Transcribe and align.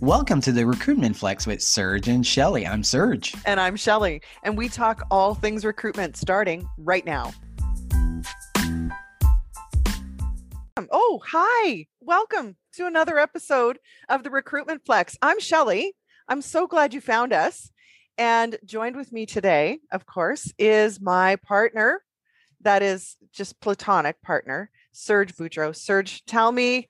Welcome 0.00 0.40
to 0.42 0.52
the 0.52 0.64
Recruitment 0.64 1.16
Flex 1.16 1.44
with 1.44 1.60
Serge 1.60 2.06
and 2.06 2.24
Shelly. 2.24 2.64
I'm 2.64 2.84
Serge. 2.84 3.34
And 3.44 3.58
I'm 3.58 3.74
Shelly. 3.74 4.22
And 4.44 4.56
we 4.56 4.68
talk 4.68 5.04
all 5.10 5.34
things 5.34 5.64
recruitment 5.64 6.16
starting 6.16 6.68
right 6.78 7.04
now. 7.04 7.32
Um, 8.56 8.92
oh, 10.92 11.20
hi. 11.26 11.86
Welcome 12.00 12.54
to 12.74 12.86
another 12.86 13.18
episode 13.18 13.80
of 14.08 14.22
the 14.22 14.30
Recruitment 14.30 14.82
Flex. 14.86 15.18
I'm 15.20 15.40
Shelly. 15.40 15.96
I'm 16.28 16.42
so 16.42 16.68
glad 16.68 16.94
you 16.94 17.00
found 17.00 17.32
us. 17.32 17.72
And 18.16 18.56
joined 18.64 18.94
with 18.94 19.10
me 19.12 19.26
today, 19.26 19.80
of 19.90 20.06
course, 20.06 20.52
is 20.60 21.00
my 21.00 21.34
partner, 21.36 22.04
that 22.60 22.84
is 22.84 23.16
just 23.32 23.60
platonic 23.60 24.22
partner, 24.22 24.70
Serge 24.92 25.34
Boudreau. 25.34 25.74
Serge, 25.74 26.24
tell 26.24 26.52
me, 26.52 26.88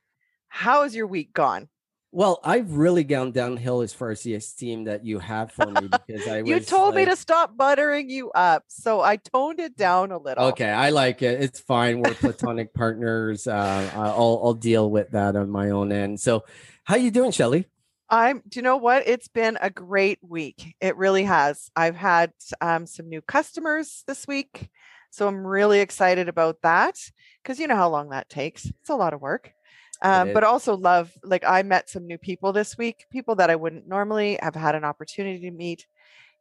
how 0.49 0.83
has 0.83 0.95
your 0.95 1.07
week 1.07 1.33
gone? 1.33 1.71
Well, 2.19 2.41
I've 2.43 2.73
really 2.73 3.05
gone 3.05 3.31
downhill 3.31 3.81
as 3.81 3.93
far 3.93 4.11
as 4.11 4.25
the 4.25 4.35
esteem 4.35 4.87
that 4.87 5.05
you 5.05 5.21
have 5.21 5.53
for 5.53 5.67
me 5.67 5.83
because 6.05 6.27
I 6.27 6.41
you 6.41 6.59
told 6.59 6.97
like, 6.97 7.07
me 7.07 7.13
to 7.13 7.15
stop 7.15 7.57
buttering 7.57 8.11
you 8.11 8.33
up, 8.33 8.65
so 8.67 9.01
I 9.01 9.19
toned 9.19 9.61
it 9.61 9.77
down 9.77 10.11
a 10.11 10.19
little. 10.19 10.47
Okay, 10.47 10.69
I 10.69 10.91
like 10.91 11.23
it. 11.23 11.41
It's 11.41 11.61
fine. 11.61 12.03
We're 12.03 12.15
platonic 12.15 12.75
partners. 12.75 13.47
Uh, 13.47 13.89
I'll 13.95 14.41
I'll 14.43 14.55
deal 14.55 14.91
with 14.91 15.13
that 15.13 15.37
on 15.37 15.49
my 15.49 15.71
own 15.71 15.93
end. 15.93 16.19
So, 16.19 16.43
how 16.83 16.97
you 16.97 17.13
doing, 17.13 17.31
Shelly? 17.31 17.69
I'm. 18.11 18.43
Do 18.49 18.59
you 18.59 18.63
know 18.63 18.79
what? 18.79 19.07
It's 19.07 19.29
been 19.29 19.57
a 19.61 19.71
great 19.71 20.19
week. 20.21 20.75
It 20.81 20.97
really 20.97 21.23
has. 21.23 21.71
I've 21.77 21.95
had 21.95 22.33
um, 22.61 22.87
some 22.87 23.09
new 23.09 23.23
customers 23.23 24.03
this 24.09 24.27
week, 24.27 24.71
so 25.13 25.29
I'm 25.29 25.47
really 25.47 25.79
excited 25.79 26.29
about 26.29 26.63
that 26.63 26.99
because 27.45 27.61
you 27.61 27.69
know 27.69 27.77
how 27.77 27.91
long 27.91 28.09
that 28.09 28.29
takes. 28.29 28.65
It's 28.67 28.91
a 28.91 28.97
lot 28.97 29.15
of 29.15 29.21
work 29.21 29.53
um, 30.03 30.33
but 30.33 30.45
also 30.45 30.77
love 30.77 31.13
like 31.23 31.45
i 31.45 31.63
met 31.63 31.89
some 31.89 32.07
new 32.07 32.19
people 32.19 32.53
this 32.53 32.79
week 32.79 33.07
people 33.11 33.35
that 33.35 33.51
i 33.51 33.57
wouldn't 33.57 33.87
normally 33.87 34.39
have 34.43 34.55
had 34.55 34.75
an 34.75 34.85
opportunity 34.85 35.41
to 35.41 35.51
meet 35.51 35.87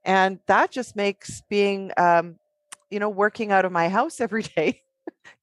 and 0.04 0.40
that 0.48 0.72
just 0.72 0.96
makes 0.96 1.42
being 1.50 1.92
um, 1.98 2.38
you 2.90 3.00
know 3.00 3.10
working 3.10 3.52
out 3.52 3.66
of 3.66 3.72
my 3.72 3.90
house 3.90 4.20
every 4.22 4.44
day 4.44 4.82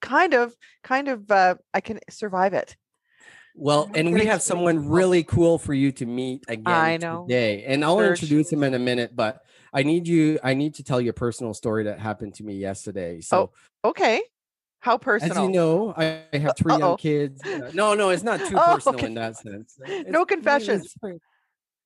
kind 0.01 0.35
of 0.35 0.55
kind 0.83 1.09
of 1.09 1.31
uh, 1.31 1.55
i 1.73 1.81
can 1.81 1.99
survive 2.11 2.55
it 2.55 2.77
well, 3.57 3.89
and 3.95 4.13
we 4.13 4.27
have 4.27 4.43
someone 4.43 4.89
really 4.89 5.23
cool 5.23 5.59
for 5.59 5.73
you 5.73 5.93
to 5.93 6.07
meet 6.07 6.45
again 6.49 6.67
I 6.75 6.97
know. 6.97 7.25
today. 7.25 7.65
And 7.65 7.85
I'll 7.85 7.99
Search. 7.99 8.23
introduce 8.23 8.53
him 8.53 8.65
in 8.65 8.75
a 8.75 8.81
minute, 8.81 9.15
but 9.15 9.43
I 9.73 9.85
need 9.85 10.09
you 10.09 10.41
I 10.43 10.55
need 10.55 10.75
to 10.75 10.83
tell 10.83 11.01
you 11.01 11.11
a 11.11 11.15
personal 11.15 11.55
story 11.55 11.85
that 11.85 12.01
happened 12.01 12.35
to 12.35 12.45
me 12.45 12.55
yesterday. 12.55 13.21
So 13.21 13.53
oh, 13.85 13.91
okay. 13.91 14.23
How 14.85 14.99
personal? 14.99 15.39
As 15.39 15.43
you 15.43 15.51
know, 15.51 15.95
I, 15.97 16.25
have 16.37 16.59
3 16.59 16.75
Uh-oh. 16.75 16.79
young 16.79 16.97
kids. 16.99 17.43
Uh, 17.43 17.71
no, 17.73 17.95
no, 17.95 18.11
it's 18.11 18.23
not 18.23 18.39
too 18.39 18.55
oh, 18.55 18.75
personal 18.75 18.97
okay. 18.97 19.07
in 19.07 19.15
that 19.15 19.35
sense. 19.39 19.79
It's, 19.81 20.11
no 20.11 20.27
confessions. 20.27 20.95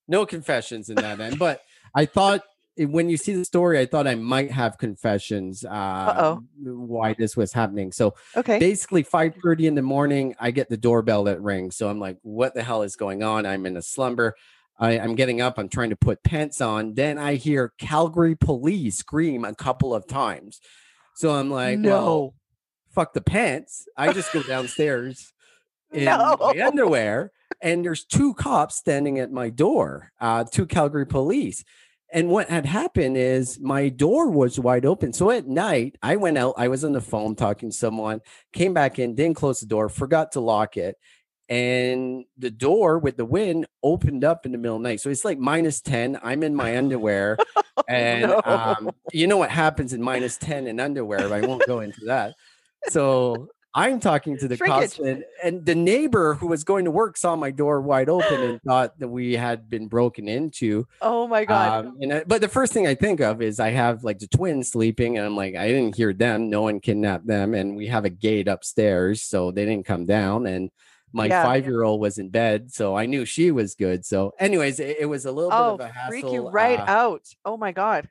No 0.09 0.27
confessions 0.27 0.89
in 0.89 0.97
that 0.97 1.21
end. 1.21 1.39
But 1.39 1.61
I 1.95 2.07
thought 2.07 2.43
when 2.77 3.09
you 3.09 3.17
see 3.17 3.35
the 3.35 3.45
story, 3.45 3.79
I 3.79 3.87
thought 3.87 4.09
I 4.09 4.17
might 4.17 4.51
have 4.51 4.79
confessions. 4.79 5.65
Uh, 5.65 6.39
why 6.61 7.15
this 7.17 7.37
was 7.37 7.53
happening? 7.53 7.93
So, 7.93 8.15
okay. 8.37 8.59
Basically, 8.59 9.05
five 9.05 9.37
thirty 9.41 9.69
in 9.69 9.77
the 9.77 9.83
morning, 9.83 10.35
I 10.41 10.51
get 10.51 10.69
the 10.69 10.77
doorbell 10.77 11.23
that 11.25 11.41
rings. 11.41 11.77
So 11.77 11.89
I'm 11.89 12.01
like, 12.01 12.19
"What 12.23 12.55
the 12.55 12.65
hell 12.65 12.83
is 12.83 12.97
going 12.97 13.23
on?" 13.23 13.47
I'm 13.47 13.65
in 13.65 13.77
a 13.77 13.83
slumber. 13.83 14.35
I, 14.77 14.93
am 14.93 15.15
getting 15.15 15.41
up. 15.41 15.57
I'm 15.57 15.69
trying 15.69 15.91
to 15.91 15.97
put 15.97 16.25
pants 16.25 16.61
on. 16.61 16.95
Then 16.95 17.17
I 17.17 17.35
hear 17.35 17.73
Calgary 17.79 18.35
police 18.35 18.97
scream 18.97 19.45
a 19.45 19.55
couple 19.55 19.95
of 19.95 20.09
times. 20.09 20.61
So 21.15 21.31
I'm 21.31 21.51
like, 21.51 21.81
no. 21.81 21.91
Well, 21.91 22.35
fuck 22.99 23.13
the 23.13 23.21
pants. 23.21 23.87
I 23.97 24.13
just 24.13 24.33
go 24.33 24.43
downstairs 24.43 25.33
in 25.93 26.07
no. 26.07 26.37
my 26.41 26.67
underwear, 26.67 27.31
and 27.61 27.85
there's 27.85 28.05
two 28.05 28.35
cops 28.35 28.75
standing 28.75 29.21
at 29.21 29.31
my 29.31 29.51
door, 29.51 30.11
uh, 30.21 30.45
two 30.51 30.67
Calgary 30.67 31.07
police. 31.07 31.65
And 32.13 32.29
what 32.29 32.49
had 32.49 32.67
happened 32.67 33.17
is 33.17 33.61
my 33.61 33.89
door 33.89 34.31
was 34.31 34.59
wide 34.59 34.85
open. 34.85 35.13
So 35.13 35.31
at 35.31 35.47
night, 35.47 35.97
I 36.03 36.17
went 36.17 36.39
out, 36.39 36.55
I 36.57 36.69
was 36.69 36.83
on 36.83 36.93
the 36.93 37.01
phone 37.01 37.37
talking 37.37 37.71
to 37.71 37.77
someone, 37.77 38.21
came 38.53 38.75
back 38.75 38.99
in, 38.99 39.15
didn't 39.15 39.37
close 39.37 39.61
the 39.61 39.67
door, 39.67 39.89
forgot 39.89 40.33
to 40.33 40.41
lock 40.41 40.77
it. 40.77 40.97
And 41.51 42.25
the 42.37 42.51
door 42.51 42.99
with 42.99 43.17
the 43.17 43.25
wind 43.25 43.67
opened 43.83 44.25
up 44.25 44.45
in 44.45 44.53
the 44.53 44.59
middle 44.59 44.77
of 44.77 44.83
the 44.83 44.89
night. 44.89 45.01
So 45.01 45.11
it's 45.11 45.25
like 45.25 45.39
minus 45.39 45.81
10. 45.83 46.19
I'm 46.23 46.43
in 46.43 46.55
my 46.55 46.77
underwear. 46.77 47.39
and 47.89 48.31
no. 48.31 48.41
um, 48.45 48.91
you 49.13 49.27
know 49.27 49.37
what 49.37 49.51
happens 49.51 49.93
in 49.93 50.03
minus 50.03 50.37
10 50.39 50.67
in 50.67 50.81
underwear. 50.81 51.33
I 51.33 51.43
won't 51.43 51.67
go 51.67 51.81
into 51.81 52.01
that 52.07 52.35
so 52.89 53.49
I'm 53.75 54.01
talking 54.01 54.37
to 54.39 54.49
the 54.49 54.99
and, 55.05 55.25
and, 55.45 55.65
the 55.65 55.75
neighbor 55.75 56.35
who 56.35 56.47
was 56.47 56.65
going 56.65 56.87
to 56.87 56.91
work 56.91 57.17
saw 57.17 57.37
my 57.37 57.51
door 57.51 57.81
wide 57.81 58.09
open 58.09 58.43
and 58.43 58.63
thought 58.63 58.99
that 58.99 59.09
we 59.09 59.35
had 59.35 59.69
been 59.69 59.89
broken 59.89 60.27
into. 60.27 60.87
Oh 61.03 61.29
my 61.29 61.45
god! 61.45 61.87
Um, 61.87 61.99
and 62.01 62.13
I, 62.13 62.25
but 62.27 62.41
the 62.41 62.49
first 62.49 62.73
thing 62.73 62.87
I 62.87 62.95
think 62.95 63.21
of 63.21 63.43
is 63.43 63.61
I 63.61 63.71
have 63.71 64.03
like 64.05 64.19
the 64.19 64.27
twins 64.27 64.71
sleeping, 64.71 65.19
and 65.19 65.27
I'm 65.27 65.37
like, 65.37 65.55
I 65.55 65.69
didn't 65.69 65.97
hear 65.97 66.13
them. 66.13 66.49
No 66.49 66.63
one 66.63 66.81
kidnapped 66.81 67.27
them, 67.27 67.55
and 67.55 67.77
we 67.77 67.87
have 67.87 68.05
a 68.05 68.11
gate 68.11 68.49
upstairs, 68.49 69.23
so 69.23 69.53
they 69.53 69.65
didn't 69.65 69.87
come 69.87 70.07
down. 70.07 70.47
And 70.47 70.71
my 71.13 71.27
yeah. 71.27 71.45
five 71.45 71.67
year 71.67 71.85
old 71.85 72.01
was 72.01 72.19
in 72.19 72.31
bed, 72.31 72.73
so 72.73 72.97
I 72.97 73.07
knew 73.07 73.25
she 73.25 73.51
was 73.51 73.75
good. 73.75 74.05
So, 74.05 74.33
anyways, 74.41 74.81
it, 74.81 74.97
it 75.01 75.07
was 75.07 75.27
a 75.27 75.33
little 75.33 75.53
oh, 75.53 75.77
bit 75.77 75.85
of 75.85 75.91
a 75.91 75.93
hassle. 75.93 76.11
Freak 76.11 76.33
you 76.33 76.49
right 76.49 76.81
uh, 76.81 76.85
out! 76.89 77.29
Oh 77.45 77.57
my 77.57 77.73
god! 77.73 78.09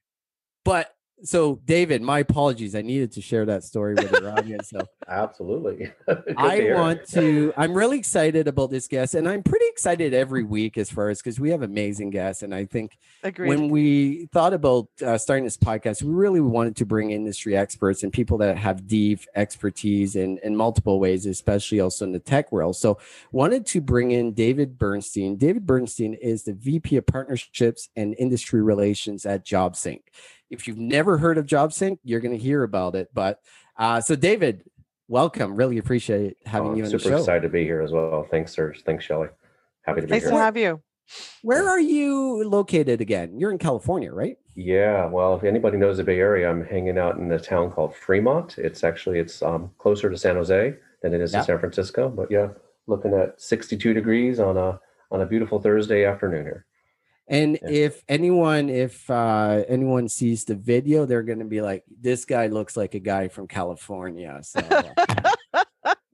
But 0.64 0.94
so 1.24 1.60
david 1.66 2.02
my 2.02 2.20
apologies. 2.20 2.76
I 2.76 2.82
needed 2.82 3.12
to 3.14 3.22
share 3.22 3.46
that 3.46 3.64
story 3.64 3.96
with 3.96 4.12
your 4.12 4.32
audience 4.32 4.70
so 4.70 4.80
absolutely. 5.08 5.92
I 6.38 6.74
want 6.74 7.06
to 7.10 7.54
i'm 7.58 7.74
really 7.74 7.98
excited 7.98 8.48
about 8.48 8.70
this 8.70 8.88
guest 8.88 9.16
and 9.16 9.28
i'm 9.28 9.44
pretty 9.44 9.66
excited 9.68 10.14
every 10.14 10.44
week 10.44 10.78
as 10.78 10.90
far 10.90 11.10
as 11.10 11.20
because 11.20 11.40
we 11.40 11.50
have 11.52 11.62
amazing 11.62 12.10
guests 12.10 12.44
and 12.44 12.54
i 12.54 12.66
think 12.66 12.98
Agreed. 13.24 13.50
when 13.50 13.70
we 13.70 14.28
thought 14.32 14.54
about 14.54 14.88
uh, 15.06 15.18
starting 15.18 15.44
this 15.44 15.58
podcast 15.58 16.04
we 16.04 16.14
really 16.14 16.42
wanted 16.42 16.76
to 16.78 16.86
bring 16.86 17.12
industry 17.12 17.56
experts 17.56 18.04
and 18.04 18.12
people 18.14 18.38
that 18.40 18.58
have 18.58 18.88
deep 18.88 19.22
expertise 19.36 20.16
in 20.16 20.40
in 20.44 20.56
multiple 20.56 21.00
ways 21.00 21.26
especially 21.26 21.80
also 21.80 22.06
in 22.06 22.12
the 22.12 22.20
tech 22.20 22.52
world. 22.52 22.76
So 22.76 23.00
wanted 23.32 23.66
to 23.68 23.82
bring 23.82 24.12
in 24.12 24.34
david 24.34 24.78
bernstein. 24.78 25.38
David 25.38 25.66
bernstein 25.66 26.14
is 26.14 26.44
the 26.44 26.54
vp 26.54 26.98
of 26.98 27.06
partnerships 27.06 27.90
and 27.96 28.16
industry 28.18 28.62
relations 28.62 29.26
at 29.26 29.46
JobSync 29.46 30.02
if 30.50 30.68
you've 30.68 30.78
never 30.78 31.18
heard 31.18 31.38
of 31.38 31.46
JobSync, 31.46 32.00
you're 32.04 32.20
going 32.20 32.38
to 32.38 32.44
hear 32.44 32.64
about 32.64 32.96
it. 32.96 33.10
But 33.14 33.40
uh, 33.78 34.02
so, 34.02 34.16
David, 34.16 34.64
welcome. 35.08 35.56
Really 35.56 35.78
appreciate 35.78 36.38
having 36.46 36.72
oh, 36.72 36.76
you 36.76 36.84
on 36.86 36.92
the 36.92 37.00
show. 37.00 37.04
Super 37.04 37.18
excited 37.18 37.42
to 37.44 37.50
be 37.50 37.64
here 37.64 37.82
as 37.82 37.92
well. 37.92 38.28
Thanks, 38.30 38.54
Serge. 38.54 38.84
Thanks, 38.84 39.06
Shelly. 39.06 39.28
Happy 39.84 40.02
to 40.02 40.08
be 40.08 40.12
nice 40.12 40.24
here. 40.24 40.32
Nice 40.32 40.38
to 40.40 40.44
have 40.44 40.58
you. 40.58 40.82
Where 41.42 41.70
are 41.70 41.80
you 41.80 42.48
located 42.48 43.00
again? 43.00 43.40
You're 43.40 43.52
in 43.52 43.58
California, 43.58 44.12
right? 44.12 44.38
Yeah. 44.56 45.06
Well, 45.06 45.36
if 45.36 45.44
anybody 45.44 45.78
knows 45.78 45.98
the 45.98 46.04
Bay 46.04 46.20
Area, 46.20 46.50
I'm 46.50 46.66
hanging 46.66 46.98
out 46.98 47.18
in 47.18 47.32
a 47.32 47.40
town 47.40 47.72
called 47.72 47.96
Fremont. 47.96 48.58
It's 48.58 48.84
actually 48.84 49.20
it's 49.20 49.42
um, 49.42 49.72
closer 49.78 50.10
to 50.10 50.18
San 50.18 50.36
Jose 50.36 50.76
than 51.02 51.14
it 51.14 51.22
is 51.22 51.32
yeah. 51.32 51.40
to 51.40 51.46
San 51.46 51.60
Francisco. 51.60 52.10
But 52.10 52.30
yeah, 52.30 52.50
looking 52.88 53.14
at 53.14 53.40
62 53.40 53.94
degrees 53.94 54.40
on 54.40 54.58
a 54.58 54.80
on 55.12 55.22
a 55.22 55.26
beautiful 55.26 55.62
Thursday 55.62 56.06
afternoon 56.06 56.44
here. 56.44 56.66
And 57.30 57.60
yeah. 57.62 57.70
if 57.70 58.04
anyone, 58.08 58.70
if 58.70 59.10
uh, 59.10 59.64
anyone 59.68 60.08
sees 60.08 60.46
the 60.46 60.56
video, 60.56 61.06
they're 61.06 61.24
going 61.24 61.40
to 61.40 61.46
be 61.46 61.62
like, 61.62 61.84
"This 62.00 62.24
guy 62.24 62.48
looks 62.48 62.78
like 62.78 62.96
a 62.96 63.00
guy 63.00 63.28
from 63.28 63.48
California." 63.48 64.40
So, 64.44 64.62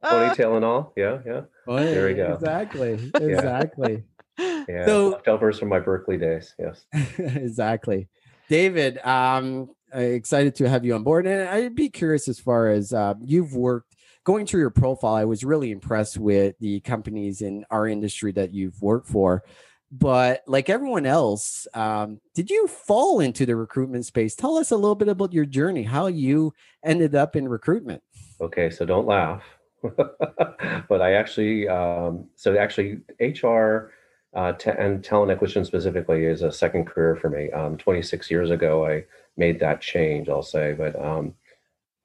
ponytail 0.04 0.56
and 0.56 0.66
all, 0.66 0.94
yeah, 0.96 1.20
yeah. 1.26 1.42
There 1.68 2.08
we 2.08 2.16
go. 2.16 2.34
Exactly, 2.34 2.94
exactly. 3.16 4.04
yeah, 4.40 4.86
so 4.86 5.10
leftovers 5.10 5.60
from 5.60 5.70
my 5.70 5.80
Berkeley 5.80 6.18
days. 6.18 6.56
Yes, 6.58 6.86
exactly. 7.18 8.08
David, 8.50 8.98
um, 9.06 9.70
excited 9.94 10.56
to 10.56 10.68
have 10.68 10.84
you 10.84 10.96
on 10.96 11.04
board, 11.04 11.28
and 11.28 11.48
I'd 11.48 11.76
be 11.76 11.90
curious 11.90 12.28
as 12.28 12.40
far 12.40 12.70
as 12.70 12.92
uh, 12.92 13.14
you've 13.22 13.56
worked. 13.56 13.96
Going 14.26 14.46
through 14.46 14.62
your 14.62 14.70
profile, 14.70 15.16
I 15.16 15.26
was 15.26 15.44
really 15.44 15.70
impressed 15.70 16.18
with 16.18 16.58
the 16.60 16.80
companies 16.80 17.42
in 17.42 17.66
our 17.70 17.90
industry 17.90 18.32
that 18.32 18.54
you've 18.54 18.82
worked 18.82 19.10
for 19.10 19.44
but 19.94 20.42
like 20.48 20.72
everyone 20.72 21.06
else, 21.06 21.68
um, 21.76 22.20
did 22.34 22.50
you 22.50 22.68
fall 22.68 23.20
into 23.20 23.46
the 23.46 23.56
recruitment 23.56 24.08
space? 24.08 24.34
Tell 24.34 24.58
us 24.58 24.72
a 24.72 24.76
little 24.76 24.96
bit 24.96 25.08
about 25.08 25.34
your 25.34 25.46
journey, 25.46 25.84
how 25.84 26.08
you 26.08 26.52
ended 26.84 27.14
up 27.14 27.36
in 27.36 27.48
recruitment. 27.48 28.02
Okay, 28.42 28.72
so 28.72 28.86
don't 28.86 29.06
laugh. 29.06 29.44
but 29.84 31.02
I 31.02 31.14
actually, 31.14 31.68
um, 31.68 32.26
so 32.36 32.58
actually, 32.58 33.02
HR 33.20 33.92
uh, 34.34 34.54
t- 34.54 34.72
and 34.72 35.04
talent 35.04 35.32
acquisition 35.32 35.64
specifically 35.64 36.26
is 36.26 36.42
a 36.42 36.52
second 36.52 36.86
career 36.86 37.16
for 37.16 37.30
me. 37.30 37.52
Um, 37.52 37.78
26 37.78 38.32
years 38.32 38.50
ago, 38.50 38.88
I 38.88 39.06
made 39.38 39.60
that 39.60 39.80
change, 39.80 40.28
I'll 40.28 40.42
say. 40.42 40.74
But 40.74 41.00
um, 41.00 41.36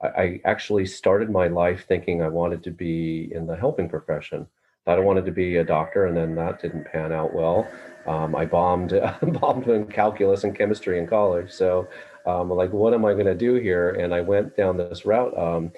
I, 0.03 0.07
I 0.09 0.41
actually 0.45 0.85
started 0.85 1.31
my 1.31 1.49
life 1.49 1.87
thinking 1.89 2.21
I 2.21 2.29
wanted 2.29 2.63
to 2.65 2.71
be 2.71 3.33
in 3.33 3.47
the 3.47 3.57
helping 3.57 3.89
profession 3.89 4.47
thought 4.89 4.97
I 4.97 5.03
wanted 5.03 5.27
to 5.27 5.33
be 5.33 5.57
a 5.57 5.65
doctor, 5.65 6.07
and 6.07 6.17
then 6.17 6.35
that 6.37 6.63
didn't 6.63 6.85
pan 6.85 7.13
out 7.13 7.35
well. 7.35 7.69
Um, 8.07 8.35
I 8.35 8.47
bombed 8.47 8.99
bombed 9.23 9.69
in 9.69 9.85
calculus 9.87 10.45
and 10.45 10.57
chemistry 10.57 10.99
in 10.99 11.07
college. 11.07 11.51
So, 11.53 11.87
um, 12.25 12.49
like, 12.49 12.73
what 12.73 12.95
am 12.95 13.05
I 13.05 13.13
going 13.13 13.27
to 13.27 13.35
do 13.35 13.57
here? 13.57 13.91
And 13.91 14.15
I 14.15 14.23
went 14.23 14.57
down 14.57 14.79
this 14.79 15.05
route 15.05 15.37
um, 15.37 15.73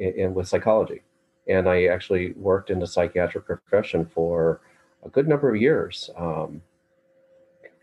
in, 0.00 0.12
in, 0.14 0.34
with 0.34 0.48
psychology, 0.48 1.02
and 1.46 1.68
I 1.68 1.84
actually 1.84 2.32
worked 2.32 2.70
in 2.70 2.80
the 2.80 2.88
psychiatric 2.88 3.46
profession 3.46 4.04
for 4.04 4.62
a 5.04 5.10
good 5.10 5.28
number 5.28 5.48
of 5.48 5.62
years. 5.62 6.10
Um, 6.18 6.60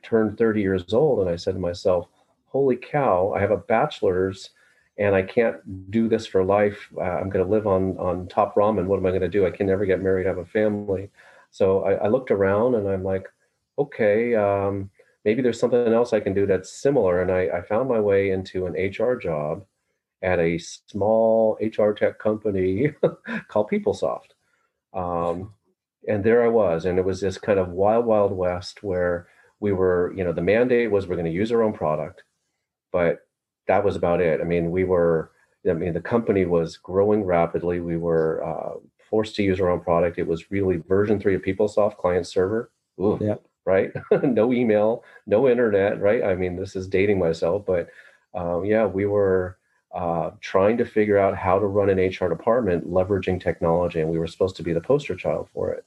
turned 0.02 0.38
30 0.38 0.60
years 0.60 0.94
old 0.94 1.22
and 1.22 1.30
I 1.30 1.38
said 1.38 1.54
to 1.54 1.62
myself, 1.62 2.10
holy 2.48 2.76
cow, 2.76 3.32
I 3.34 3.40
have 3.40 3.52
a 3.52 3.58
bachelor's 3.58 4.50
and 4.98 5.16
I 5.16 5.24
can't 5.24 5.92
do 5.92 6.08
this 6.08 6.28
for 6.28 6.44
life. 6.44 6.90
Uh, 6.98 7.02
I'm 7.02 7.30
going 7.30 7.44
to 7.44 7.52
live 7.52 7.66
on, 7.66 7.98
on 7.98 8.28
top 8.28 8.56
ramen. 8.56 8.86
What 8.86 8.98
am 8.98 9.06
I 9.06 9.10
going 9.10 9.22
to 9.22 9.30
do? 9.30 9.46
I 9.46 9.52
can 9.52 9.68
never 9.68 9.86
get 9.86 10.02
married, 10.02 10.28
have 10.28 10.38
a 10.38 10.46
family. 10.46 11.10
So 11.52 11.84
I, 11.84 11.94
I 11.94 12.08
looked 12.08 12.32
around 12.32 12.76
and 12.76 12.88
I'm 12.88 13.04
like, 13.04 13.28
okay, 13.78 14.36
um, 14.36 14.92
maybe 15.26 15.42
there's 15.42 15.60
something 15.60 15.94
else 15.94 16.14
I 16.14 16.20
can 16.20 16.34
do 16.34 16.46
that's 16.46 16.72
similar. 16.72 17.22
And 17.22 17.32
I, 17.32 17.58
I 17.58 17.62
found 17.62 17.90
my 17.90 18.00
way 18.00 18.32
into 18.32 18.68
an 18.68 18.74
HR 18.74 19.16
job 19.16 19.66
at 20.22 20.40
a 20.40 20.58
small 20.58 21.58
HR 21.62 21.92
tech 21.92 22.20
company 22.20 22.94
called 23.48 23.70
PeopleSoft. 23.70 24.32
Um, 24.94 25.54
and 26.08 26.24
there 26.24 26.44
I 26.44 26.50
was, 26.50 26.86
and 26.86 27.00
it 27.00 27.06
was 27.06 27.22
this 27.22 27.38
kind 27.38 27.60
of 27.60 27.70
wild, 27.70 28.06
wild 28.06 28.32
west 28.32 28.84
where 28.84 29.28
we 29.60 29.72
were, 29.72 30.14
you 30.16 30.24
know, 30.24 30.34
the 30.34 30.42
mandate 30.42 30.92
was 30.92 31.08
we're 31.08 31.16
going 31.16 31.26
to 31.26 31.32
use 31.32 31.52
our 31.52 31.64
own 31.64 31.74
product, 31.74 32.24
but 32.92 33.20
that 33.68 33.84
was 33.84 33.96
about 33.96 34.22
it. 34.22 34.42
I 34.42 34.44
mean, 34.44 34.72
we 34.72 34.84
were, 34.84 35.32
I 35.70 35.74
mean, 35.74 35.94
the 35.94 36.02
company 36.02 36.46
was 36.46 36.78
growing 36.78 37.24
rapidly. 37.24 37.80
We 37.80 37.98
were 37.98 38.44
uh, 38.44 38.80
forced 39.10 39.36
to 39.36 39.44
use 39.44 39.60
our 39.60 39.70
own 39.70 39.80
product. 39.80 40.18
It 40.18 40.28
was 40.28 40.52
really 40.52 40.78
version 40.78 41.20
three 41.20 41.36
of 41.36 41.42
PeopleSoft 41.42 41.98
client 41.98 42.28
server. 42.28 42.72
Ooh, 43.00 43.18
yep. 43.22 43.44
Right? 43.66 43.92
no 44.24 44.52
email, 44.52 45.04
no 45.26 45.48
internet, 45.48 46.02
right? 46.02 46.24
I 46.24 46.36
mean, 46.36 46.58
this 46.58 46.76
is 46.76 46.88
dating 46.88 47.20
myself, 47.20 47.66
but 47.66 47.88
um, 48.34 48.66
yeah, 48.66 48.86
we 48.86 49.06
were 49.06 49.58
uh, 49.94 50.32
trying 50.42 50.78
to 50.78 50.86
figure 50.86 51.18
out 51.18 51.38
how 51.38 51.60
to 51.60 51.68
run 51.68 51.90
an 51.90 52.00
HR 52.00 52.28
department 52.28 52.90
leveraging 52.90 53.42
technology, 53.42 54.02
and 54.02 54.10
we 54.10 54.18
were 54.18 54.28
supposed 54.28 54.56
to 54.56 54.64
be 54.64 54.74
the 54.74 54.82
poster 54.82 55.16
child 55.16 55.48
for 55.54 55.72
it. 55.72 55.86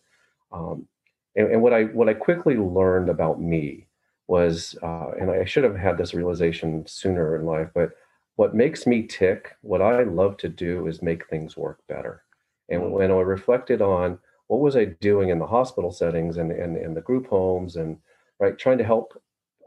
Um, 0.52 0.86
and, 1.34 1.50
and, 1.50 1.62
what 1.62 1.72
I 1.72 1.84
what 1.84 2.08
I 2.08 2.14
quickly 2.14 2.56
learned 2.56 3.10
about 3.10 3.40
me 3.40 3.88
was, 4.28 4.76
uh, 4.82 5.10
and 5.20 5.30
I 5.30 5.44
should 5.44 5.64
have 5.64 5.76
had 5.76 5.98
this 5.98 6.14
realization 6.14 6.86
sooner 6.86 7.36
in 7.36 7.46
life, 7.46 7.68
but 7.74 7.90
what 8.36 8.54
makes 8.54 8.86
me 8.86 9.02
tick, 9.02 9.56
what 9.62 9.80
I 9.80 10.02
love 10.02 10.36
to 10.38 10.48
do, 10.48 10.86
is 10.86 11.00
make 11.00 11.28
things 11.28 11.56
work 11.56 11.78
better. 11.88 12.22
And 12.68 12.82
mm-hmm. 12.82 12.92
when 12.92 13.10
I 13.10 13.14
reflected 13.14 13.80
on 13.80 14.18
what 14.48 14.60
was 14.60 14.76
I 14.76 14.84
doing 14.84 15.30
in 15.30 15.38
the 15.38 15.46
hospital 15.46 15.90
settings 15.90 16.36
and 16.36 16.52
and, 16.52 16.76
and 16.76 16.96
the 16.96 17.00
group 17.00 17.26
homes 17.26 17.76
and 17.76 17.98
right 18.38 18.56
trying 18.56 18.78
to 18.78 18.84
help 18.84 19.20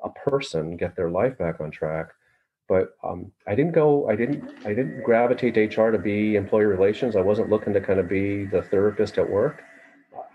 a 0.04 0.10
person 0.10 0.78
get 0.78 0.96
their 0.96 1.10
life 1.10 1.38
back 1.38 1.60
on 1.60 1.72
track 1.72 2.14
but 2.70 2.96
um, 3.04 3.32
I 3.48 3.56
didn't 3.56 3.72
go. 3.74 4.08
I 4.08 4.16
didn't. 4.16 4.48
I 4.64 4.70
didn't 4.70 5.04
gravitate 5.04 5.56
to 5.56 5.82
HR 5.82 5.92
to 5.92 5.98
be 5.98 6.36
employee 6.36 6.66
relations. 6.66 7.16
I 7.16 7.22
wasn't 7.22 7.50
looking 7.50 7.74
to 7.74 7.82
kind 7.82 8.00
of 8.00 8.08
be 8.08 8.46
the 8.46 8.62
therapist 8.62 9.18
at 9.18 9.28
work. 9.28 9.64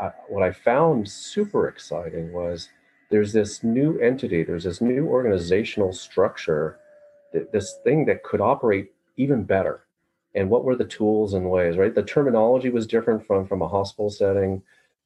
I, 0.01 0.11
what 0.29 0.43
I 0.43 0.51
found 0.51 1.09
super 1.09 1.69
exciting 1.69 2.33
was 2.33 2.69
there's 3.11 3.33
this 3.33 3.63
new 3.63 3.99
entity. 3.99 4.43
There's 4.43 4.65
this 4.65 4.81
new 4.81 5.07
organizational 5.07 5.93
structure. 5.93 6.79
This 7.53 7.79
thing 7.85 8.05
that 8.07 8.23
could 8.23 8.41
operate 8.41 8.93
even 9.17 9.45
better. 9.45 9.87
And 10.35 10.51
what 10.51 10.65
were 10.65 10.77
the 10.77 10.85
tools 10.85 11.35
and 11.35 11.51
ways? 11.51 11.77
Right. 11.77 11.95
The 11.95 12.03
terminology 12.03 12.71
was 12.71 12.87
different 12.87 13.27
from 13.27 13.47
from 13.47 13.63
a 13.63 13.69
hospital 13.69 14.11
setting 14.11 14.63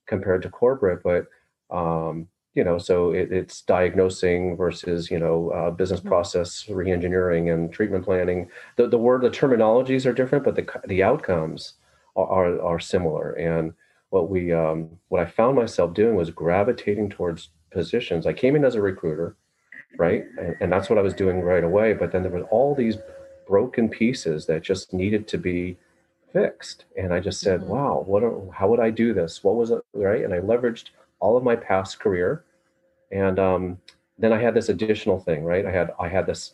compared 0.06 0.42
to 0.42 0.50
corporate, 0.50 1.02
but 1.02 1.26
um, 1.70 2.28
you 2.54 2.64
know, 2.64 2.76
so 2.76 3.12
it, 3.12 3.30
it's 3.30 3.62
diagnosing 3.62 4.56
versus, 4.56 5.12
you 5.12 5.18
know, 5.20 5.50
uh, 5.50 5.70
business 5.70 6.00
mm-hmm. 6.00 6.08
process 6.08 6.64
reengineering 6.68 7.54
and 7.54 7.72
treatment 7.72 8.04
planning. 8.04 8.50
The, 8.74 8.88
the 8.88 8.98
word, 8.98 9.22
the 9.22 9.30
terminologies 9.30 10.06
are 10.06 10.12
different, 10.12 10.44
but 10.44 10.56
the, 10.56 10.66
the 10.88 11.04
outcomes 11.04 11.74
are, 12.16 12.26
are, 12.26 12.60
are 12.60 12.80
similar. 12.80 13.32
And 13.34 13.74
what 14.10 14.28
we, 14.28 14.52
um, 14.52 14.88
what 15.06 15.22
I 15.22 15.26
found 15.30 15.54
myself 15.54 15.94
doing 15.94 16.16
was 16.16 16.30
gravitating 16.30 17.10
towards 17.10 17.50
positions. 17.70 18.26
I 18.26 18.32
came 18.32 18.56
in 18.56 18.65
as 18.65 18.75
a 18.75 18.82
recruiter, 18.82 19.37
right? 19.97 20.25
And, 20.38 20.56
and 20.61 20.73
that's 20.73 20.88
what 20.88 20.99
I 20.99 21.03
was 21.03 21.15
doing 21.15 21.41
right 21.41 21.65
away. 21.65 21.93
But 21.93 22.12
then 22.12 22.23
there 22.23 22.32
was 22.32 22.44
all 22.50 22.75
these 22.75 22.97
broken 23.47 23.88
pieces 23.88 24.47
that 24.47 24.62
just 24.62 24.93
needed 24.93 25.26
to 25.29 25.38
be 25.38 25.76
fixed. 26.32 26.85
And 26.97 27.12
I 27.12 27.20
just 27.20 27.41
said, 27.41 27.61
mm-hmm. 27.61 27.70
wow, 27.70 28.05
what, 28.06 28.23
are, 28.23 28.35
how 28.53 28.69
would 28.69 28.81
I 28.81 28.91
do 28.91 29.15
this? 29.15 29.43
What 29.43 29.56
was 29.56 29.70
it? 29.70 29.82
Right. 29.93 30.25
And 30.25 30.35
I 30.35 30.41
leveraged 30.41 30.91
all 31.20 31.37
of 31.37 31.44
my 31.44 31.56
past 31.56 31.99
career 31.99 32.44
and 33.11 33.38
um, 33.38 33.79
then 34.19 34.32
I 34.32 34.41
had 34.41 34.55
this 34.55 34.69
additional 34.69 35.19
thing, 35.19 35.44
right? 35.44 35.65
I 35.65 35.70
had 35.70 35.93
I 35.99 36.09
had 36.09 36.26
this 36.26 36.53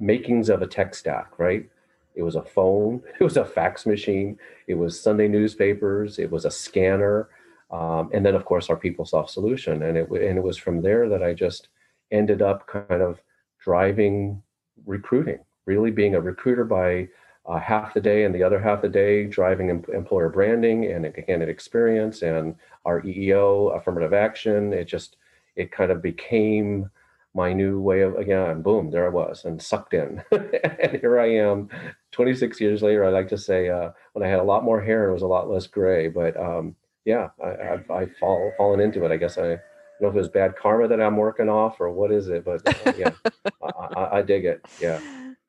makings 0.00 0.48
of 0.48 0.62
a 0.62 0.66
tech 0.66 0.94
stack, 0.94 1.38
right? 1.38 1.68
It 2.14 2.22
was 2.22 2.36
a 2.36 2.42
phone, 2.42 3.02
it 3.20 3.24
was 3.24 3.36
a 3.36 3.44
fax 3.44 3.86
machine, 3.86 4.38
it 4.66 4.74
was 4.74 5.00
Sunday 5.00 5.28
newspapers, 5.28 6.18
it 6.18 6.30
was 6.30 6.44
a 6.44 6.50
scanner, 6.50 7.28
um, 7.74 8.08
and 8.12 8.24
then 8.24 8.36
of 8.36 8.44
course 8.44 8.70
our 8.70 8.76
PeopleSoft 8.76 9.28
solution. 9.30 9.82
And 9.82 9.98
it 9.98 10.08
and 10.08 10.38
it 10.38 10.44
was 10.44 10.56
from 10.56 10.80
there 10.80 11.08
that 11.08 11.22
I 11.22 11.34
just 11.34 11.68
ended 12.12 12.40
up 12.40 12.66
kind 12.68 13.02
of 13.02 13.20
driving 13.60 14.42
recruiting, 14.86 15.40
really 15.66 15.90
being 15.90 16.14
a 16.14 16.20
recruiter 16.20 16.64
by 16.64 17.08
uh, 17.46 17.58
half 17.58 17.92
the 17.92 18.00
day 18.00 18.24
and 18.24 18.34
the 18.34 18.42
other 18.44 18.60
half 18.60 18.80
the 18.80 18.88
day 18.88 19.26
driving 19.26 19.70
em- 19.70 19.84
employer 19.92 20.28
branding 20.28 20.84
and 20.84 21.12
candidate 21.26 21.48
experience 21.48 22.22
and 22.22 22.54
our 22.84 23.02
EEO 23.02 23.76
affirmative 23.76 24.14
action. 24.14 24.72
It 24.72 24.84
just 24.84 25.16
it 25.56 25.72
kind 25.72 25.90
of 25.90 26.00
became 26.00 26.90
my 27.36 27.52
new 27.52 27.80
way 27.80 28.02
of 28.02 28.14
again 28.14 28.62
boom 28.62 28.92
there 28.92 29.06
i 29.06 29.08
was 29.08 29.44
and 29.44 29.60
sucked 29.60 29.92
in 29.92 30.22
and 30.30 31.00
here 31.00 31.18
i 31.18 31.26
am 31.26 31.68
26 32.12 32.60
years 32.60 32.80
later 32.80 33.04
i 33.04 33.08
like 33.08 33.26
to 33.28 33.36
say 33.36 33.68
uh, 33.68 33.90
when 34.12 34.24
i 34.24 34.28
had 34.28 34.38
a 34.38 34.44
lot 34.44 34.62
more 34.62 34.80
hair 34.80 35.02
and 35.02 35.10
it 35.10 35.14
was 35.14 35.22
a 35.22 35.26
lot 35.26 35.50
less 35.50 35.66
gray 35.66 36.06
but 36.06 36.36
um, 36.36 36.76
yeah 37.04 37.28
I, 37.42 37.64
have 37.64 37.90
I've 37.90 38.16
fall, 38.16 38.52
fallen 38.56 38.80
into 38.80 39.04
it 39.04 39.12
i 39.12 39.16
guess 39.16 39.38
i 39.38 39.42
don't 39.42 39.60
know 40.00 40.08
if 40.08 40.14
it 40.14 40.18
was 40.18 40.28
bad 40.28 40.56
karma 40.56 40.88
that 40.88 41.00
i'm 41.00 41.16
working 41.16 41.48
off 41.48 41.80
or 41.80 41.90
what 41.90 42.10
is 42.12 42.28
it 42.28 42.44
but 42.44 42.66
uh, 42.86 42.92
yeah 42.96 43.10
I, 43.62 43.68
I, 43.96 44.18
I, 44.18 44.22
dig 44.22 44.44
it 44.44 44.64
yeah 44.80 45.00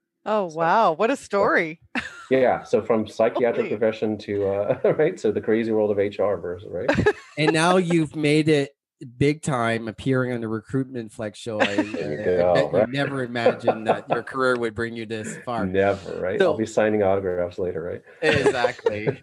oh 0.25 0.49
so, 0.49 0.57
wow 0.57 0.91
what 0.93 1.11
a 1.11 1.15
story 1.15 1.79
yeah 2.29 2.63
so 2.63 2.81
from 2.81 3.07
psychiatric 3.07 3.69
profession 3.69 4.17
to 4.19 4.47
uh, 4.47 4.79
right 4.97 5.19
so 5.19 5.31
the 5.31 5.41
crazy 5.41 5.71
world 5.71 5.91
of 5.91 5.97
hr 5.97 6.35
versus 6.35 6.67
right 6.69 6.89
and 7.37 7.53
now 7.53 7.77
you've 7.77 8.15
made 8.15 8.49
it 8.49 8.75
big 9.17 9.41
time 9.41 9.87
appearing 9.87 10.31
on 10.31 10.41
the 10.41 10.47
recruitment 10.47 11.11
flex 11.11 11.37
show. 11.37 11.59
I, 11.59 11.65
I, 11.65 12.69
right? 12.71 12.89
never 12.89 13.23
imagined 13.23 13.87
that 13.87 14.09
your 14.09 14.23
career 14.23 14.57
would 14.57 14.73
bring 14.73 14.95
you 14.95 15.05
this 15.05 15.37
far. 15.43 15.65
Never, 15.65 16.19
right? 16.19 16.39
So, 16.39 16.51
I'll 16.51 16.57
be 16.57 16.65
signing 16.65 17.03
autographs 17.03 17.59
later, 17.59 17.83
right? 17.83 18.01
Exactly. 18.21 19.21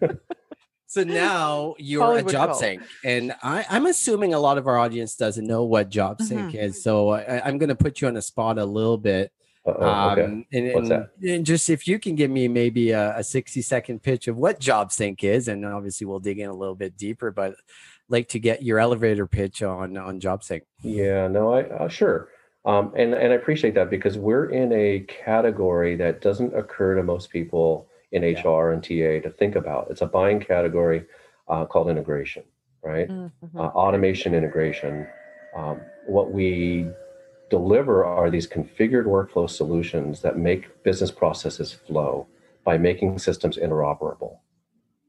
So 0.93 1.03
now 1.03 1.73
you're 1.79 2.03
Hollywood 2.03 2.35
a 2.35 2.37
JobSync, 2.37 2.83
and 3.03 3.33
I, 3.41 3.65
am 3.67 3.87
assuming 3.87 4.35
a 4.35 4.39
lot 4.39 4.59
of 4.59 4.67
our 4.67 4.77
audience 4.77 5.15
doesn't 5.15 5.47
know 5.47 5.63
what 5.63 5.89
JobSync 5.89 6.51
mm-hmm. 6.51 6.55
is. 6.55 6.83
So 6.83 7.09
I, 7.09 7.49
am 7.49 7.57
going 7.57 7.69
to 7.69 7.75
put 7.75 7.99
you 7.99 8.07
on 8.07 8.13
the 8.13 8.21
spot 8.21 8.59
a 8.59 8.65
little 8.65 8.99
bit. 8.99 9.31
Uh-oh, 9.65 9.89
um, 9.89 10.11
okay. 10.11 10.23
and, 10.53 10.73
What's 10.75 10.89
and, 10.91 10.91
that? 10.91 11.09
and 11.27 11.45
just 11.47 11.71
if 11.71 11.87
you 11.87 11.97
can 11.97 12.13
give 12.13 12.29
me 12.29 12.47
maybe 12.47 12.91
a, 12.91 13.17
a 13.17 13.23
60 13.23 13.63
second 13.63 14.03
pitch 14.03 14.27
of 14.27 14.37
what 14.37 14.59
JobSync 14.59 15.23
is, 15.23 15.47
and 15.47 15.65
obviously 15.65 16.05
we'll 16.05 16.19
dig 16.19 16.37
in 16.37 16.47
a 16.47 16.53
little 16.53 16.75
bit 16.75 16.95
deeper, 16.95 17.31
but 17.31 17.55
like 18.07 18.27
to 18.27 18.39
get 18.39 18.61
your 18.61 18.77
elevator 18.77 19.25
pitch 19.25 19.63
on 19.63 19.97
on 19.97 20.19
job 20.19 20.43
JobSync. 20.43 20.61
Yeah, 20.83 21.27
no, 21.27 21.53
I 21.53 21.63
uh, 21.63 21.87
sure. 21.87 22.29
Um, 22.65 22.93
and 22.95 23.15
and 23.15 23.33
I 23.33 23.35
appreciate 23.35 23.73
that 23.73 23.89
because 23.89 24.19
we're 24.19 24.51
in 24.51 24.71
a 24.71 24.99
category 25.07 25.95
that 25.95 26.21
doesn't 26.21 26.55
occur 26.55 26.93
to 26.93 27.01
most 27.01 27.31
people 27.31 27.87
in 28.13 28.23
yeah. 28.23 28.41
HR 28.41 28.71
and 28.71 28.81
TA 28.81 29.27
to 29.27 29.33
think 29.37 29.55
about. 29.55 29.87
It's 29.91 30.01
a 30.01 30.07
buying 30.07 30.39
category 30.39 31.05
uh, 31.49 31.65
called 31.65 31.89
integration, 31.89 32.43
right? 32.81 33.09
Mm-hmm. 33.09 33.59
Uh, 33.59 33.63
automation 33.63 34.33
integration. 34.33 35.05
Um, 35.55 35.81
what 36.07 36.31
we 36.31 36.87
deliver 37.49 38.05
are 38.05 38.31
these 38.31 38.47
configured 38.47 39.05
workflow 39.05 39.49
solutions 39.49 40.21
that 40.21 40.37
make 40.37 40.83
business 40.83 41.11
processes 41.11 41.73
flow 41.73 42.27
by 42.63 42.77
making 42.77 43.19
systems 43.19 43.57
interoperable 43.57 44.37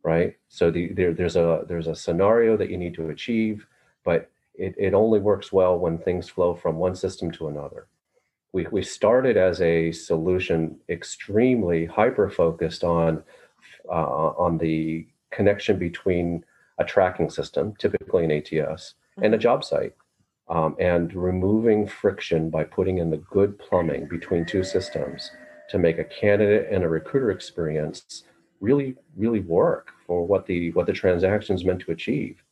right? 0.04 0.36
So 0.48 0.70
the, 0.70 0.92
there, 0.92 1.12
there's 1.12 1.34
a 1.34 1.64
there's 1.66 1.88
a 1.88 1.96
scenario 1.96 2.56
that 2.58 2.70
you 2.70 2.76
need 2.76 2.94
to 2.94 3.08
achieve, 3.08 3.66
but 4.04 4.30
it, 4.54 4.74
it 4.78 4.94
only 4.94 5.18
works 5.18 5.52
well 5.52 5.76
when 5.76 5.98
things 5.98 6.28
flow 6.28 6.54
from 6.54 6.76
one 6.76 6.94
system 6.94 7.32
to 7.32 7.48
another. 7.48 7.88
We, 8.54 8.68
we 8.70 8.84
started 8.84 9.36
as 9.36 9.60
a 9.60 9.90
solution 9.90 10.78
extremely 10.88 11.86
hyper 11.86 12.30
focused 12.30 12.84
on 12.84 13.24
uh, 13.88 14.30
on 14.38 14.58
the 14.58 15.08
connection 15.32 15.76
between 15.76 16.44
a 16.78 16.84
tracking 16.84 17.28
system, 17.28 17.74
typically 17.80 18.24
an 18.24 18.30
ATS, 18.30 18.94
and 19.16 19.34
a 19.34 19.36
mm-hmm. 19.36 19.42
job 19.42 19.64
site, 19.64 19.94
um, 20.48 20.76
and 20.78 21.12
removing 21.14 21.84
friction 21.88 22.48
by 22.48 22.62
putting 22.62 22.98
in 22.98 23.10
the 23.10 23.16
good 23.16 23.58
plumbing 23.58 24.06
between 24.06 24.46
two 24.46 24.62
systems 24.62 25.32
to 25.70 25.76
make 25.76 25.98
a 25.98 26.04
candidate 26.04 26.68
and 26.70 26.84
a 26.84 26.88
recruiter 26.88 27.32
experience 27.32 28.22
really 28.60 28.94
really 29.16 29.40
work 29.40 29.90
for 30.06 30.24
what 30.24 30.46
the 30.46 30.70
what 30.72 30.86
the 30.86 30.92
transaction 30.92 31.56
is 31.56 31.64
meant 31.64 31.80
to 31.80 31.90
achieve 31.90 32.44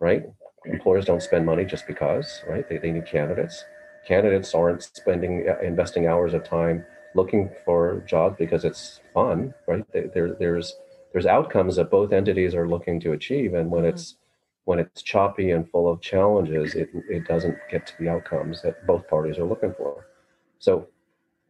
right? 0.00 0.24
Employers 0.66 1.06
don't 1.06 1.22
spend 1.22 1.46
money 1.46 1.64
just 1.64 1.86
because 1.86 2.42
right? 2.46 2.68
They, 2.68 2.76
they 2.76 2.90
need 2.90 3.06
candidates 3.06 3.64
candidates 4.12 4.54
aren't 4.54 4.82
spending 4.82 5.32
uh, 5.48 5.58
investing 5.72 6.04
hours 6.06 6.32
of 6.34 6.42
time 6.44 6.84
looking 7.14 7.50
for 7.64 8.02
jobs 8.12 8.36
because 8.38 8.64
it's 8.64 9.00
fun 9.14 9.54
right 9.68 9.84
there 9.92 10.28
there's 10.42 10.68
there's 11.12 11.26
outcomes 11.26 11.74
that 11.76 11.90
both 11.98 12.12
entities 12.12 12.54
are 12.54 12.68
looking 12.74 12.96
to 13.00 13.12
achieve 13.12 13.54
and 13.54 13.70
when 13.70 13.84
mm-hmm. 13.84 13.94
it's 13.94 14.16
when 14.64 14.78
it's 14.78 15.02
choppy 15.02 15.50
and 15.50 15.68
full 15.68 15.90
of 15.90 16.00
challenges, 16.00 16.74
it, 16.74 16.90
it 17.08 17.26
doesn't 17.26 17.56
get 17.70 17.86
to 17.88 17.92
the 17.98 18.08
outcomes 18.08 18.62
that 18.62 18.86
both 18.86 19.08
parties 19.08 19.36
are 19.36 19.44
looking 19.44 19.74
for. 19.74 20.06
So, 20.60 20.86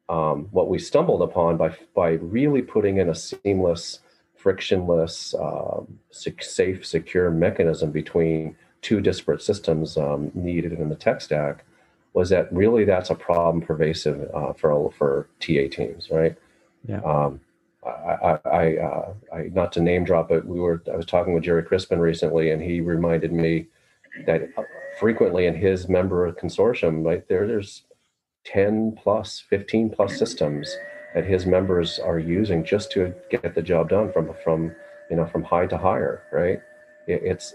um, 0.09 0.49
what 0.50 0.71
we 0.71 0.79
stumbled 0.79 1.21
upon 1.23 1.59
by 1.59 1.76
by 1.95 2.12
really 2.12 2.62
putting 2.62 2.97
in 2.97 3.11
a 3.11 3.14
seamless, 3.14 4.00
frictionless, 4.37 5.35
um, 5.35 5.99
safe, 6.11 6.87
secure 6.87 7.31
mechanism 7.31 7.90
between 7.93 8.57
two 8.81 9.00
disparate 9.00 9.43
systems 9.43 9.97
um, 9.97 10.31
needed 10.35 10.73
in 10.73 10.88
the 10.88 10.97
tech 10.97 11.21
stack 11.21 11.64
was 12.12 12.31
that 12.31 12.52
really 12.52 12.85
that's 12.85 13.11
a 13.11 13.14
problem 13.14 13.62
pervasive 13.62 14.31
uh, 14.35 14.52
for 14.52 14.90
for 14.93 15.29
TA 15.40 15.69
teams, 15.71 16.11
right? 16.11 16.37
Yeah. 16.87 17.00
Um, 17.00 17.40
I, 17.85 18.38
I, 18.45 18.76
uh, 18.76 19.14
I, 19.33 19.43
not 19.52 19.73
to 19.73 19.81
name 19.81 20.05
drop, 20.05 20.29
but 20.29 20.45
we 20.47 20.61
were, 20.61 20.83
I 20.93 20.97
was 20.97 21.07
talking 21.07 21.33
with 21.33 21.45
Gerry 21.45 21.62
Crispin 21.62 21.99
recently, 21.99 22.50
and 22.50 22.62
he 22.62 22.81
reminded 22.81 23.33
me 23.33 23.69
that 24.26 24.43
frequently 24.99 25.47
in 25.47 25.55
his 25.55 25.88
member 25.88 26.31
consortium, 26.33 27.05
right 27.05 27.26
there, 27.29 27.47
there's 27.47 27.85
10 28.45 28.99
plus, 29.02 29.43
15 29.49 29.90
plus 29.90 30.19
systems 30.19 30.76
that 31.14 31.25
his 31.25 31.47
members 31.47 31.99
are 31.99 32.19
using 32.19 32.64
just 32.64 32.93
to 32.93 33.14
get 33.31 33.55
the 33.55 33.62
job 33.62 33.88
done 33.88 34.12
from, 34.12 34.35
from, 34.45 34.75
you 35.11 35.17
know, 35.17 35.26
from 35.26 35.43
high 35.43 35.67
to 35.67 35.79
higher, 35.79 36.23
right? 36.33 36.61
It, 37.07 37.23
it's, 37.25 37.55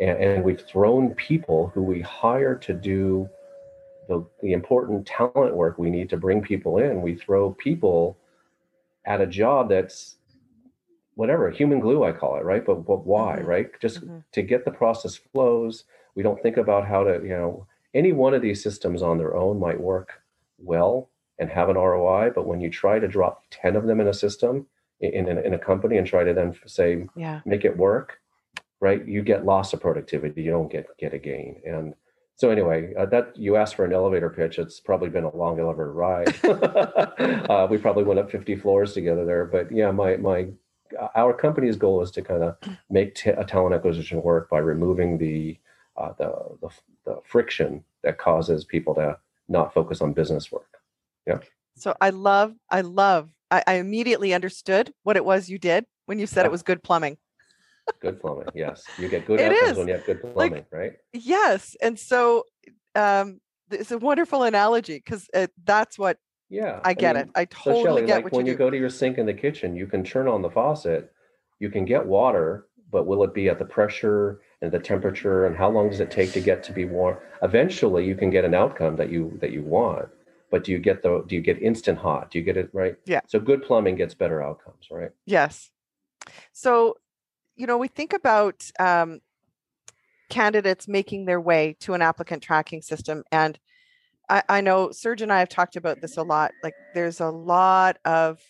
and, 0.00 0.18
and 0.18 0.44
we've 0.44 0.60
thrown 0.60 1.14
people 1.14 1.70
who 1.74 1.82
we 1.82 2.00
hire 2.00 2.56
to 2.56 2.74
do 2.74 3.28
the, 4.10 4.26
the 4.42 4.52
important 4.52 5.06
talent 5.06 5.54
work 5.54 5.78
we 5.78 5.88
need 5.88 6.10
to 6.10 6.16
bring 6.16 6.42
people 6.42 6.78
in. 6.78 7.00
We 7.00 7.14
throw 7.14 7.52
people 7.52 8.18
at 9.06 9.20
a 9.20 9.26
job 9.26 9.68
that's 9.68 10.16
whatever 11.14 11.50
human 11.50 11.80
glue 11.80 12.04
i 12.04 12.12
call 12.12 12.36
it 12.36 12.44
right 12.44 12.64
but, 12.64 12.86
but 12.86 13.04
why 13.06 13.36
mm-hmm. 13.36 13.46
right 13.46 13.80
just 13.80 14.00
mm-hmm. 14.00 14.18
to 14.32 14.42
get 14.42 14.64
the 14.64 14.70
process 14.70 15.16
flows 15.16 15.84
we 16.14 16.22
don't 16.22 16.40
think 16.42 16.56
about 16.56 16.86
how 16.86 17.02
to 17.02 17.20
you 17.22 17.30
know 17.30 17.66
any 17.94 18.12
one 18.12 18.34
of 18.34 18.42
these 18.42 18.62
systems 18.62 19.02
on 19.02 19.18
their 19.18 19.34
own 19.34 19.58
might 19.58 19.80
work 19.80 20.22
well 20.58 21.10
and 21.38 21.50
have 21.50 21.68
an 21.68 21.76
roi 21.76 22.30
but 22.34 22.46
when 22.46 22.60
you 22.60 22.70
try 22.70 22.98
to 22.98 23.08
drop 23.08 23.42
10 23.50 23.74
of 23.76 23.86
them 23.86 24.00
in 24.00 24.08
a 24.08 24.14
system 24.14 24.66
in, 25.00 25.28
in, 25.28 25.38
in 25.38 25.54
a 25.54 25.58
company 25.58 25.96
and 25.96 26.06
try 26.06 26.22
to 26.22 26.32
then 26.32 26.54
say 26.66 27.06
yeah. 27.16 27.40
make 27.44 27.64
it 27.64 27.76
work 27.76 28.20
right 28.80 29.06
you 29.06 29.22
get 29.22 29.44
loss 29.44 29.72
of 29.72 29.80
productivity 29.80 30.42
you 30.42 30.50
don't 30.50 30.70
get 30.70 30.86
get 30.98 31.12
a 31.12 31.18
gain 31.18 31.60
and 31.66 31.94
so 32.40 32.48
anyway, 32.48 32.94
uh, 32.94 33.04
that 33.04 33.36
you 33.36 33.56
asked 33.56 33.74
for 33.74 33.84
an 33.84 33.92
elevator 33.92 34.30
pitch. 34.30 34.58
It's 34.58 34.80
probably 34.80 35.10
been 35.10 35.24
a 35.24 35.36
long 35.36 35.60
elevator 35.60 35.92
ride. 35.92 36.34
uh, 37.50 37.66
we 37.68 37.76
probably 37.76 38.02
went 38.02 38.18
up 38.18 38.30
50 38.30 38.56
floors 38.56 38.94
together 38.94 39.26
there. 39.26 39.44
But 39.44 39.70
yeah, 39.70 39.90
my 39.90 40.16
my 40.16 40.48
our 41.14 41.34
company's 41.34 41.76
goal 41.76 42.00
is 42.00 42.10
to 42.12 42.22
kind 42.22 42.42
of 42.42 42.56
make 42.88 43.14
t- 43.14 43.28
a 43.28 43.44
talent 43.44 43.74
acquisition 43.74 44.22
work 44.22 44.48
by 44.48 44.56
removing 44.56 45.18
the, 45.18 45.58
uh, 45.98 46.14
the, 46.16 46.32
the 46.62 46.68
the 47.04 47.20
friction 47.26 47.84
that 48.04 48.16
causes 48.16 48.64
people 48.64 48.94
to 48.94 49.18
not 49.50 49.74
focus 49.74 50.00
on 50.00 50.14
business 50.14 50.50
work. 50.50 50.78
Yeah. 51.26 51.40
So 51.76 51.94
I 52.00 52.08
love, 52.08 52.54
I 52.70 52.80
love, 52.80 53.28
I, 53.50 53.62
I 53.66 53.74
immediately 53.74 54.32
understood 54.32 54.94
what 55.02 55.18
it 55.18 55.26
was 55.26 55.50
you 55.50 55.58
did 55.58 55.84
when 56.06 56.18
you 56.18 56.26
said 56.26 56.42
yeah. 56.42 56.46
it 56.46 56.52
was 56.52 56.62
good 56.62 56.82
plumbing 56.82 57.18
good 58.00 58.20
plumbing. 58.20 58.48
Yes, 58.54 58.86
you 58.98 59.08
get 59.08 59.26
good 59.26 59.40
it 59.40 59.52
outcomes 59.52 59.70
is. 59.72 59.78
when 59.78 59.88
you 59.88 59.94
have 59.94 60.06
good 60.06 60.20
plumbing, 60.20 60.52
like, 60.52 60.66
right? 60.70 60.92
Yes, 61.12 61.76
and 61.82 61.98
so 61.98 62.44
um, 62.94 63.40
it's 63.70 63.90
a 63.90 63.98
wonderful 63.98 64.42
analogy 64.42 64.96
because 64.96 65.28
that's 65.64 65.98
what. 65.98 66.18
Yeah, 66.48 66.80
I 66.82 66.94
get 66.94 67.16
I 67.16 67.20
mean, 67.20 67.28
it. 67.28 67.30
I 67.36 67.44
totally 67.44 67.76
so 67.76 67.86
Shelly, 67.88 68.06
get 68.06 68.14
like 68.16 68.24
what 68.24 68.32
when 68.32 68.46
you, 68.46 68.52
you 68.52 68.58
go 68.58 68.70
to 68.70 68.76
your 68.76 68.90
sink 68.90 69.18
in 69.18 69.26
the 69.26 69.34
kitchen, 69.34 69.76
you 69.76 69.86
can 69.86 70.02
turn 70.02 70.26
on 70.26 70.42
the 70.42 70.50
faucet, 70.50 71.12
you 71.60 71.70
can 71.70 71.84
get 71.84 72.04
water, 72.04 72.66
but 72.90 73.06
will 73.06 73.22
it 73.22 73.32
be 73.32 73.48
at 73.48 73.58
the 73.58 73.64
pressure 73.64 74.40
and 74.60 74.72
the 74.72 74.78
temperature 74.78 75.46
and 75.46 75.56
how 75.56 75.70
long 75.70 75.88
does 75.90 76.00
it 76.00 76.10
take 76.10 76.32
to 76.32 76.40
get 76.40 76.64
to 76.64 76.72
be 76.72 76.84
warm? 76.84 77.18
Eventually, 77.42 78.04
you 78.04 78.16
can 78.16 78.30
get 78.30 78.44
an 78.44 78.54
outcome 78.54 78.96
that 78.96 79.10
you 79.10 79.38
that 79.40 79.52
you 79.52 79.62
want, 79.62 80.08
but 80.50 80.64
do 80.64 80.72
you 80.72 80.78
get 80.78 81.02
the 81.02 81.24
do 81.28 81.36
you 81.36 81.40
get 81.40 81.62
instant 81.62 81.98
hot? 81.98 82.30
Do 82.30 82.38
you 82.38 82.44
get 82.44 82.56
it 82.56 82.70
right? 82.72 82.96
Yeah. 83.06 83.20
So 83.28 83.38
good 83.38 83.62
plumbing 83.62 83.94
gets 83.96 84.14
better 84.14 84.42
outcomes, 84.42 84.88
right? 84.90 85.10
Yes. 85.26 85.70
So 86.52 86.96
you 87.60 87.66
know, 87.66 87.76
we 87.76 87.88
think 87.88 88.14
about 88.14 88.64
um, 88.80 89.20
candidates 90.30 90.88
making 90.88 91.26
their 91.26 91.40
way 91.40 91.76
to 91.80 91.92
an 91.92 92.00
applicant 92.00 92.42
tracking 92.42 92.80
system. 92.80 93.22
And 93.30 93.58
I, 94.30 94.42
I 94.48 94.60
know 94.62 94.92
Serge 94.92 95.20
and 95.20 95.30
I 95.30 95.40
have 95.40 95.50
talked 95.50 95.76
about 95.76 96.00
this 96.00 96.16
a 96.16 96.22
lot. 96.22 96.52
Like 96.62 96.72
there's 96.94 97.20
a 97.20 97.28
lot 97.28 97.98
of 98.06 98.40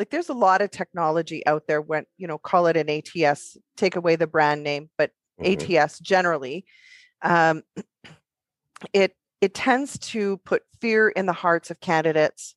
like 0.00 0.10
there's 0.10 0.30
a 0.30 0.34
lot 0.34 0.62
of 0.62 0.72
technology 0.72 1.46
out 1.46 1.68
there 1.68 1.80
when 1.80 2.06
you 2.16 2.26
know 2.26 2.36
call 2.36 2.66
it 2.66 2.76
an 2.76 2.90
ats 2.90 3.56
take 3.76 3.94
away 3.94 4.16
the 4.16 4.26
brand 4.26 4.64
name 4.64 4.90
but 4.98 5.12
mm-hmm. 5.40 5.76
ats 5.76 6.00
generally 6.00 6.64
um, 7.22 7.62
it 8.92 9.14
it 9.40 9.54
tends 9.54 9.96
to 9.98 10.38
put 10.38 10.64
fear 10.80 11.08
in 11.08 11.26
the 11.26 11.32
hearts 11.32 11.70
of 11.70 11.78
candidates 11.78 12.56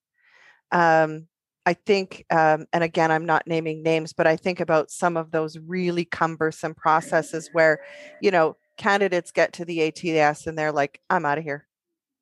um, 0.72 1.28
I 1.68 1.74
think, 1.74 2.24
um, 2.30 2.66
and 2.72 2.82
again, 2.82 3.12
I'm 3.12 3.26
not 3.26 3.46
naming 3.46 3.84
names, 3.84 4.14
but 4.14 4.26
I 4.26 4.38
think 4.38 4.62
about 4.62 4.90
some 4.90 5.18
of 5.18 5.32
those 5.32 5.60
really 5.60 6.06
cumbersome 6.06 6.74
processes 6.74 7.50
where, 7.52 7.82
you 8.22 8.32
know, 8.32 8.56
candidates 8.78 9.34
get 9.34 9.52
to 9.52 9.66
the 9.66 9.84
ATS 9.84 10.48
and 10.48 10.58
they're 10.58 10.72
like, 10.72 11.02
I'm 11.10 11.26
out 11.26 11.40
of 11.40 11.44
here. 11.44 11.68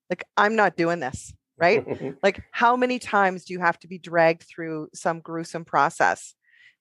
Like, 0.09 0.23
I'm 0.35 0.55
not 0.55 0.75
doing 0.75 0.99
this. 0.99 1.31
Right. 1.59 1.85
like, 2.23 2.41
how 2.53 2.75
many 2.75 2.97
times 2.97 3.45
do 3.45 3.53
you 3.53 3.59
have 3.59 3.77
to 3.81 3.87
be 3.87 3.99
dragged 3.99 4.41
through 4.41 4.89
some 4.95 5.19
gruesome 5.19 5.63
process 5.63 6.33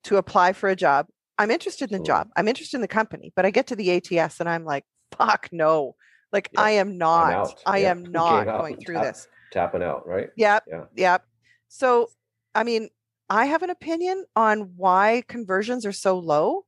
to 0.04 0.16
apply 0.16 0.54
for 0.54 0.70
a 0.70 0.76
job? 0.76 1.08
I'm 1.36 1.50
interested 1.50 1.92
in 1.92 1.98
the 1.98 2.04
job. 2.04 2.28
I'm 2.34 2.48
interested 2.48 2.78
in 2.78 2.80
the 2.80 2.88
company, 2.88 3.30
but 3.36 3.44
I 3.44 3.50
get 3.50 3.66
to 3.66 3.76
the 3.76 3.90
ATS 3.92 4.40
and 4.40 4.48
I'm 4.48 4.64
like, 4.64 4.86
fuck 5.18 5.50
no. 5.52 5.96
Like, 6.32 6.48
yeah. 6.54 6.62
I 6.62 6.70
am 6.70 6.96
not, 6.96 7.60
I 7.66 7.80
yeah. 7.80 7.90
am 7.90 8.04
not 8.10 8.46
going 8.46 8.78
through 8.78 8.94
tap, 8.94 9.04
this. 9.04 9.28
Tapping 9.52 9.82
out, 9.82 10.08
right? 10.08 10.30
Yep. 10.34 10.64
Yeah. 10.66 10.84
Yep. 10.96 11.24
So 11.68 12.08
I 12.54 12.64
mean, 12.64 12.88
I 13.28 13.46
have 13.46 13.62
an 13.62 13.70
opinion 13.70 14.24
on 14.36 14.72
why 14.76 15.24
conversions 15.28 15.86
are 15.86 15.92
so 15.92 16.18
low. 16.18 16.64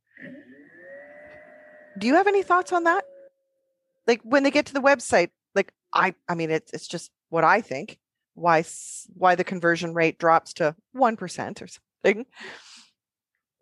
Do 1.98 2.06
you 2.06 2.14
have 2.14 2.26
any 2.26 2.42
thoughts 2.42 2.72
on 2.72 2.84
that? 2.84 3.04
Like 4.06 4.20
when 4.22 4.42
they 4.42 4.50
get 4.50 4.66
to 4.66 4.74
the 4.74 4.80
website, 4.80 5.30
like 5.54 5.72
I 5.92 6.14
I 6.28 6.34
mean 6.34 6.50
it's 6.50 6.72
it's 6.72 6.86
just 6.86 7.10
what 7.28 7.44
I 7.44 7.60
think 7.60 7.98
why 8.36 8.64
why 9.14 9.34
the 9.34 9.44
conversion 9.44 9.94
rate 9.94 10.18
drops 10.18 10.52
to 10.54 10.76
1% 10.94 11.62
or 11.62 11.66
something. 11.66 12.26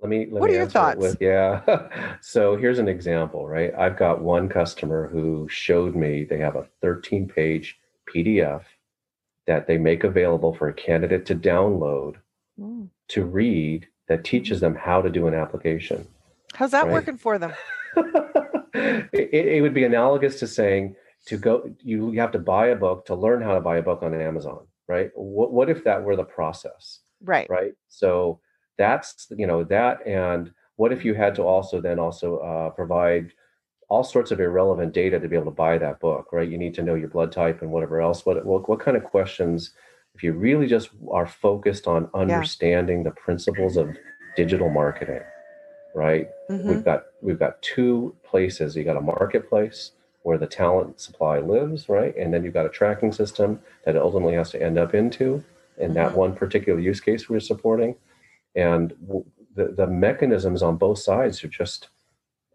Let 0.01 0.11
me 0.11 0.27
let 0.31 0.41
what 0.41 0.51
me 0.51 0.57
are 0.57 0.59
your 0.59 0.69
thoughts? 0.69 0.99
With, 0.99 1.17
yeah. 1.21 2.17
so 2.21 2.57
here's 2.57 2.79
an 2.79 2.89
example, 2.89 3.47
right? 3.49 3.73
I've 3.79 3.97
got 3.97 4.21
one 4.21 4.49
customer 4.49 5.09
who 5.09 5.49
showed 5.49 5.95
me 5.97 6.25
they 6.25 6.39
have 6.39 6.57
a 6.57 6.67
13 6.83 7.27
page 7.29 7.79
PDF 8.13 8.63
that 9.47 9.67
they 9.67 9.79
make 9.79 10.05
available 10.05 10.55
for 10.55 10.69
a 10.69 10.75
candidate 10.75 11.27
to 11.27 11.35
download 11.35 12.17
mm. 12.59 12.89
to 13.09 13.25
read 13.25 13.87
that 14.09 14.25
teaches 14.25 14.61
them 14.61 14.75
how 14.75 15.01
to 15.01 15.11
do 15.11 15.27
an 15.27 15.35
application. 15.35 16.07
How's 16.55 16.71
that 16.71 16.85
right? 16.85 16.93
working 16.93 17.17
for 17.17 17.39
them? 17.39 17.53
it, 18.75 19.13
it, 19.13 19.63
would 19.63 19.75
be 19.75 19.85
analogous 19.85 20.39
to 20.41 20.47
saying 20.47 20.97
to 21.27 21.37
go 21.37 21.69
you, 21.83 22.13
you 22.13 22.21
have 22.21 22.33
to 22.33 22.39
buy 22.39 22.69
a 22.69 22.77
book 22.77 23.07
to 23.07 23.15
learn 23.15 23.43
how 23.43 23.55
to 23.55 23.61
buy 23.61 23.79
a 23.79 23.83
book 23.83 24.03
on 24.03 24.19
Amazon, 24.21 24.67
right? 24.89 25.11
What, 25.15 25.53
what 25.53 25.71
if 25.71 25.85
that 25.85 26.03
were 26.03 26.17
the 26.17 26.25
process? 26.25 27.01
Right. 27.23 27.49
Right. 27.49 27.73
So 27.89 28.41
that's 28.77 29.29
you 29.31 29.47
know 29.47 29.65
that 29.65 30.07
and 30.07 30.53
what 30.77 30.93
if 30.93 31.05
you 31.05 31.15
had 31.15 31.35
to 31.37 31.43
also 31.43 31.81
then 31.81 31.99
also 31.99 32.39
uh, 32.39 32.71
provide 32.71 33.33
all 33.89 34.05
sorts 34.05 34.31
of 34.31 34.41
irrelevant 34.41 34.93
data 34.93 35.19
to 35.19 35.29
be 35.29 35.37
able 35.37 35.47
to 35.47 35.51
buy 35.51 35.79
that 35.79 36.01
book, 36.01 36.33
right? 36.33 36.49
You 36.49 36.59
need 36.59 36.75
to 36.75 36.83
know 36.83 36.95
your 36.95 37.09
blood 37.09 37.33
type 37.33 37.63
and 37.63 37.71
whatever 37.71 38.01
else. 38.01 38.25
What 38.25 38.45
what, 38.45 38.69
what 38.69 38.81
kind 38.81 38.97
of 38.97 39.05
questions, 39.05 39.71
if 40.15 40.23
you 40.23 40.33
really 40.33 40.67
just 40.67 40.91
are 41.11 41.27
focused 41.27 41.87
on 41.87 42.11
understanding 42.15 42.99
yeah. 42.99 43.05
the 43.05 43.11
principles 43.13 43.77
of 43.77 43.97
digital 44.37 44.71
marketing, 44.71 45.23
right? 45.95 46.29
Mm-hmm. 46.51 46.69
We've 46.69 46.85
got 46.85 47.05
we've 47.23 47.39
got 47.39 47.61
two 47.63 48.15
places. 48.25 48.77
You 48.77 48.85
got 48.85 48.97
a 48.97 49.01
marketplace 49.01 49.93
where 50.23 50.39
the 50.39 50.47
talent 50.47 51.01
supply 51.01 51.39
lives, 51.39 51.89
right? 51.89 52.17
And 52.17 52.33
then 52.33 52.45
you've 52.45 52.55
got 52.55 52.67
a 52.67 52.71
tracking 52.71 53.13
system 53.13 53.61
that 53.85 53.97
ultimately 53.97 54.35
has 54.35 54.51
to 54.53 54.63
end 54.63 54.79
up 54.79 54.95
into 54.95 55.45
in 55.77 55.87
mm-hmm. 55.87 55.95
that 55.95 56.17
one 56.17 56.35
particular 56.35 56.81
use 56.81 57.01
case 57.01 57.29
we're 57.29 57.41
supporting. 57.41 57.95
And 58.55 58.95
the, 59.55 59.75
the 59.77 59.87
mechanisms 59.87 60.63
on 60.63 60.77
both 60.77 60.99
sides 60.99 61.45
are 61.45 61.49
just 61.49 61.89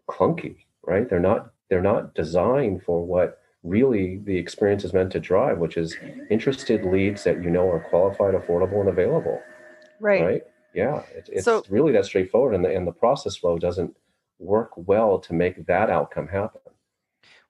clunky 0.08 0.56
right? 0.84 1.08
They're 1.08 1.20
not 1.20 1.52
they're 1.68 1.82
not 1.82 2.14
designed 2.14 2.82
for 2.82 3.04
what 3.04 3.38
really 3.62 4.20
the 4.24 4.36
experience 4.36 4.84
is 4.84 4.92
meant 4.92 5.12
to 5.12 5.20
drive, 5.20 5.58
which 5.58 5.76
is 5.76 5.96
interested 6.30 6.84
leads 6.84 7.24
that 7.24 7.42
you 7.42 7.50
know 7.50 7.68
are 7.68 7.86
qualified, 7.90 8.34
affordable, 8.34 8.80
and 8.80 8.88
available. 8.88 9.40
Right. 10.00 10.22
Right. 10.22 10.42
Yeah. 10.74 11.02
It, 11.14 11.28
it's 11.32 11.44
so, 11.44 11.62
really 11.68 11.92
that 11.92 12.06
straightforward, 12.06 12.54
and 12.54 12.64
the 12.64 12.74
and 12.74 12.86
the 12.86 12.92
process 12.92 13.36
flow 13.36 13.58
doesn't 13.58 13.96
work 14.38 14.72
well 14.76 15.18
to 15.18 15.34
make 15.34 15.66
that 15.66 15.90
outcome 15.90 16.28
happen. 16.28 16.60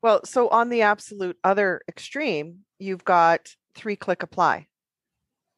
Well, 0.02 0.22
so 0.24 0.48
on 0.48 0.70
the 0.70 0.82
absolute 0.82 1.36
other 1.44 1.82
extreme, 1.88 2.60
you've 2.78 3.04
got 3.04 3.54
three 3.74 3.96
click 3.96 4.22
apply. 4.22 4.66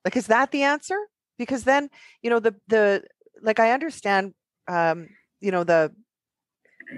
Like, 0.04 0.16
is 0.16 0.26
that 0.26 0.50
the 0.50 0.64
answer? 0.64 0.98
Because 1.38 1.64
then, 1.64 1.88
you 2.22 2.30
know, 2.30 2.40
the 2.40 2.54
the 2.68 3.04
like 3.40 3.58
I 3.58 3.72
understand 3.72 4.34
um, 4.68 5.08
you 5.40 5.50
know, 5.50 5.64
the 5.64 5.92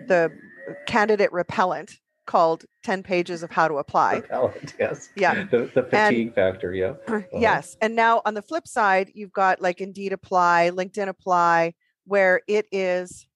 the 0.06 0.30
candidate 0.86 1.32
repellent 1.32 1.98
called 2.26 2.64
10 2.84 3.02
pages 3.02 3.42
of 3.42 3.50
how 3.50 3.68
to 3.68 3.74
apply. 3.74 4.16
Repellent, 4.16 4.74
yes. 4.80 5.10
Yeah. 5.16 5.44
The, 5.44 5.70
the 5.74 5.82
fatigue 5.82 6.28
and, 6.28 6.34
factor, 6.34 6.74
yeah. 6.74 6.94
Uh-huh. 7.08 7.22
Yes. 7.32 7.76
And 7.80 7.94
now 7.94 8.22
on 8.24 8.34
the 8.34 8.42
flip 8.42 8.66
side, 8.66 9.10
you've 9.14 9.32
got 9.32 9.60
like 9.60 9.80
Indeed 9.80 10.12
apply, 10.12 10.70
LinkedIn 10.72 11.08
apply, 11.08 11.74
where 12.06 12.40
it 12.48 12.66
is 12.72 13.26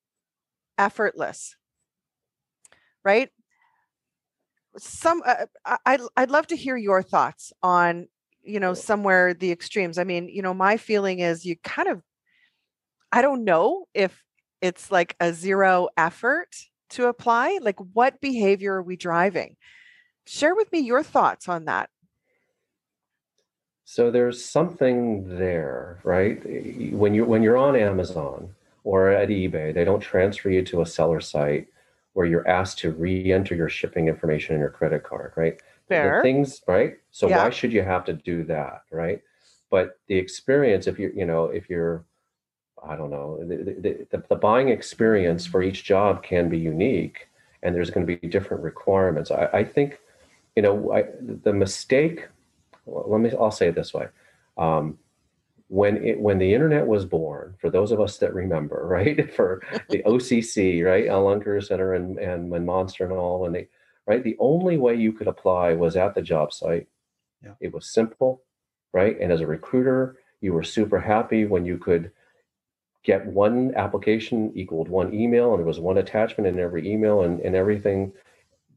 effortless. 0.78 1.56
Right? 3.04 3.30
Some 4.76 5.22
uh, 5.24 5.46
I 5.64 5.98
I'd 6.16 6.30
love 6.30 6.46
to 6.48 6.56
hear 6.56 6.76
your 6.76 7.02
thoughts 7.02 7.52
on, 7.62 8.08
you 8.42 8.60
know, 8.60 8.74
somewhere 8.74 9.34
the 9.34 9.50
extremes. 9.50 9.98
I 9.98 10.04
mean, 10.04 10.28
you 10.28 10.42
know, 10.42 10.54
my 10.54 10.76
feeling 10.76 11.20
is 11.20 11.44
you 11.44 11.56
kind 11.64 11.88
of 11.88 12.02
I 13.10 13.22
don't 13.22 13.44
know 13.44 13.86
if 13.94 14.22
it's 14.60 14.90
like 14.90 15.16
a 15.20 15.32
zero 15.32 15.88
effort 15.96 16.54
to 16.90 17.06
apply? 17.06 17.58
Like, 17.62 17.78
what 17.92 18.20
behavior 18.20 18.74
are 18.74 18.82
we 18.82 18.96
driving? 18.96 19.56
Share 20.26 20.54
with 20.54 20.70
me 20.72 20.80
your 20.80 21.02
thoughts 21.02 21.48
on 21.48 21.64
that. 21.66 21.90
So 23.84 24.10
there's 24.10 24.44
something 24.44 25.38
there, 25.38 25.98
right? 26.04 26.42
When 26.92 27.14
you 27.14 27.24
when 27.24 27.42
you're 27.42 27.56
on 27.56 27.74
Amazon 27.74 28.54
or 28.84 29.08
at 29.08 29.30
eBay, 29.30 29.72
they 29.72 29.84
don't 29.84 30.00
transfer 30.00 30.50
you 30.50 30.62
to 30.66 30.82
a 30.82 30.86
seller 30.86 31.20
site 31.20 31.68
where 32.12 32.26
you're 32.26 32.46
asked 32.46 32.78
to 32.80 32.92
re-enter 32.92 33.54
your 33.54 33.70
shipping 33.70 34.08
information 34.08 34.54
and 34.54 34.60
your 34.60 34.70
credit 34.70 35.04
card, 35.04 35.32
right? 35.36 35.58
Fair. 35.88 36.16
The 36.16 36.22
things, 36.22 36.60
right? 36.68 36.98
So 37.10 37.28
yeah. 37.28 37.44
why 37.44 37.50
should 37.50 37.72
you 37.72 37.82
have 37.82 38.04
to 38.04 38.12
do 38.12 38.44
that, 38.44 38.82
right? 38.90 39.22
But 39.70 39.98
the 40.06 40.16
experience, 40.16 40.86
if 40.86 40.98
you're 40.98 41.12
you 41.12 41.24
know, 41.24 41.46
if 41.46 41.70
you're 41.70 42.04
I 42.86 42.96
don't 42.96 43.10
know, 43.10 43.38
the, 43.44 44.06
the, 44.10 44.22
the, 44.28 44.36
buying 44.36 44.68
experience 44.68 45.46
for 45.46 45.62
each 45.62 45.84
job 45.84 46.22
can 46.22 46.48
be 46.48 46.58
unique 46.58 47.28
and 47.62 47.74
there's 47.74 47.90
going 47.90 48.06
to 48.06 48.16
be 48.16 48.28
different 48.28 48.62
requirements. 48.62 49.30
I, 49.30 49.48
I 49.52 49.64
think, 49.64 49.98
you 50.56 50.62
know, 50.62 50.92
I, 50.92 51.04
the 51.20 51.52
mistake, 51.52 52.26
let 52.86 53.20
me, 53.20 53.32
I'll 53.38 53.50
say 53.50 53.68
it 53.68 53.74
this 53.74 53.92
way. 53.92 54.08
Um, 54.56 54.98
when 55.68 56.02
it, 56.04 56.18
when 56.18 56.38
the 56.38 56.54
internet 56.54 56.86
was 56.86 57.04
born, 57.04 57.54
for 57.60 57.68
those 57.70 57.92
of 57.92 58.00
us 58.00 58.18
that 58.18 58.34
remember, 58.34 58.86
right, 58.90 59.32
for 59.34 59.62
the 59.90 60.02
OCC, 60.04 60.84
right, 60.84 61.08
Online 61.08 61.40
Career 61.40 61.60
Center 61.60 61.94
and, 61.94 62.18
and, 62.18 62.52
and 62.52 62.66
Monster 62.66 63.04
and 63.04 63.12
all, 63.12 63.46
and 63.46 63.54
they, 63.54 63.68
right, 64.06 64.24
the 64.24 64.36
only 64.38 64.76
way 64.78 64.94
you 64.94 65.12
could 65.12 65.28
apply 65.28 65.74
was 65.74 65.96
at 65.96 66.14
the 66.14 66.22
job 66.22 66.52
site. 66.52 66.88
Yeah. 67.44 67.54
It 67.60 67.72
was 67.72 67.86
simple, 67.86 68.42
right? 68.92 69.16
And 69.20 69.30
as 69.30 69.40
a 69.40 69.46
recruiter, 69.46 70.16
you 70.40 70.52
were 70.52 70.64
super 70.64 70.98
happy 70.98 71.44
when 71.44 71.64
you 71.64 71.78
could 71.78 72.10
get 73.08 73.24
one 73.24 73.74
application 73.74 74.52
equaled 74.54 74.86
one 74.86 75.14
email 75.14 75.52
and 75.52 75.60
there 75.60 75.66
was 75.66 75.80
one 75.80 75.96
attachment 75.96 76.46
in 76.46 76.60
every 76.60 76.86
email 76.86 77.22
and, 77.22 77.40
and 77.40 77.56
everything. 77.56 78.12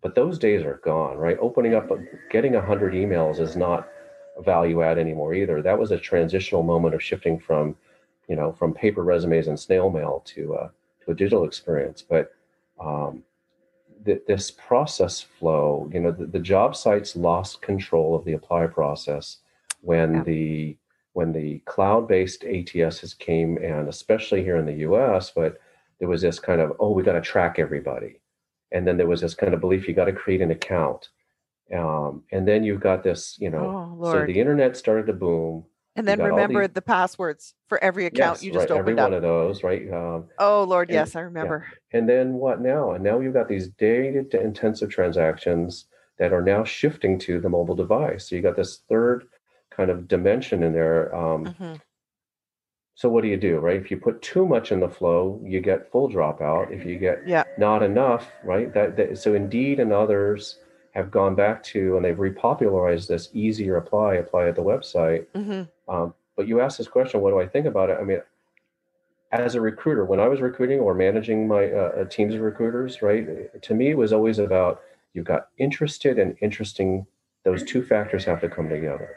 But 0.01 0.15
those 0.15 0.39
days 0.39 0.63
are 0.63 0.79
gone 0.85 1.17
right? 1.17 1.37
Opening 1.41 1.75
up 1.75 1.89
getting 2.31 2.53
100 2.53 2.93
emails 2.93 3.41
is 3.41 3.57
not 3.57 3.89
a 4.37 4.41
value 4.41 4.83
add 4.83 4.97
anymore 4.97 5.33
either. 5.33 5.61
That 5.61 5.77
was 5.77 5.91
a 5.91 5.97
transitional 5.97 6.63
moment 6.63 6.95
of 6.95 7.03
shifting 7.03 7.39
from 7.39 7.75
you 8.29 8.37
know 8.37 8.53
from 8.53 8.73
paper 8.73 9.03
resumes 9.03 9.47
and 9.47 9.59
snail 9.59 9.89
mail 9.89 10.23
to 10.27 10.55
uh, 10.55 10.69
to 11.03 11.11
a 11.11 11.13
digital 11.13 11.43
experience. 11.43 12.01
But 12.01 12.31
um, 12.79 13.23
th- 14.05 14.23
this 14.29 14.49
process 14.49 15.19
flow 15.19 15.89
you 15.93 15.99
know 15.99 16.11
the, 16.11 16.25
the, 16.25 16.39
job 16.39 16.77
sites 16.77 17.17
lost 17.17 17.61
control 17.61 18.15
of 18.15 18.23
the 18.23 18.31
apply 18.31 18.67
process 18.67 19.39
when 19.81 20.13
yeah. 20.13 20.23
the 20.23 20.77
when 21.13 21.33
the 21.33 21.59
cloud-based 21.65 22.43
ATSs 22.43 23.17
came, 23.17 23.57
and 23.57 23.89
especially 23.89 24.43
here 24.43 24.57
in 24.57 24.65
the 24.65 24.79
U.S., 24.87 25.31
but 25.35 25.59
there 25.99 26.07
was 26.07 26.21
this 26.21 26.39
kind 26.39 26.61
of, 26.61 26.73
oh, 26.79 26.91
we 26.91 27.03
got 27.03 27.13
to 27.13 27.21
track 27.21 27.59
everybody, 27.59 28.21
and 28.71 28.87
then 28.87 28.97
there 28.97 29.07
was 29.07 29.21
this 29.21 29.33
kind 29.33 29.53
of 29.53 29.59
belief 29.59 29.87
you 29.87 29.93
got 29.93 30.05
to 30.05 30.13
create 30.13 30.41
an 30.41 30.51
account, 30.51 31.09
um, 31.75 32.23
and 32.31 32.47
then 32.47 32.63
you've 32.63 32.81
got 32.81 33.03
this, 33.03 33.37
you 33.39 33.49
know, 33.49 33.97
oh, 33.99 34.11
so 34.11 34.25
the 34.25 34.39
internet 34.39 34.77
started 34.77 35.05
to 35.07 35.13
boom. 35.13 35.65
And 35.97 36.07
then 36.07 36.21
remember 36.21 36.67
these... 36.67 36.73
the 36.73 36.81
passwords 36.81 37.53
for 37.67 37.83
every 37.83 38.05
account 38.05 38.37
yes, 38.37 38.43
you 38.43 38.53
just 38.53 38.69
right, 38.69 38.79
opened 38.79 38.97
every 38.97 39.01
up. 39.01 39.09
one 39.09 39.13
of 39.13 39.21
those, 39.21 39.61
right? 39.61 39.91
Um, 39.91 40.29
oh 40.39 40.63
Lord, 40.63 40.89
and, 40.89 40.95
yes, 40.95 41.17
I 41.17 41.19
remember. 41.21 41.67
Yeah. 41.69 41.99
And 41.99 42.07
then 42.07 42.33
what 42.35 42.61
now? 42.61 42.91
And 42.93 43.03
now 43.03 43.19
you've 43.19 43.33
got 43.33 43.49
these 43.49 43.67
data-intensive 43.67 44.89
transactions 44.89 45.85
that 46.17 46.31
are 46.31 46.41
now 46.41 46.63
shifting 46.63 47.19
to 47.19 47.41
the 47.41 47.49
mobile 47.49 47.75
device. 47.75 48.29
So 48.29 48.35
you 48.35 48.41
got 48.41 48.55
this 48.55 48.83
third 48.87 49.25
kind 49.81 49.89
of 49.89 50.07
dimension 50.07 50.61
in 50.61 50.73
there. 50.73 51.13
Um, 51.15 51.45
mm-hmm. 51.45 51.73
So 52.93 53.09
what 53.09 53.23
do 53.23 53.29
you 53.29 53.37
do, 53.37 53.57
right? 53.57 53.77
If 53.77 53.89
you 53.89 53.97
put 53.97 54.21
too 54.21 54.45
much 54.45 54.71
in 54.71 54.79
the 54.79 54.87
flow, 54.87 55.41
you 55.43 55.59
get 55.59 55.91
full 55.91 56.07
dropout. 56.07 56.71
If 56.71 56.85
you 56.85 56.99
get 56.99 57.27
yeah. 57.27 57.45
not 57.57 57.81
enough, 57.81 58.27
right? 58.43 58.71
That, 58.75 58.95
that 58.97 59.17
so 59.17 59.33
Indeed 59.33 59.79
and 59.79 59.91
others 59.91 60.59
have 60.91 61.09
gone 61.09 61.33
back 61.33 61.63
to 61.63 61.95
and 61.95 62.05
they've 62.05 62.15
repopularized 62.15 63.07
this 63.07 63.29
easier 63.33 63.77
apply, 63.77 64.15
apply 64.15 64.49
at 64.49 64.55
the 64.55 64.61
website. 64.61 65.25
Mm-hmm. 65.33 65.63
Um, 65.91 66.13
but 66.35 66.47
you 66.47 66.61
asked 66.61 66.77
this 66.77 66.87
question, 66.87 67.21
what 67.21 67.31
do 67.31 67.39
I 67.39 67.47
think 67.47 67.65
about 67.65 67.89
it? 67.89 67.97
I 67.99 68.03
mean, 68.03 68.21
as 69.31 69.55
a 69.55 69.61
recruiter, 69.61 70.05
when 70.05 70.19
I 70.19 70.27
was 70.27 70.41
recruiting 70.41 70.79
or 70.79 70.93
managing 70.93 71.47
my 71.47 71.71
uh, 71.71 72.05
teams 72.05 72.35
of 72.35 72.41
recruiters, 72.41 73.01
right? 73.01 73.25
To 73.59 73.73
me, 73.73 73.89
it 73.89 73.97
was 73.97 74.13
always 74.13 74.37
about 74.37 74.81
you've 75.13 75.25
got 75.25 75.47
interested 75.57 76.19
and 76.19 76.37
interesting. 76.39 77.07
Those 77.45 77.63
two 77.63 77.81
factors 77.81 78.23
have 78.25 78.41
to 78.41 78.49
come 78.49 78.69
together. 78.69 79.15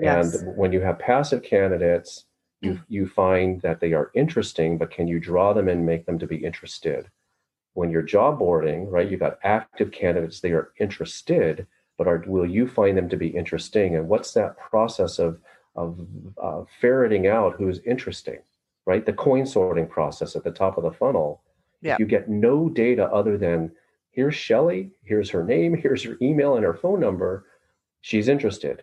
Yes. 0.00 0.34
And 0.34 0.56
when 0.56 0.72
you 0.72 0.80
have 0.80 0.98
passive 0.98 1.42
candidates, 1.42 2.24
you, 2.60 2.72
mm. 2.72 2.84
you 2.88 3.06
find 3.06 3.60
that 3.62 3.80
they 3.80 3.92
are 3.92 4.10
interesting, 4.14 4.78
but 4.78 4.90
can 4.90 5.06
you 5.06 5.20
draw 5.20 5.52
them 5.52 5.68
and 5.68 5.86
make 5.86 6.06
them 6.06 6.18
to 6.18 6.26
be 6.26 6.36
interested? 6.36 7.10
When 7.74 7.90
you're 7.90 8.02
job 8.02 8.38
boarding, 8.38 8.90
right, 8.90 9.08
you've 9.08 9.20
got 9.20 9.38
active 9.44 9.92
candidates, 9.92 10.40
they 10.40 10.52
are 10.52 10.72
interested, 10.80 11.66
but 11.96 12.08
are, 12.08 12.24
will 12.26 12.46
you 12.46 12.66
find 12.66 12.96
them 12.96 13.08
to 13.08 13.16
be 13.16 13.28
interesting? 13.28 13.94
And 13.94 14.08
what's 14.08 14.32
that 14.32 14.58
process 14.58 15.18
of, 15.18 15.38
of 15.76 15.98
uh, 16.42 16.62
ferreting 16.80 17.28
out 17.28 17.54
who's 17.56 17.78
interesting, 17.80 18.38
right? 18.86 19.06
The 19.06 19.12
coin 19.12 19.46
sorting 19.46 19.86
process 19.86 20.34
at 20.34 20.42
the 20.42 20.50
top 20.50 20.76
of 20.76 20.84
the 20.84 20.92
funnel. 20.92 21.42
Yeah. 21.80 21.96
You 22.00 22.06
get 22.06 22.28
no 22.28 22.68
data 22.68 23.06
other 23.12 23.38
than 23.38 23.70
here's 24.10 24.34
Shelly, 24.34 24.90
here's 25.04 25.30
her 25.30 25.44
name, 25.44 25.74
here's 25.80 26.02
her 26.02 26.16
email 26.20 26.56
and 26.56 26.64
her 26.64 26.74
phone 26.74 26.98
number, 26.98 27.46
she's 28.00 28.26
interested 28.26 28.82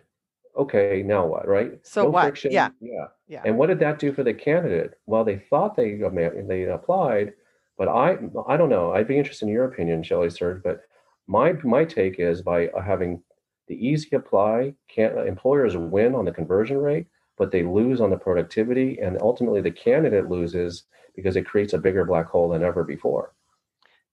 okay, 0.56 1.02
now 1.04 1.26
what, 1.26 1.46
right? 1.46 1.72
So 1.82 2.04
no 2.04 2.10
what? 2.10 2.24
Friction, 2.24 2.52
yeah. 2.52 2.70
Yeah. 2.80 3.06
Yeah. 3.28 3.42
And 3.44 3.58
what 3.58 3.66
did 3.66 3.78
that 3.80 3.98
do 3.98 4.12
for 4.12 4.22
the 4.22 4.34
candidate? 4.34 4.94
Well, 5.06 5.24
they 5.24 5.38
thought 5.38 5.76
they 5.76 6.00
they 6.48 6.62
applied, 6.64 7.32
but 7.76 7.88
I 7.88 8.18
I 8.46 8.56
don't 8.56 8.70
know. 8.70 8.92
I'd 8.92 9.08
be 9.08 9.18
interested 9.18 9.46
in 9.46 9.52
your 9.52 9.64
opinion, 9.64 10.02
Shelly 10.02 10.30
Serge, 10.30 10.62
but 10.62 10.82
my 11.26 11.52
my 11.64 11.84
take 11.84 12.18
is 12.18 12.42
by 12.42 12.68
uh, 12.68 12.80
having 12.80 13.22
the 13.68 13.74
easy 13.74 14.14
apply, 14.14 14.74
can 14.88 15.18
employers 15.26 15.76
win 15.76 16.14
on 16.14 16.24
the 16.24 16.32
conversion 16.32 16.78
rate, 16.78 17.06
but 17.36 17.50
they 17.50 17.64
lose 17.64 18.00
on 18.00 18.10
the 18.10 18.16
productivity, 18.16 18.98
and 19.00 19.20
ultimately 19.20 19.60
the 19.60 19.70
candidate 19.70 20.30
loses 20.30 20.84
because 21.16 21.36
it 21.36 21.46
creates 21.46 21.72
a 21.72 21.78
bigger 21.78 22.04
black 22.04 22.26
hole 22.26 22.48
than 22.48 22.62
ever 22.62 22.84
before. 22.84 23.32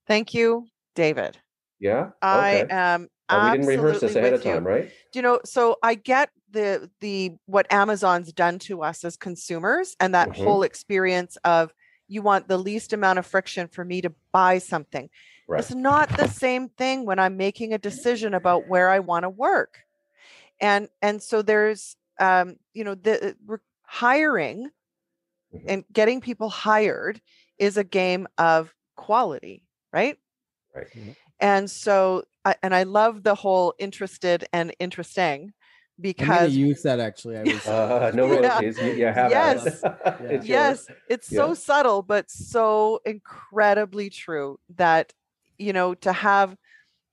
Thank 0.07 0.33
you, 0.33 0.67
David. 0.95 1.37
Yeah. 1.79 2.05
Okay. 2.05 2.11
I 2.21 2.65
am 2.69 3.09
Oh, 3.33 3.51
we 3.51 3.57
didn't 3.57 3.67
rehearse 3.67 4.01
this 4.01 4.15
ahead 4.15 4.33
of 4.33 4.43
time, 4.43 4.63
you. 4.63 4.69
right? 4.69 4.91
You 5.13 5.21
know, 5.21 5.39
so 5.45 5.77
I 5.83 5.95
get 5.95 6.29
the 6.51 6.89
the 6.99 7.33
what 7.45 7.71
Amazon's 7.71 8.31
done 8.31 8.59
to 8.59 8.83
us 8.83 9.03
as 9.03 9.17
consumers 9.17 9.95
and 9.99 10.13
that 10.13 10.29
mm-hmm. 10.29 10.43
whole 10.43 10.63
experience 10.63 11.37
of 11.43 11.73
you 12.07 12.21
want 12.21 12.47
the 12.47 12.57
least 12.57 12.93
amount 12.93 13.19
of 13.19 13.25
friction 13.25 13.67
for 13.67 13.83
me 13.83 14.01
to 14.01 14.13
buy 14.31 14.59
something. 14.59 15.09
Right. 15.47 15.59
It's 15.59 15.73
not 15.73 16.09
the 16.09 16.27
same 16.27 16.69
thing 16.69 17.05
when 17.05 17.19
I'm 17.19 17.37
making 17.37 17.73
a 17.73 17.77
decision 17.77 18.33
about 18.33 18.67
where 18.67 18.89
I 18.89 18.99
want 18.99 19.23
to 19.23 19.29
work. 19.29 19.79
And 20.61 20.87
and 21.01 21.21
so 21.21 21.41
there's 21.41 21.95
um, 22.19 22.57
you 22.73 22.83
know, 22.83 22.95
the 22.95 23.35
hiring 23.83 24.69
mm-hmm. 25.53 25.65
and 25.67 25.83
getting 25.91 26.21
people 26.21 26.49
hired 26.49 27.21
is 27.57 27.77
a 27.77 27.83
game 27.83 28.27
of 28.37 28.73
quality, 28.95 29.65
right? 29.91 30.17
Right. 30.75 30.87
Mm-hmm. 30.95 31.11
And 31.39 31.69
so 31.69 32.23
I, 32.45 32.55
and 32.61 32.75
I 32.75 32.83
love 32.83 33.23
the 33.23 33.35
whole 33.35 33.73
interested 33.79 34.45
and 34.51 34.73
interesting 34.79 35.53
because 35.99 36.55
use 36.55 36.81
that 36.83 36.99
actually. 36.99 37.37
I 37.37 37.43
was 37.43 37.67
uh, 37.67 38.11
no 38.13 38.27
royalties. 38.27 38.77
Yeah, 38.81 38.87
yeah 38.95 39.13
have 39.13 39.31
yes, 39.31 39.65
it. 39.65 39.95
it's 40.21 40.45
yes, 40.45 40.87
it's 41.09 41.31
yeah. 41.31 41.37
so 41.37 41.53
subtle 41.53 42.01
but 42.01 42.29
so 42.29 42.99
incredibly 43.05 44.09
true 44.09 44.59
that 44.75 45.13
you 45.57 45.73
know 45.73 45.93
to 45.95 46.11
have 46.11 46.55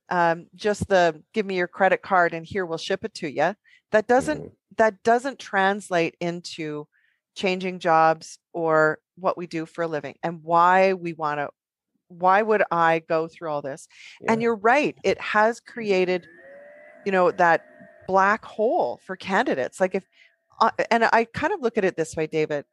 um, 0.09 0.47
just 0.55 0.89
the 0.89 1.23
give 1.33 1.47
me 1.47 1.57
your 1.57 1.69
credit 1.69 2.03
card 2.03 2.35
and 2.35 2.45
here 2.45 2.67
we'll 2.67 2.79
ship 2.79 3.05
it 3.05 3.15
to 3.15 3.29
you. 3.29 3.55
That 3.93 4.07
doesn't 4.07 4.39
mm-hmm. 4.39 4.55
that 4.79 5.03
doesn't 5.03 5.39
translate 5.39 6.17
into 6.21 6.87
changing 7.37 7.79
jobs 7.79 8.39
or 8.53 8.99
what 9.17 9.37
we 9.37 9.47
do 9.47 9.67
for 9.67 9.83
a 9.83 9.89
living 9.89 10.17
and 10.23 10.43
why 10.43 10.95
we 10.95 11.13
want 11.13 11.39
to 11.39 11.51
why 12.11 12.43
would 12.43 12.63
I 12.71 13.03
go 13.09 13.29
through 13.29 13.51
all 13.51 13.63
this? 13.63 13.89
Yeah. 14.21 14.33
And 14.33 14.43
you're 14.43 14.57
right, 14.57 14.97
it 15.05 15.21
has 15.21 15.61
created, 15.61 16.27
you 17.07 17.13
know, 17.13 17.31
that 17.31 17.65
black 18.07 18.45
hole 18.45 19.01
for 19.07 19.17
candidates. 19.17 19.81
Like 19.81 19.95
if, 19.95 20.05
uh, 20.61 20.71
and 20.91 21.05
I 21.05 21.25
kind 21.25 21.53
of 21.53 21.63
look 21.63 21.79
at 21.79 21.85
it 21.85 21.97
this 21.97 22.17
way, 22.17 22.27
David. 22.27 22.65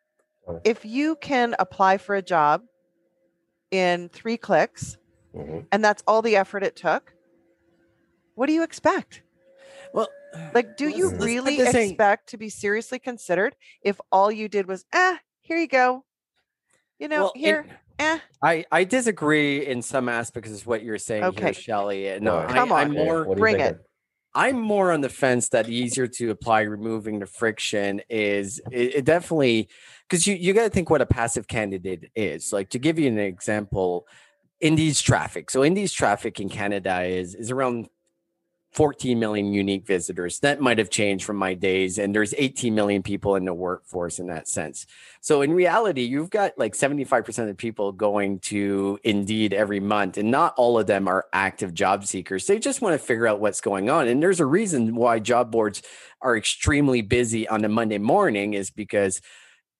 If 0.63 0.85
you 0.85 1.17
can 1.17 1.55
apply 1.59 1.97
for 1.97 2.15
a 2.15 2.21
job 2.21 2.63
in 3.69 4.07
three 4.09 4.37
clicks 4.37 4.97
mm-hmm. 5.35 5.59
and 5.73 5.83
that's 5.83 6.01
all 6.07 6.21
the 6.21 6.37
effort 6.37 6.63
it 6.63 6.75
took, 6.75 7.13
what 8.35 8.47
do 8.47 8.53
you 8.53 8.63
expect? 8.63 9.23
Well, 9.93 10.07
like, 10.53 10.77
do 10.77 10.87
you 10.87 11.09
really 11.15 11.59
expect 11.59 12.29
to 12.29 12.37
be 12.37 12.49
seriously 12.49 12.97
considered 12.99 13.55
if 13.81 13.99
all 14.11 14.31
you 14.31 14.47
did 14.47 14.67
was, 14.67 14.85
ah, 14.93 15.19
here 15.41 15.57
you 15.57 15.67
go? 15.67 16.05
You 16.99 17.09
know, 17.09 17.23
well, 17.23 17.33
here. 17.35 17.65
Eh. 17.99 18.19
I, 18.43 18.65
I 18.71 18.83
disagree 18.83 19.65
in 19.65 19.81
some 19.81 20.07
aspects 20.09 20.51
of 20.51 20.67
what 20.67 20.83
you're 20.83 20.97
saying 20.97 21.23
okay. 21.23 21.45
here, 21.45 21.53
Shelly. 21.53 22.19
No, 22.19 22.45
come 22.47 22.71
I, 22.71 22.83
on, 22.83 22.87
I'm 22.87 22.93
more, 22.93 23.35
bring 23.35 23.59
it. 23.59 23.79
I'm 24.35 24.59
more 24.59 24.91
on 24.91 25.01
the 25.01 25.09
fence 25.09 25.49
that 25.49 25.67
easier 25.67 26.05
to 26.05 26.29
apply 26.29 26.61
removing 26.61 27.17
the 27.19 27.25
friction 27.25 28.01
is 28.07 28.61
it, 28.71 28.97
it 28.97 29.05
definitely 29.05 29.67
because 30.07 30.27
you, 30.27 30.35
you 30.35 30.53
got 30.53 30.63
to 30.63 30.69
think 30.69 30.91
what 30.91 31.01
a 31.01 31.07
passive 31.07 31.47
candidate 31.47 32.11
is. 32.15 32.53
Like 32.53 32.69
to 32.69 32.79
give 32.79 32.99
you 32.99 33.07
an 33.07 33.17
example, 33.17 34.05
Indeed's 34.61 35.01
traffic. 35.01 35.49
So 35.49 35.63
Indeed's 35.63 35.91
traffic 35.91 36.39
in 36.39 36.49
Canada 36.49 37.01
is 37.01 37.33
is 37.33 37.49
around 37.49 37.89
14 38.77 39.17
million 39.17 39.53
unique 39.53 39.87
visitors. 39.87 40.39
That 40.41 40.61
might 40.61 40.77
have 40.77 40.91
changed 40.91 41.25
from 41.25 41.37
my 41.37 41.55
days. 41.55 41.97
And 41.97 42.13
there's 42.13 42.35
18 42.37 42.75
million 42.75 43.01
people 43.01 43.35
in 43.35 43.43
the 43.43 43.53
workforce 43.53 44.19
in 44.19 44.27
that 44.27 44.47
sense. 44.47 44.85
So 45.19 45.41
in 45.41 45.53
reality, 45.53 46.03
you've 46.03 46.29
got 46.29 46.51
like 46.59 46.75
75% 46.75 47.49
of 47.49 47.57
people 47.57 47.91
going 47.91 48.37
to 48.41 48.99
Indeed 49.03 49.51
every 49.51 49.79
month, 49.79 50.19
and 50.19 50.29
not 50.29 50.53
all 50.57 50.77
of 50.77 50.85
them 50.85 51.07
are 51.07 51.25
active 51.33 51.73
job 51.73 52.05
seekers. 52.05 52.45
They 52.45 52.59
just 52.59 52.83
want 52.83 52.93
to 52.93 53.03
figure 53.03 53.25
out 53.25 53.39
what's 53.39 53.61
going 53.61 53.89
on. 53.89 54.07
And 54.07 54.21
there's 54.21 54.39
a 54.39 54.45
reason 54.45 54.93
why 54.93 55.17
job 55.17 55.49
boards 55.49 55.81
are 56.21 56.37
extremely 56.37 57.01
busy 57.01 57.47
on 57.47 57.65
a 57.65 57.69
Monday 57.69 57.97
morning 57.97 58.53
is 58.53 58.69
because 58.69 59.21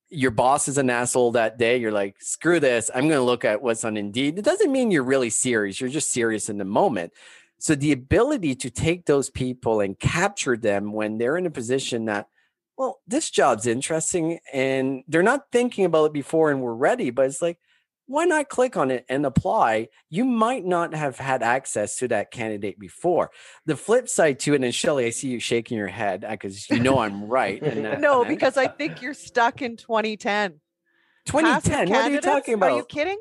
your 0.10 0.32
boss 0.32 0.68
is 0.68 0.80
an 0.80 0.90
asshole 0.90 1.34
that 1.34 1.60
day. 1.60 1.78
You're 1.78 1.92
like, 1.92 2.16
screw 2.20 2.60
this. 2.60 2.90
I'm 2.96 3.08
going 3.08 3.20
to 3.20 3.22
look 3.22 3.46
at 3.46 3.62
what's 3.62 3.84
on 3.84 3.96
Indeed. 3.96 4.40
It 4.40 4.46
doesn't 4.46 4.72
mean 4.72 4.90
you're 4.90 5.04
really 5.04 5.30
serious. 5.30 5.80
You're 5.80 5.92
just 5.92 6.12
serious 6.12 6.50
in 6.50 6.58
the 6.58 6.66
moment. 6.66 7.14
So 7.60 7.76
the 7.76 7.92
ability 7.92 8.56
to 8.56 8.70
take 8.70 9.06
those 9.06 9.30
people 9.30 9.80
and 9.80 9.98
capture 9.98 10.58
them 10.58 10.94
when 10.94 11.18
they're 11.18 11.38
in 11.38 11.46
a 11.46 11.52
position 11.52 12.06
that, 12.06 12.28
well, 12.78 13.00
this 13.08 13.30
job's 13.32 13.66
interesting 13.66 14.40
and 14.54 15.04
they're 15.08 15.24
not 15.24 15.52
thinking 15.52 15.86
about 15.86 16.06
it 16.06 16.14
before 16.14 16.52
and 16.52 16.62
we're 16.62 16.74
ready, 16.74 17.10
but 17.10 17.26
it's 17.26 17.42
like, 17.42 17.58
why 18.08 18.24
not 18.24 18.48
click 18.48 18.78
on 18.78 18.90
it 18.90 19.06
and 19.10 19.26
apply? 19.26 19.90
You 20.10 20.24
might 20.24 20.66
not 20.66 20.94
have 20.94 21.18
had 21.18 21.44
access 21.44 21.98
to 21.98 22.08
that 22.08 22.32
candidate 22.32 22.80
before. 22.80 23.32
The 23.66 23.76
flip 23.76 24.08
side 24.08 24.40
to 24.42 24.54
it, 24.54 24.64
and 24.64 24.74
Shelly, 24.74 25.06
I 25.06 25.10
see 25.10 25.28
you 25.28 25.40
shaking 25.40 25.78
your 25.78 25.88
head 25.88 26.26
because 26.30 26.68
uh, 26.72 26.76
you 26.76 26.82
know 26.82 27.00
I'm 27.00 27.26
right. 27.26 27.62
no, 28.00 28.24
because 28.24 28.56
I 28.56 28.68
think 28.68 29.02
you're 29.02 29.14
stuck 29.14 29.62
in 29.62 29.76
2010. 29.76 30.62
2010? 31.26 31.90
What 31.90 32.06
are 32.06 32.10
you 32.10 32.22
talking 32.22 32.54
about? 32.54 32.72
Are 32.72 32.78
you 32.78 32.86
kidding? 32.86 33.20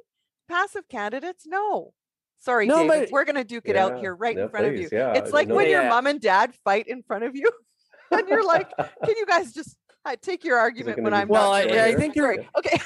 Passive 0.48 0.88
candidates? 0.88 1.46
No. 1.46 1.92
Sorry, 2.38 2.66
no, 2.66 2.86
David, 2.86 3.00
but, 3.06 3.10
we're 3.10 3.24
gonna 3.24 3.44
duke 3.44 3.64
it 3.66 3.74
yeah, 3.74 3.84
out 3.84 3.98
here 3.98 4.14
right 4.14 4.36
in 4.36 4.48
front 4.48 4.66
please, 4.66 4.86
of 4.86 4.92
you. 4.92 4.98
Yeah, 4.98 5.14
it's 5.14 5.32
like 5.32 5.48
no, 5.48 5.56
when 5.56 5.66
yeah. 5.66 5.82
your 5.82 5.90
mom 5.90 6.06
and 6.06 6.20
dad 6.20 6.54
fight 6.64 6.86
in 6.86 7.02
front 7.02 7.24
of 7.24 7.34
you, 7.34 7.50
and 8.10 8.28
you're 8.28 8.44
like, 8.44 8.70
"Can 8.76 9.16
you 9.16 9.26
guys 9.26 9.52
just 9.52 9.76
uh, 10.04 10.16
take 10.20 10.44
your 10.44 10.58
argument 10.58 11.02
when 11.02 11.12
I'm?" 11.12 11.28
Well, 11.28 11.52
I, 11.52 11.62
I, 11.62 11.94
think 11.94 12.14
you're 12.14 12.28
right. 12.28 12.48
okay. 12.58 12.78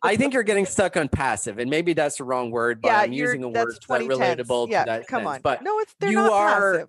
I 0.00 0.16
think 0.16 0.32
you're 0.32 0.44
getting 0.44 0.64
stuck 0.64 0.96
on 0.96 1.08
passive, 1.08 1.58
and 1.58 1.68
maybe 1.68 1.92
that's 1.92 2.18
the 2.18 2.24
wrong 2.24 2.50
word, 2.50 2.80
but 2.80 2.88
yeah, 2.88 3.00
I'm 3.00 3.12
using 3.12 3.42
a 3.42 3.48
word 3.48 3.74
that's 3.74 3.86
relatable 3.86 4.70
yeah, 4.70 4.84
to 4.84 4.90
that. 4.90 5.06
Come 5.08 5.24
sense. 5.24 5.36
on, 5.36 5.40
but 5.42 5.62
no, 5.62 5.78
it's 5.80 5.94
you 6.02 6.20
are 6.20 6.88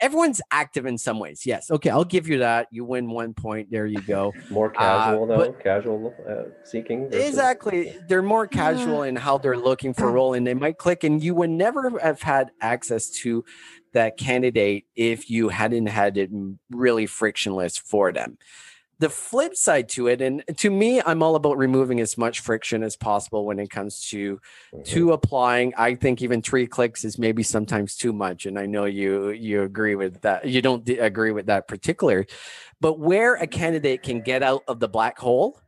everyone's 0.00 0.40
active 0.50 0.86
in 0.86 0.98
some 0.98 1.18
ways. 1.18 1.44
Yes. 1.44 1.70
Okay. 1.70 1.90
I'll 1.90 2.04
give 2.04 2.28
you 2.28 2.38
that. 2.38 2.68
You 2.70 2.84
win 2.84 3.10
one 3.10 3.34
point. 3.34 3.70
There 3.70 3.86
you 3.86 4.00
go. 4.00 4.32
More 4.50 4.70
casual, 4.70 5.24
uh, 5.24 5.36
though. 5.36 5.52
Casual 5.52 6.14
uh, 6.28 6.50
seeking. 6.64 7.10
Versus... 7.10 7.28
Exactly. 7.28 7.96
They're 8.08 8.22
more 8.22 8.46
casual 8.46 9.02
in 9.02 9.16
how 9.16 9.38
they're 9.38 9.56
looking 9.56 9.94
for 9.94 10.08
a 10.08 10.12
role, 10.12 10.34
and 10.34 10.46
they 10.46 10.54
might 10.54 10.78
click. 10.78 11.04
And 11.04 11.22
you 11.22 11.34
would 11.34 11.50
never 11.50 11.98
have 12.00 12.22
had 12.22 12.50
access 12.60 13.10
to 13.10 13.44
that 13.92 14.16
candidate 14.16 14.86
if 14.96 15.30
you 15.30 15.48
hadn't 15.48 15.86
had 15.86 16.16
it 16.16 16.30
really 16.70 17.06
frictionless 17.06 17.78
for 17.78 18.12
them 18.12 18.38
the 18.98 19.08
flip 19.08 19.54
side 19.54 19.88
to 19.88 20.08
it 20.08 20.20
and 20.20 20.42
to 20.56 20.70
me 20.70 21.00
i'm 21.06 21.22
all 21.22 21.36
about 21.36 21.56
removing 21.56 22.00
as 22.00 22.18
much 22.18 22.40
friction 22.40 22.82
as 22.82 22.96
possible 22.96 23.44
when 23.44 23.58
it 23.58 23.70
comes 23.70 24.08
to 24.08 24.36
mm-hmm. 24.36 24.82
to 24.82 25.12
applying 25.12 25.72
i 25.76 25.94
think 25.94 26.22
even 26.22 26.42
three 26.42 26.66
clicks 26.66 27.04
is 27.04 27.18
maybe 27.18 27.42
sometimes 27.42 27.96
too 27.96 28.12
much 28.12 28.46
and 28.46 28.58
i 28.58 28.66
know 28.66 28.84
you 28.84 29.30
you 29.30 29.62
agree 29.62 29.94
with 29.94 30.20
that 30.22 30.44
you 30.46 30.60
don't 30.60 30.88
agree 30.88 31.30
with 31.30 31.46
that 31.46 31.68
particular 31.68 32.26
but 32.80 32.98
where 32.98 33.34
a 33.36 33.46
candidate 33.46 34.02
can 34.02 34.20
get 34.20 34.42
out 34.42 34.62
of 34.68 34.80
the 34.80 34.88
black 34.88 35.18
hole 35.18 35.60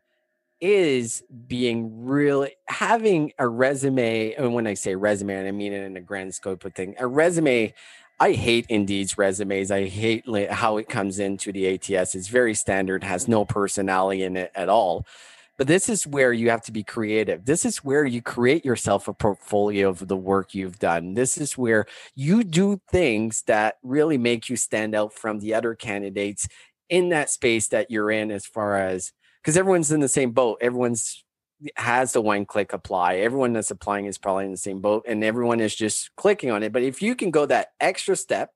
is 0.61 1.23
being 1.47 2.05
really 2.05 2.55
having 2.66 3.33
a 3.38 3.49
resume 3.49 4.35
and 4.35 4.53
when 4.53 4.66
i 4.66 4.75
say 4.75 4.95
resume 4.95 5.47
i 5.47 5.51
mean 5.51 5.73
it 5.73 5.83
in 5.85 5.97
a 5.97 6.01
grand 6.01 6.35
scope 6.35 6.64
of 6.64 6.75
thing 6.75 6.95
a 6.99 7.07
resume 7.07 7.73
I 8.21 8.33
hate 8.33 8.67
Indeed's 8.69 9.17
resumes. 9.17 9.71
I 9.71 9.87
hate 9.87 10.27
how 10.51 10.77
it 10.77 10.91
comes 10.91 11.19
into 11.19 11.53
the 11.53 11.75
ATS. 11.75 12.15
It's 12.15 12.29
very 12.29 12.55
standard, 12.55 13.03
has 13.03 13.27
no 13.27 13.47
personality 13.47 14.23
in 14.23 14.37
it 14.37 14.53
at 14.55 14.69
all. 14.69 15.07
But 15.57 15.67
this 15.67 15.89
is 15.89 16.07
where 16.07 16.33
you 16.33 16.51
have 16.51 16.63
to 16.65 16.73
be 16.73 16.83
creative. 16.83 17.47
This 17.47 17.65
is 17.65 17.79
where 17.79 18.05
you 18.05 18.21
create 18.21 18.65
yourself 18.65 19.09
a 19.09 19.15
portfolio 19.15 19.89
of 19.89 20.07
the 20.07 20.17
work 20.17 20.55
you've 20.55 20.79
done. 20.79 21.15
This 21.15 21.39
is 21.39 21.57
where 21.57 21.87
you 22.15 22.45
do 22.45 22.81
things 22.91 23.43
that 23.47 23.79
really 23.83 24.19
make 24.19 24.51
you 24.51 24.57
stand 24.57 24.95
out 24.95 25.15
from 25.15 25.41
the 25.41 25.55
other 25.55 25.75
candidates 25.75 26.47
in 26.91 27.09
that 27.11 27.31
space 27.31 27.69
that 27.69 27.91
you're 27.91 28.11
in, 28.11 28.31
as 28.31 28.45
far 28.47 28.77
as 28.77 29.13
because 29.43 29.57
everyone's 29.57 29.93
in 29.93 30.01
the 30.01 30.09
same 30.09 30.33
boat. 30.33 30.59
Everyone's 30.61 31.25
has 31.77 32.12
the 32.12 32.20
one 32.20 32.46
click 32.46 32.73
apply. 32.73 33.16
Everyone 33.16 33.53
that's 33.53 33.70
applying 33.70 34.07
is 34.07 34.18
probably 34.18 34.44
in 34.46 34.51
the 34.51 34.57
same 34.57 34.81
boat 34.81 35.05
and 35.07 35.23
everyone 35.23 35.61
is 35.61 35.75
just 35.75 36.14
clicking 36.16 36.51
on 36.51 36.62
it. 36.62 36.73
But 36.73 36.83
if 36.83 37.03
you 37.03 37.14
can 37.14 37.31
go 37.31 37.46
that 37.46 37.68
extra 37.81 38.16
step, 38.16 38.53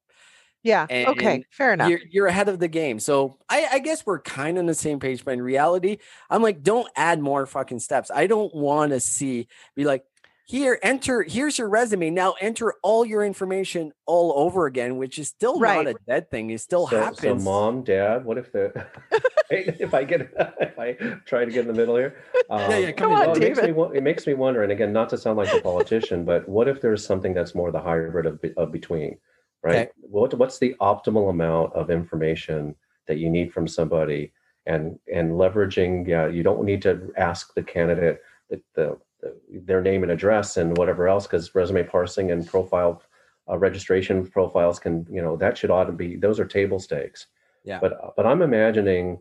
yeah. 0.62 0.86
And, 0.88 1.08
okay. 1.08 1.44
Fair 1.50 1.74
enough. 1.74 1.90
You're, 1.90 2.00
you're, 2.10 2.26
ahead 2.26 2.48
of 2.48 2.58
the 2.58 2.68
game. 2.68 2.98
So 2.98 3.38
I, 3.50 3.68
I 3.72 3.78
guess 3.80 4.06
we're 4.06 4.20
kind 4.20 4.56
of 4.56 4.62
on 4.62 4.66
the 4.66 4.74
same 4.74 4.98
page, 4.98 5.22
but 5.22 5.34
in 5.34 5.42
reality, 5.42 5.98
I'm 6.30 6.42
like, 6.42 6.62
don't 6.62 6.88
add 6.96 7.20
more 7.20 7.44
fucking 7.44 7.80
steps. 7.80 8.10
I 8.10 8.26
don't 8.26 8.52
want 8.54 8.92
to 8.92 9.00
see 9.00 9.46
be 9.76 9.84
like, 9.84 10.04
here 10.46 10.78
enter 10.82 11.22
here's 11.22 11.56
your 11.58 11.68
resume 11.68 12.10
now 12.10 12.34
enter 12.38 12.74
all 12.82 13.04
your 13.04 13.24
information 13.24 13.92
all 14.04 14.32
over 14.36 14.66
again 14.66 14.98
which 14.98 15.18
is 15.18 15.28
still 15.28 15.58
right. 15.58 15.86
not 15.86 15.94
a 15.94 15.96
dead 16.06 16.30
thing 16.30 16.50
it 16.50 16.60
still 16.60 16.86
so, 16.86 17.00
happens 17.00 17.42
so 17.42 17.50
mom 17.50 17.82
dad 17.82 18.24
what 18.24 18.36
if 18.36 18.52
the 18.52 18.86
if 19.50 19.94
i 19.94 20.04
get 20.04 20.32
if 20.60 20.78
i 20.78 20.92
try 21.24 21.44
to 21.44 21.50
get 21.50 21.62
in 21.62 21.68
the 21.68 21.74
middle 21.74 21.96
here 21.96 22.16
um, 22.50 22.60
yeah, 22.70 22.78
yeah, 22.78 22.92
come, 22.92 23.10
come 23.10 23.12
on, 23.12 23.26
well, 23.26 23.36
it, 23.36 23.40
makes 23.40 23.62
me, 23.62 23.98
it 23.98 24.02
makes 24.02 24.26
me 24.26 24.34
wonder 24.34 24.62
and 24.62 24.72
again 24.72 24.92
not 24.92 25.08
to 25.08 25.18
sound 25.18 25.36
like 25.36 25.52
a 25.52 25.60
politician 25.60 26.24
but 26.24 26.48
what 26.48 26.68
if 26.68 26.80
there's 26.80 27.04
something 27.04 27.34
that's 27.34 27.54
more 27.54 27.70
the 27.70 27.80
hybrid 27.80 28.26
of, 28.26 28.40
of 28.56 28.72
between 28.72 29.18
right? 29.64 29.76
Okay. 29.76 29.90
what, 30.02 30.34
what's 30.34 30.58
the 30.58 30.76
optimal 30.80 31.30
amount 31.30 31.72
of 31.72 31.90
information 31.90 32.76
that 33.08 33.18
you 33.18 33.28
need 33.28 33.52
from 33.52 33.66
somebody? 33.66 34.32
And 34.66 34.98
and 35.12 35.32
leveraging 35.32 36.08
yeah 36.08 36.26
you 36.26 36.42
don't 36.42 36.64
need 36.64 36.80
to 36.82 37.12
ask 37.18 37.52
the 37.52 37.62
candidate 37.62 38.22
the, 38.48 38.62
the 38.74 38.98
their 39.50 39.82
name 39.82 40.02
and 40.02 40.10
address 40.10 40.56
and 40.56 40.74
whatever 40.78 41.06
else 41.06 41.26
because 41.26 41.54
resume 41.54 41.84
parsing 41.84 42.30
and 42.30 42.46
profile 42.46 43.02
uh, 43.50 43.58
registration 43.58 44.26
profiles 44.26 44.78
can 44.78 45.06
you 45.10 45.20
know 45.20 45.36
that 45.36 45.58
should 45.58 45.70
ought 45.70 45.84
to 45.84 45.92
be 45.92 46.16
those 46.16 46.40
are 46.40 46.46
table 46.46 46.78
stakes. 46.78 47.26
Yeah. 47.62 47.78
But 47.78 48.14
but 48.16 48.24
i'm 48.24 48.40
imagining 48.40 49.18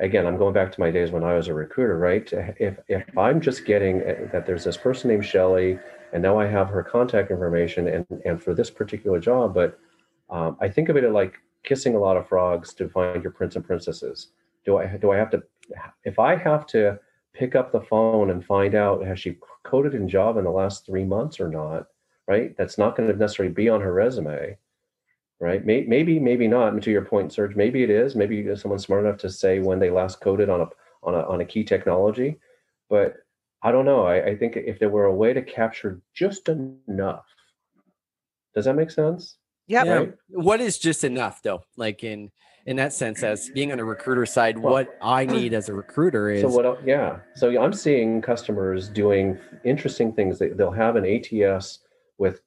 again 0.00 0.26
i'm 0.26 0.36
going 0.36 0.52
back 0.52 0.72
to 0.72 0.80
my 0.80 0.90
days 0.90 1.10
when 1.10 1.24
i 1.24 1.34
was 1.34 1.48
a 1.48 1.54
recruiter 1.54 1.98
right? 1.98 2.32
If 2.58 2.78
if 2.88 3.04
i'm 3.16 3.40
just 3.40 3.64
getting 3.64 4.02
uh, 4.02 4.28
that 4.32 4.46
there's 4.46 4.64
this 4.64 4.76
person 4.76 5.10
named 5.10 5.24
shelly 5.24 5.78
and 6.12 6.22
now 6.22 6.38
i 6.38 6.46
have 6.46 6.68
her 6.68 6.82
contact 6.82 7.30
information 7.30 7.88
and 7.88 8.06
and 8.24 8.42
for 8.42 8.54
this 8.54 8.70
particular 8.70 9.20
job 9.20 9.54
but 9.54 9.78
um, 10.30 10.56
i 10.60 10.68
think 10.68 10.88
of 10.88 10.96
it 10.96 11.10
like 11.12 11.38
kissing 11.64 11.94
a 11.94 11.98
lot 11.98 12.16
of 12.16 12.28
frogs 12.28 12.72
to 12.74 12.88
find 12.88 13.22
your 13.22 13.32
prince 13.32 13.56
and 13.56 13.64
princesses. 13.64 14.28
Do 14.64 14.78
i 14.78 14.86
do 14.86 15.10
i 15.10 15.16
have 15.16 15.30
to 15.30 15.42
if 16.04 16.18
i 16.18 16.34
have 16.34 16.66
to 16.68 16.98
pick 17.34 17.54
up 17.54 17.72
the 17.72 17.80
phone 17.80 18.30
and 18.30 18.44
find 18.44 18.74
out 18.74 19.04
has 19.04 19.20
she 19.20 19.38
coded 19.64 19.94
in 19.94 20.08
Java 20.08 20.38
in 20.38 20.44
the 20.44 20.50
last 20.50 20.84
three 20.84 21.04
months 21.04 21.38
or 21.38 21.48
not, 21.48 21.86
right? 22.26 22.56
That's 22.56 22.78
not 22.78 22.96
going 22.96 23.08
to 23.08 23.16
necessarily 23.16 23.54
be 23.54 23.68
on 23.68 23.80
her 23.80 23.92
resume, 23.92 24.56
right? 25.40 25.64
Maybe, 25.64 26.18
maybe 26.18 26.48
not. 26.48 26.72
And 26.72 26.82
to 26.82 26.90
your 26.90 27.04
point, 27.04 27.32
Serge, 27.32 27.54
maybe 27.56 27.82
it 27.82 27.90
is. 27.90 28.16
Maybe 28.16 28.54
someone's 28.56 28.84
smart 28.84 29.04
enough 29.04 29.18
to 29.18 29.30
say 29.30 29.60
when 29.60 29.78
they 29.78 29.90
last 29.90 30.20
coded 30.20 30.48
on 30.48 30.62
a 30.62 30.66
on 31.02 31.14
a 31.14 31.20
on 31.28 31.40
a 31.40 31.44
key 31.44 31.62
technology, 31.62 32.38
but 32.90 33.16
I 33.62 33.70
don't 33.70 33.84
know. 33.84 34.04
I, 34.04 34.26
I 34.26 34.36
think 34.36 34.56
if 34.56 34.78
there 34.78 34.88
were 34.88 35.04
a 35.04 35.14
way 35.14 35.32
to 35.32 35.42
capture 35.42 36.00
just 36.14 36.48
enough, 36.48 37.24
does 38.54 38.64
that 38.64 38.74
make 38.74 38.90
sense? 38.90 39.36
Yep. 39.68 39.86
Yeah. 39.86 39.92
Right? 39.92 40.14
What 40.28 40.60
is 40.60 40.78
just 40.78 41.04
enough 41.04 41.42
though? 41.42 41.62
Like 41.76 42.02
in 42.02 42.30
in 42.66 42.76
that 42.76 42.92
sense 42.92 43.22
as 43.22 43.48
being 43.50 43.72
on 43.72 43.80
a 43.80 43.84
recruiter 43.84 44.26
side 44.26 44.58
well, 44.58 44.74
what 44.74 44.98
i 45.00 45.24
need 45.24 45.54
as 45.54 45.70
a 45.70 45.72
recruiter 45.72 46.28
is 46.28 46.42
so 46.42 46.48
what 46.48 46.86
yeah 46.86 47.16
so 47.34 47.48
i'm 47.62 47.72
seeing 47.72 48.20
customers 48.20 48.90
doing 48.90 49.38
interesting 49.64 50.12
things 50.12 50.38
they'll 50.38 50.70
have 50.70 50.96
an 50.96 51.04
ats 51.06 51.78
with 52.18 52.42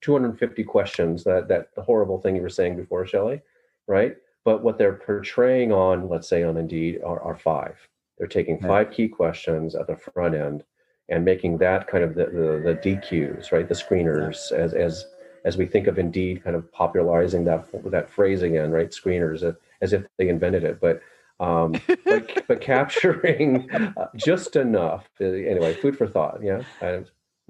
250 0.00 0.64
questions 0.64 1.24
that 1.24 1.48
that 1.48 1.68
horrible 1.78 2.20
thing 2.20 2.36
you 2.36 2.42
were 2.42 2.48
saying 2.48 2.76
before 2.76 3.06
shelly 3.06 3.40
right 3.86 4.16
but 4.44 4.62
what 4.62 4.78
they're 4.78 4.94
portraying 4.94 5.72
on 5.72 6.08
let's 6.08 6.28
say 6.28 6.42
on 6.42 6.56
indeed 6.56 7.00
are, 7.04 7.20
are 7.22 7.36
five 7.36 7.88
they're 8.18 8.26
taking 8.26 8.60
five 8.60 8.90
key 8.90 9.08
questions 9.08 9.74
at 9.74 9.86
the 9.86 9.96
front 9.96 10.34
end 10.34 10.62
and 11.10 11.24
making 11.24 11.58
that 11.58 11.88
kind 11.88 12.04
of 12.04 12.14
the, 12.14 12.26
the, 12.26 12.62
the 12.72 12.78
DQs, 12.80 13.50
right? 13.50 13.68
The 13.68 13.74
screeners, 13.74 14.52
as, 14.52 14.72
as, 14.72 15.06
as 15.44 15.56
we 15.56 15.66
think 15.66 15.88
of 15.88 15.98
Indeed 15.98 16.44
kind 16.44 16.54
of 16.54 16.70
popularizing 16.72 17.44
that, 17.44 17.66
that 17.90 18.08
phrase 18.08 18.42
again, 18.42 18.70
right? 18.70 18.90
Screeners, 18.90 19.42
uh, 19.42 19.54
as 19.80 19.92
if 19.92 20.04
they 20.18 20.28
invented 20.28 20.64
it. 20.64 20.80
But 20.80 21.02
um, 21.40 21.72
but, 22.04 22.44
but 22.48 22.60
capturing 22.60 23.70
uh, 23.70 24.08
just 24.14 24.56
enough. 24.56 25.08
Uh, 25.20 25.24
anyway, 25.24 25.74
food 25.74 25.96
for 25.96 26.06
thought. 26.06 26.40
Yeah, 26.42 26.62
I, 26.82 26.86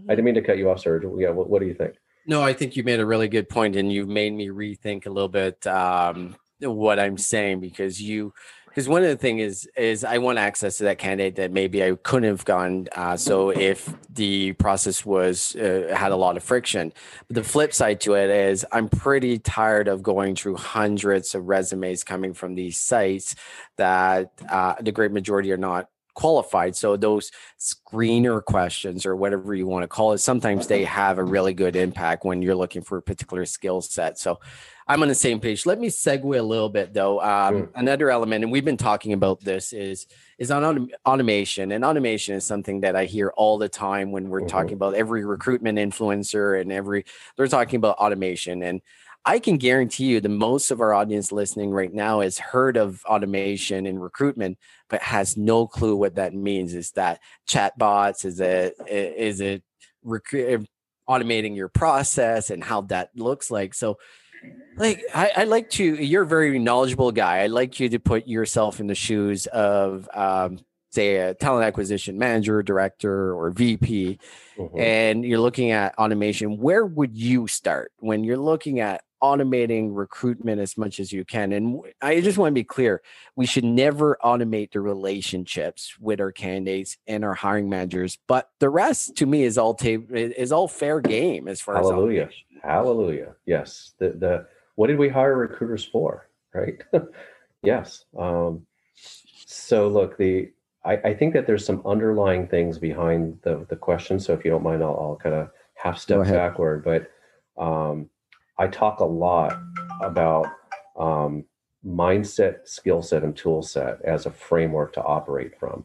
I 0.09 0.11
didn't 0.11 0.25
mean 0.25 0.35
to 0.35 0.43
cut 0.43 0.59
you 0.59 0.71
off, 0.71 0.81
Serge. 0.81 1.05
Yeah, 1.19 1.31
what, 1.31 1.51
what, 1.51 1.61
do 1.61 1.67
you 1.67 1.75
think? 1.75 1.97
No, 2.31 2.45
I 2.45 2.53
think 2.53 2.77
you 2.77 2.85
made 2.85 3.01
a 3.01 3.05
really 3.05 3.27
good 3.27 3.49
point, 3.49 3.75
and 3.75 3.93
you've 3.93 4.09
made 4.09 4.33
me 4.33 4.51
rethink 4.51 5.05
a 5.05 5.11
little 5.11 5.29
bit 5.29 5.66
um, 5.66 6.37
what 6.61 7.01
I'm 7.01 7.19
saying 7.19 7.59
because 7.59 8.01
you 8.01 8.33
because 8.69 8.88
one 8.88 9.03
of 9.03 9.09
the 9.09 9.16
thing 9.16 9.40
is 9.40 9.69
is 9.77 10.05
I 10.05 10.19
want 10.19 10.38
access 10.38 10.79
to 10.79 10.85
that 10.85 10.99
candidate 10.99 11.35
that 11.35 11.51
maybe 11.51 11.83
I 11.83 11.97
couldn't 12.05 12.29
have 12.29 12.45
gone. 12.45 12.87
Uh, 12.95 13.16
so 13.16 13.51
if 13.51 13.93
the 14.09 14.53
process 14.53 15.05
was 15.05 15.57
uh, 15.57 15.93
had 15.93 16.12
a 16.12 16.16
lot 16.16 16.37
of 16.37 16.45
friction, 16.45 16.93
but 17.27 17.35
the 17.35 17.43
flip 17.43 17.75
side 17.75 18.01
to 18.03 18.14
it 18.14 18.31
is 18.31 18.64
I'm 18.71 18.88
pretty 18.88 19.40
tired 19.40 19.88
of 19.88 20.05
going 20.05 20.37
through 20.37 20.55
hundreds 20.55 21.35
of 21.35 21.49
resumes 21.49 22.05
coming 22.05 22.33
from 22.33 22.55
these 22.55 22.79
sites 22.79 23.35
that 23.77 24.31
uh, 24.49 24.77
the 24.81 24.93
great 24.93 25.11
majority 25.11 25.51
are 25.51 25.57
not 25.57 25.88
qualified. 26.21 26.77
So 26.77 26.99
those 26.99 27.33
screener 27.59 28.45
questions 28.45 29.07
or 29.07 29.17
whatever 29.17 29.55
you 29.55 29.67
want 29.67 29.85
to 29.85 29.89
call 29.89 30.13
it, 30.13 30.19
sometimes 30.19 30.67
they 30.67 30.85
have 30.85 31.17
a 31.17 31.25
really 31.25 31.55
good 31.55 31.77
impact 31.77 32.27
when 32.27 32.43
you're 32.43 32.55
looking 32.55 32.83
for 32.83 32.99
a 32.99 33.03
particular 33.03 33.47
skill 33.47 33.81
set. 33.81 34.19
So 34.19 34.39
I'm 34.87 35.01
on 35.01 35.09
the 35.09 35.15
same 35.15 35.41
page. 35.41 35.65
Let 35.65 35.81
me 35.81 35.89
segue 35.89 36.39
a 36.39 36.43
little 36.43 36.69
bit 36.69 36.93
though. 36.93 37.23
Um, 37.23 37.55
sure. 37.55 37.71
Another 37.75 38.11
element, 38.11 38.45
and 38.45 38.53
we've 38.53 38.65
been 38.65 38.77
talking 38.77 39.15
about 39.15 39.41
this, 39.41 39.73
is 39.73 40.07
is 40.37 40.51
on 40.51 40.63
autom- 40.63 40.91
automation. 41.07 41.73
And 41.73 41.85
automation 41.85 42.35
is 42.35 42.45
something 42.45 42.81
that 42.81 42.97
I 42.97 43.07
hear 43.07 43.33
all 43.37 43.57
the 43.57 43.69
time 43.69 44.13
when 44.13 44.29
we're 44.29 44.41
mm-hmm. 44.41 44.49
talking 44.49 44.73
about 44.75 44.95
every 44.95 45.25
recruitment 45.25 45.79
influencer 45.79 46.61
and 46.61 46.71
every 46.71 47.07
they're 47.37 47.47
talking 47.47 47.79
about 47.79 47.97
automation. 47.97 48.63
And 48.63 48.83
I 49.25 49.39
can 49.39 49.59
guarantee 49.59 50.07
you 50.07 50.21
the 50.21 50.29
most 50.29 50.71
of 50.71 50.81
our 50.81 50.95
audience 50.95 51.31
listening 51.31 51.71
right 51.71 51.93
now 51.93 52.21
has 52.21 52.39
heard 52.39 52.77
of 52.77 53.03
automation 53.05 53.87
in 53.87 53.99
recruitment, 53.99 54.59
but 54.89 55.03
has 55.03 55.37
no 55.37 55.67
clue 55.67 55.95
what 55.95 56.15
that 56.15 56.35
means. 56.35 56.75
Is 56.75 56.93
that 56.93 57.21
chatbots? 57.49 58.25
Is 58.25 58.41
it 58.41 58.75
is 58.89 59.41
it 59.41 59.63
rec- 60.03 60.65
automating 61.09 61.55
your 61.55 61.69
process 61.69 62.51
and 62.51 62.65
how 62.65 62.83
that 62.83 63.11
looks 63.15 63.51
like? 63.51 63.75
So 63.75 63.99
like 64.77 65.05
I, 65.15 65.33
I 65.37 65.45
like 65.45 65.71
to 65.71 65.85
you're 65.85 66.23
a 66.23 66.27
very 66.27 66.59
knowledgeable 66.59 67.13
guy 67.13 67.41
i 67.41 67.47
like 67.47 67.79
you 67.79 67.91
to 67.91 67.99
put 67.99 68.27
yourself 68.27 68.81
in 68.81 68.87
the 68.87 68.95
shoes 68.95 69.47
of 69.47 70.09
um, 70.15 70.61
say 70.91 71.17
a 71.17 71.35
talent 71.35 71.67
acquisition 71.67 72.19
manager 72.19 72.63
director 72.63 73.35
or 73.35 73.51
vp 73.51 74.19
mm-hmm. 74.57 74.81
and 74.81 75.25
you're 75.25 75.41
looking 75.41 75.73
at 75.73 75.97
automation 75.99 76.57
where 76.59 76.87
would 76.87 77.17
you 77.17 77.47
start 77.47 77.93
when 77.99 78.25
you're 78.25 78.39
looking 78.39 78.81
at 78.81 79.03
automating 79.23 79.91
recruitment 79.93 80.61
as 80.61 80.79
much 80.79 80.99
as 80.99 81.13
you 81.13 81.25
can 81.25 81.53
and 81.53 81.81
i 82.01 82.21
just 82.21 82.39
want 82.39 82.51
to 82.51 82.55
be 82.55 82.65
clear 82.65 83.03
we 83.37 83.45
should 83.45 83.65
never 83.65 84.17
automate 84.25 84.73
the 84.73 84.81
relationships 84.81 85.95
with 86.01 86.21
our 86.21 86.33
candidates 86.33 86.97
and 87.07 87.25
our 87.25 87.35
hiring 87.35 87.69
managers 87.69 88.19
but 88.27 88.51
the 88.61 88.69
rest 88.71 89.17
to 89.17 89.27
me 89.27 89.43
is 89.43 89.59
all 89.59 89.75
ta- 89.75 89.99
is 90.11 90.53
all 90.53 90.67
fair 90.67 91.01
game 91.01 91.49
as 91.49 91.61
far 91.61 91.75
hallelujah 91.75 92.29
as 92.29 92.35
hallelujah. 92.63 92.63
Hallelujah. 92.63 93.35
yes. 93.47 93.93
The 93.99 94.11
the 94.11 94.47
what 94.75 94.87
did 94.87 94.99
we 94.99 95.09
hire 95.09 95.37
recruiters 95.37 95.85
for 95.85 96.29
right? 96.55 96.83
Yes 97.63 98.07
um, 98.19 98.65
so 98.95 99.89
look 99.89 100.17
the 100.17 100.51
I, 100.83 100.97
I, 100.97 101.15
think 101.15 101.35
that 101.35 101.47
there's 101.47 101.67
some 101.67 101.83
underlying 101.85 102.49
things 102.49 102.79
behind 102.79 103.39
the 103.43 103.67
the 103.69 103.77
question 103.77 104.19
so 104.19 104.33
if 104.33 104.47
you 104.47 104.51
don't 104.51 104.63
mind 104.63 104.83
i'll, 104.83 104.97
I'll 104.99 105.21
kind 105.23 105.35
of 105.35 105.51
half 105.75 105.99
step 105.99 106.25
backward 106.25 106.83
but 106.83 107.11
um, 107.63 108.09
i 108.61 108.68
talk 108.68 109.01
a 109.01 109.05
lot 109.05 109.59
about 110.03 110.46
um, 110.99 111.44
mindset 111.85 112.68
skill 112.68 113.03
set 113.03 113.25
and 113.25 113.37
tool 113.37 113.62
set 113.62 114.01
as 114.03 114.27
a 114.27 114.31
framework 114.31 114.92
to 114.92 115.03
operate 115.03 115.59
from. 115.59 115.85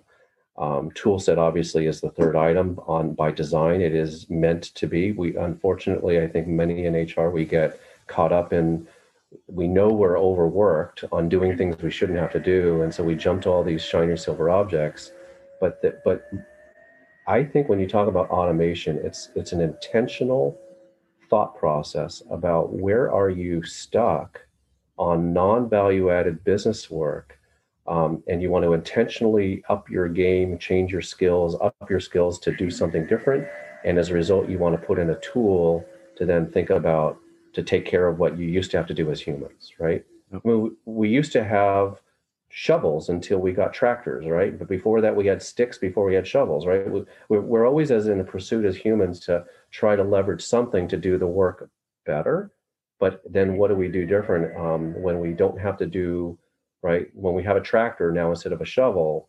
Um, 0.58 0.92
tool 0.92 1.20
set 1.20 1.38
obviously 1.38 1.86
is 1.88 2.00
the 2.02 2.10
third 2.10 2.36
item 2.36 2.80
on 2.86 3.14
by 3.14 3.32
design. 3.32 3.82
It 3.82 3.94
is 3.94 4.30
meant 4.30 4.64
to 4.76 4.88
be. 4.88 5.12
We 5.12 5.36
unfortunately 5.36 6.22
i 6.22 6.28
think 6.28 6.48
many 6.48 6.86
in 6.86 6.94
hr 6.94 7.30
we 7.30 7.46
get 7.46 7.80
caught 8.08 8.32
up 8.32 8.54
in 8.54 8.88
we 9.48 9.68
know 9.68 9.90
we're 9.90 10.18
overworked 10.18 11.04
on 11.12 11.28
doing 11.28 11.58
things 11.58 11.82
we 11.82 11.92
shouldn't 11.92 12.20
have 12.20 12.32
to 12.32 12.40
do 12.40 12.82
and 12.84 12.94
so 12.94 13.04
we 13.04 13.16
jump 13.16 13.42
to 13.42 13.50
all 13.50 13.64
these 13.64 13.82
shiny 13.82 14.16
silver 14.18 14.50
objects. 14.50 15.12
But 15.62 15.82
that 15.82 16.04
but 16.04 16.30
i 17.28 17.44
think 17.44 17.70
when 17.70 17.80
you 17.80 17.88
talk 17.88 18.08
about 18.08 18.30
automation 18.30 18.98
it's 18.98 19.30
it's 19.36 19.54
an 19.54 19.62
intentional 19.62 20.58
thought 21.30 21.58
process 21.58 22.22
about 22.30 22.74
where 22.74 23.12
are 23.12 23.30
you 23.30 23.64
stuck 23.64 24.42
on 24.98 25.34
non-value 25.34 26.10
added 26.10 26.44
business 26.44 26.90
work 26.90 27.40
um, 27.88 28.24
and 28.28 28.42
you 28.42 28.50
want 28.50 28.64
to 28.64 28.74
intentionally 28.74 29.64
up 29.70 29.90
your 29.90 30.08
game 30.08 30.58
change 30.58 30.92
your 30.92 31.02
skills 31.02 31.56
up 31.62 31.76
your 31.90 32.00
skills 32.00 32.40
to 32.40 32.56
do 32.56 32.70
something 32.70 33.06
different 33.06 33.48
and 33.84 33.98
as 33.98 34.10
a 34.10 34.14
result 34.14 34.50
you 34.50 34.58
want 34.58 34.80
to 34.80 34.88
put 34.88 34.98
in 34.98 35.10
a 35.10 35.20
tool 35.20 35.86
to 36.16 36.26
then 36.26 36.50
think 36.50 36.70
about 36.70 37.20
to 37.56 37.64
take 37.64 37.86
care 37.86 38.08
of 38.08 38.20
what 38.20 38.38
you 38.38 38.46
used 38.46 38.70
to 38.72 38.78
have 38.78 38.86
to 38.88 38.94
do 38.94 39.10
as 39.10 39.22
humans, 39.22 39.72
right? 39.80 40.06
I 40.34 40.40
mean, 40.44 40.76
we 40.86 41.10
used 41.10 41.32
to 41.32 41.44
have 41.44 42.02
shovels 42.58 43.10
until 43.10 43.40
we 43.40 43.52
got 43.52 43.74
tractors, 43.74 44.26
right? 44.26 44.58
But 44.58 44.70
before 44.70 45.02
that, 45.02 45.14
we 45.14 45.28
had 45.28 45.44
sticks 45.44 45.78
before 45.78 46.06
we 46.06 46.16
had 46.16 46.26
shovels, 46.26 46.66
right? 46.66 46.86
We're 47.28 47.68
always 47.68 47.92
as 47.92 48.08
in 48.08 48.22
a 48.22 48.24
pursuit 48.24 48.64
as 48.64 48.78
humans 48.78 49.20
to 49.26 49.44
try 49.72 49.98
to 49.98 50.04
leverage 50.06 50.42
something 50.42 50.88
to 50.88 50.96
do 50.96 51.18
the 51.18 51.28
work 51.28 51.70
better. 52.06 52.54
But 52.98 53.22
then 53.30 53.58
what 53.58 53.68
do 53.68 53.76
we 53.76 53.90
do 53.90 54.06
different 54.06 54.56
um, 54.56 54.94
when 55.02 55.20
we 55.20 55.34
don't 55.34 55.60
have 55.60 55.76
to 55.80 55.86
do, 55.86 56.40
right? 56.82 57.08
When 57.14 57.34
we 57.34 57.44
have 57.44 57.58
a 57.58 57.62
tractor 57.62 58.14
now 58.14 58.30
instead 58.30 58.54
of 58.54 58.62
a 58.62 58.66
shovel, 58.66 59.28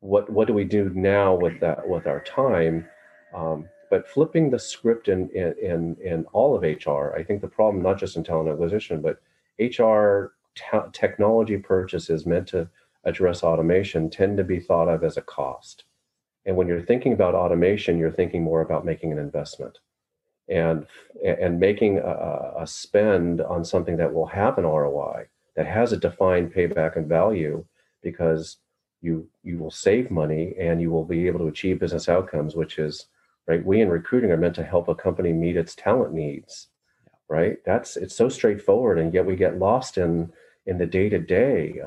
what 0.00 0.30
what 0.30 0.46
do 0.46 0.54
we 0.54 0.64
do 0.64 0.90
now 0.94 1.34
with 1.34 1.60
that 1.60 1.86
with 1.86 2.06
our 2.06 2.20
time? 2.22 2.88
Um, 3.34 3.68
but 3.90 4.08
flipping 4.08 4.48
the 4.48 4.58
script 4.58 5.08
in, 5.08 5.28
in, 5.34 5.54
in, 5.60 5.96
in, 6.02 6.24
all 6.32 6.56
of 6.56 6.62
HR, 6.62 7.14
I 7.14 7.22
think 7.22 7.42
the 7.42 7.48
problem, 7.48 7.82
not 7.82 7.98
just 7.98 8.16
in 8.16 8.24
talent 8.24 8.48
acquisition, 8.48 9.02
but 9.02 9.20
HR 9.60 10.32
technology 10.92 11.58
purchases 11.58 12.26
meant 12.26 12.48
to 12.48 12.68
address 13.04 13.42
automation 13.42 14.10
tend 14.10 14.36
to 14.36 14.44
be 14.44 14.60
thought 14.60 14.88
of 14.88 15.04
as 15.04 15.16
a 15.16 15.22
cost. 15.22 15.84
And 16.44 16.56
when 16.56 16.68
you're 16.68 16.82
thinking 16.82 17.12
about 17.12 17.34
automation, 17.34 17.98
you're 17.98 18.10
thinking 18.10 18.42
more 18.42 18.60
about 18.60 18.84
making 18.84 19.12
an 19.12 19.18
investment 19.18 19.78
and, 20.48 20.86
and 21.24 21.58
making 21.58 21.98
a, 21.98 22.52
a 22.60 22.66
spend 22.66 23.40
on 23.40 23.64
something 23.64 23.96
that 23.96 24.12
will 24.12 24.26
have 24.26 24.58
an 24.58 24.64
ROI, 24.64 25.26
that 25.56 25.66
has 25.66 25.92
a 25.92 25.96
defined 25.96 26.52
payback 26.52 26.96
and 26.96 27.08
value 27.08 27.64
because 28.02 28.58
you, 29.00 29.28
you 29.42 29.58
will 29.58 29.70
save 29.70 30.10
money 30.10 30.54
and 30.58 30.80
you 30.80 30.90
will 30.90 31.04
be 31.04 31.26
able 31.26 31.40
to 31.40 31.48
achieve 31.48 31.80
business 31.80 32.08
outcomes, 32.08 32.54
which 32.54 32.78
is 32.78 33.06
right? 33.46 33.64
We 33.64 33.80
in 33.80 33.88
recruiting 33.88 34.30
are 34.30 34.36
meant 34.36 34.54
to 34.56 34.64
help 34.64 34.88
a 34.88 34.94
company 34.94 35.32
meet 35.32 35.56
its 35.56 35.74
talent 35.74 36.12
needs, 36.12 36.68
right? 37.28 37.58
That's 37.64 37.96
it's 37.96 38.14
so 38.14 38.28
straightforward, 38.28 38.98
and 38.98 39.12
yet 39.14 39.26
we 39.26 39.36
get 39.36 39.58
lost 39.58 39.98
in 39.98 40.32
in 40.66 40.78
the 40.78 40.86
day 40.86 41.08
to 41.08 41.18
day. 41.18 41.80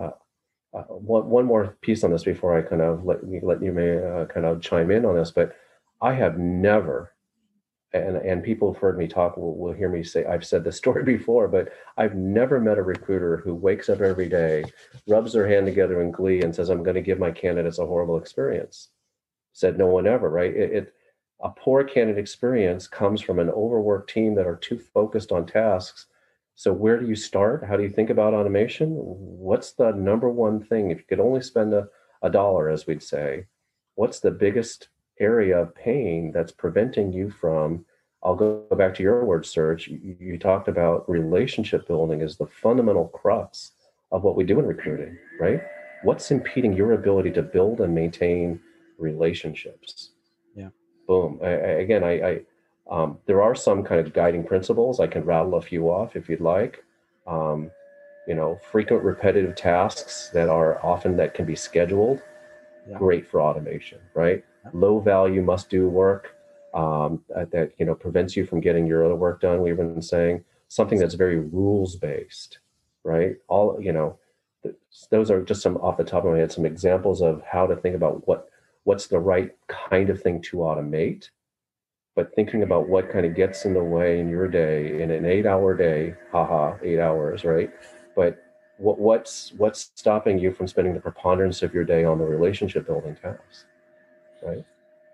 One 0.72 1.30
one 1.30 1.46
more 1.46 1.78
piece 1.82 2.04
on 2.04 2.12
this 2.12 2.24
before 2.24 2.58
I 2.58 2.62
kind 2.62 2.82
of 2.82 3.06
let 3.06 3.20
you 3.28 3.40
let 3.44 3.62
you 3.62 3.72
may 3.72 3.98
uh, 3.98 4.26
kind 4.26 4.46
of 4.46 4.62
chime 4.62 4.92
in 4.92 5.06
on 5.06 5.16
this, 5.16 5.32
but 5.32 5.56
I 6.02 6.14
have 6.14 6.38
never. 6.38 7.14
And, 7.92 8.18
and 8.18 8.44
people 8.44 8.72
have 8.72 8.80
heard 8.80 9.00
me 9.00 9.08
talk 9.08 9.36
will, 9.36 9.58
will 9.58 9.74
hear 9.74 9.90
me 9.90 10.04
say 10.04 10.24
I've 10.24 10.46
said 10.46 10.64
this 10.64 10.78
story 10.84 11.04
before, 11.04 11.48
but 11.48 11.70
I've 11.98 12.14
never 12.14 12.60
met 12.60 12.78
a 12.78 12.84
recruiter 12.84 13.38
who 13.38 13.56
wakes 13.56 13.90
up 13.90 14.02
every 14.02 14.30
day, 14.30 14.64
rubs 15.08 15.34
their 15.34 15.48
hand 15.48 15.66
together 15.66 16.02
in 16.04 16.12
glee, 16.12 16.42
and 16.42 16.54
says, 16.54 16.70
"I'm 16.70 16.84
going 16.84 16.96
to 16.96 17.02
give 17.02 17.18
my 17.18 17.32
candidates 17.32 17.80
a 17.80 17.86
horrible 17.86 18.18
experience." 18.18 18.90
Said 19.54 19.78
no 19.78 19.88
one 19.88 20.06
ever, 20.06 20.30
right? 20.30 20.56
It, 20.56 20.72
it 20.72 20.94
a 21.42 21.50
poor 21.50 21.84
candidate 21.84 22.20
experience 22.20 22.88
comes 22.88 23.22
from 23.22 23.40
an 23.40 23.50
overworked 23.50 24.10
team 24.10 24.36
that 24.36 24.48
are 24.48 24.58
too 24.58 24.78
focused 24.78 25.32
on 25.32 25.46
tasks. 25.46 26.08
So, 26.60 26.74
where 26.74 27.00
do 27.00 27.08
you 27.08 27.16
start? 27.16 27.64
How 27.64 27.78
do 27.78 27.84
you 27.84 27.90
think 27.90 28.10
about 28.10 28.34
automation? 28.34 28.90
What's 28.92 29.72
the 29.72 29.92
number 29.92 30.30
one 30.30 30.62
thing? 30.62 30.92
If 30.92 30.98
you 30.98 31.06
could 31.08 31.22
only 31.22 31.40
spend 31.40 31.74
a, 31.74 31.88
a 32.22 32.30
dollar, 32.30 32.70
as 32.70 32.86
we'd 32.86 33.02
say, 33.02 33.46
what's 33.96 34.20
the 34.20 34.32
biggest 34.32 34.90
area 35.22 35.58
of 35.58 35.74
pain 35.74 36.34
that's 36.34 36.52
preventing 36.52 37.14
you 37.14 37.30
from? 37.30 37.86
I'll 38.24 38.36
go 38.36 38.66
back 38.76 38.94
to 38.96 39.04
your 39.04 39.24
word 39.24 39.46
Serge. 39.46 39.88
You, 39.88 40.18
you 40.20 40.38
talked 40.38 40.68
about 40.68 41.10
relationship 41.10 41.88
building 41.88 42.22
as 42.22 42.36
the 42.36 42.48
fundamental 42.48 43.08
crux 43.08 43.72
of 44.12 44.24
what 44.24 44.36
we 44.36 44.44
do 44.44 44.60
in 44.60 44.66
recruiting, 44.66 45.18
right? 45.40 45.62
What's 46.04 46.30
impeding 46.30 46.74
your 46.74 46.92
ability 46.92 47.32
to 47.32 47.42
build 47.42 47.80
and 47.80 47.96
maintain 47.96 48.60
relationships? 48.98 50.10
Yeah. 50.56 50.72
Boom. 51.08 51.40
I, 51.42 51.48
I, 51.48 51.72
again, 51.86 52.04
I, 52.04 52.12
I 52.22 52.42
um, 52.90 53.18
there 53.26 53.42
are 53.42 53.56
some 53.56 53.84
kind 53.84 54.06
of 54.06 54.14
guiding 54.14 54.44
principles. 54.44 55.00
I 55.00 55.08
can 55.08 55.24
rattle 55.24 55.56
a 55.56 55.62
few 55.62 55.90
off 55.90 56.16
if 56.16 56.30
you'd 56.30 56.42
like. 56.42 56.84
Um, 57.28 57.72
you 58.28 58.36
know, 58.36 58.60
frequent 58.72 59.04
repetitive 59.04 59.56
tasks 59.56 60.30
that 60.34 60.50
are 60.50 60.84
often 60.86 61.18
that 61.18 61.34
can 61.34 61.46
be 61.46 61.56
scheduled. 61.56 62.22
Yeah. 62.88 62.98
Great 62.98 63.28
for 63.28 63.42
automation, 63.42 64.00
right? 64.14 64.44
low 64.74 65.00
value 65.00 65.42
must 65.42 65.70
do 65.70 65.88
work 65.88 66.36
um, 66.74 67.24
that 67.30 67.72
you 67.78 67.86
know 67.86 67.96
prevents 67.96 68.36
you 68.36 68.46
from 68.46 68.60
getting 68.60 68.86
your 68.86 69.06
other 69.06 69.16
work 69.16 69.42
done. 69.42 69.62
We've 69.62 69.78
been 69.78 70.02
saying 70.02 70.44
something 70.68 71.00
that's 71.00 71.16
very 71.16 71.40
rules 71.40 71.96
based, 71.96 72.60
right? 73.04 73.38
All 73.48 73.80
you 73.82 73.92
know, 73.92 74.18
those 75.10 75.32
are 75.32 75.44
just 75.44 75.62
some 75.62 75.78
off 75.78 75.98
the 75.98 76.04
top 76.04 76.26
of 76.26 76.32
my 76.32 76.40
head 76.40 76.52
some 76.52 76.66
examples 76.66 77.22
of 77.22 77.42
how 77.50 77.66
to 77.68 77.76
think 77.76 77.96
about 77.96 78.28
what 78.28 78.50
what's 78.84 79.08
the 79.08 79.20
right 79.20 79.52
kind 79.68 80.10
of 80.10 80.22
thing 80.22 80.42
to 80.42 80.58
automate 80.58 81.30
but 82.20 82.36
thinking 82.36 82.64
about 82.64 82.90
what 82.90 83.10
kind 83.10 83.26
of 83.26 83.34
gets 83.34 83.64
in 83.64 83.74
the 83.74 83.82
way 83.82 84.20
in 84.20 84.28
your 84.28 84.46
day 84.46 85.02
in 85.02 85.10
an 85.10 85.24
eight 85.24 85.46
hour 85.46 85.74
day 85.74 86.14
haha 86.34 86.76
eight 86.84 87.00
hours 87.00 87.46
right? 87.46 87.72
But 88.14 88.44
what, 88.76 89.00
what's 89.00 89.54
what's 89.56 89.92
stopping 89.96 90.38
you 90.38 90.52
from 90.52 90.68
spending 90.68 90.94
the 90.94 91.00
preponderance 91.00 91.62
of 91.62 91.74
your 91.74 91.86
day 91.86 92.04
on 92.04 92.18
the 92.18 92.26
relationship 92.26 92.86
building 92.86 93.16
tasks 93.22 93.64
right? 94.44 94.66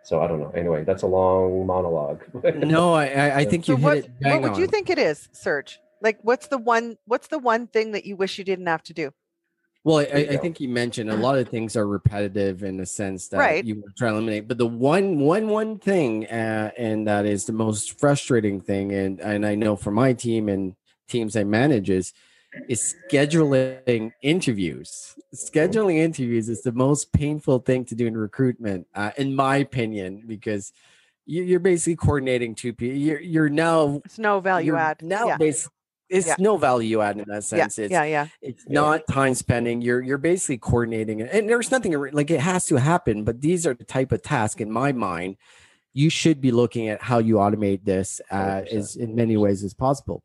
So 0.02 0.20
i 0.20 0.28
don't 0.28 0.40
know. 0.40 0.50
Anyway 0.56 0.84
that's 0.84 1.04
a 1.04 1.08
long 1.20 1.68
monologue. 1.68 2.24
No 2.56 2.96
i 2.96 3.42
i 3.42 3.46
think 3.46 3.68
you 3.68 3.76
so 3.76 3.78
hit 3.78 3.86
what, 3.86 3.98
it 3.98 4.10
what 4.22 4.42
would 4.42 4.52
on. 4.54 4.60
you 4.60 4.66
think 4.66 4.90
it 4.90 4.98
is 4.98 5.30
serge? 5.32 5.80
Like 6.02 6.18
what's 6.24 6.48
the 6.48 6.58
one 6.58 6.98
what's 7.06 7.28
the 7.28 7.38
one 7.38 7.68
thing 7.68 7.92
that 7.92 8.08
you 8.08 8.16
wish 8.16 8.40
you 8.40 8.44
didn't 8.44 8.66
have 8.66 8.82
to 8.90 8.96
do 8.96 9.12
well, 9.86 10.00
I, 10.00 10.28
I, 10.32 10.38
think 10.38 10.60
you 10.60 10.68
mentioned 10.68 11.12
a 11.12 11.16
lot 11.16 11.38
of 11.38 11.48
things 11.48 11.76
are 11.76 11.86
repetitive 11.86 12.64
in 12.64 12.78
the 12.78 12.88
sense 12.88 13.28
that 13.28 13.38
right. 13.38 13.64
you 13.64 13.84
try 13.96 14.10
to 14.10 14.16
eliminate. 14.16 14.48
But 14.48 14.58
the 14.58 14.66
one, 14.66 15.20
one, 15.20 15.48
one 15.48 15.78
thing, 15.78 16.26
uh, 16.26 16.72
and 16.76 17.08
that 17.08 17.28
is 17.28 17.46
the 17.46 17.54
most 17.54 18.00
frustrating 18.00 18.60
thing, 18.62 18.92
and 18.92 19.20
and 19.20 19.46
I 19.46 19.54
know 19.54 19.76
for 19.76 19.92
my 19.92 20.14
team 20.14 20.50
and 20.50 20.76
teams 21.08 21.36
I 21.36 21.44
manage 21.44 21.92
is 21.92 22.14
is 22.68 22.96
scheduling 23.12 24.12
interviews. 24.24 25.14
Scheduling 25.36 25.98
interviews 25.98 26.50
is 26.50 26.64
the 26.64 26.72
most 26.72 27.14
painful 27.14 27.60
thing 27.60 27.86
to 27.86 27.94
do 27.94 28.08
in 28.08 28.18
recruitment, 28.18 28.88
uh, 28.96 29.12
in 29.18 29.36
my 29.36 29.58
opinion, 29.58 30.24
because 30.26 30.74
you're 31.28 31.60
basically 31.60 31.96
coordinating 31.96 32.56
two 32.56 32.74
people. 32.74 32.98
You're 32.98 33.22
you're 33.22 33.50
now 33.50 34.02
it's 34.04 34.18
no 34.18 34.40
value 34.40 34.76
add 34.76 35.04
now. 35.04 35.28
Yeah. 35.28 35.38
Basically, 35.38 35.75
it's 36.10 36.28
yeah. 36.28 36.36
no 36.40 36.58
value 36.58 37.02
add 37.02 37.18
in 37.18 37.26
that 37.28 37.44
sense. 37.44 37.78
Yeah, 37.78 37.84
it's, 37.84 37.92
yeah, 37.92 38.04
yeah. 38.04 38.28
It's 38.42 38.68
not 38.68 39.08
time 39.08 39.34
spending. 39.34 39.82
You're 39.82 40.02
you're 40.02 40.18
basically 40.18 40.58
coordinating 40.58 41.20
it, 41.20 41.30
and 41.32 41.50
there's 41.50 41.72
nothing 41.72 41.94
like 42.12 42.30
it 42.30 42.40
has 42.40 42.66
to 42.68 42.76
happen. 42.76 43.24
But 43.24 43.42
these 43.42 43.66
are 43.66 43.74
the 43.74 43.84
type 43.84 44.12
of 44.12 44.22
task 44.22 44.62
in 44.62 44.72
my 44.72 44.92
mind. 44.92 45.38
You 45.94 46.10
should 46.10 46.42
be 46.42 46.52
looking 46.52 46.90
at 46.90 47.02
how 47.02 47.20
you 47.20 47.36
automate 47.36 47.86
this 47.86 48.22
uh, 48.30 48.62
as 48.72 48.96
in 48.96 49.16
many 49.16 49.38
ways 49.38 49.64
as 49.64 49.74
possible. 49.74 50.24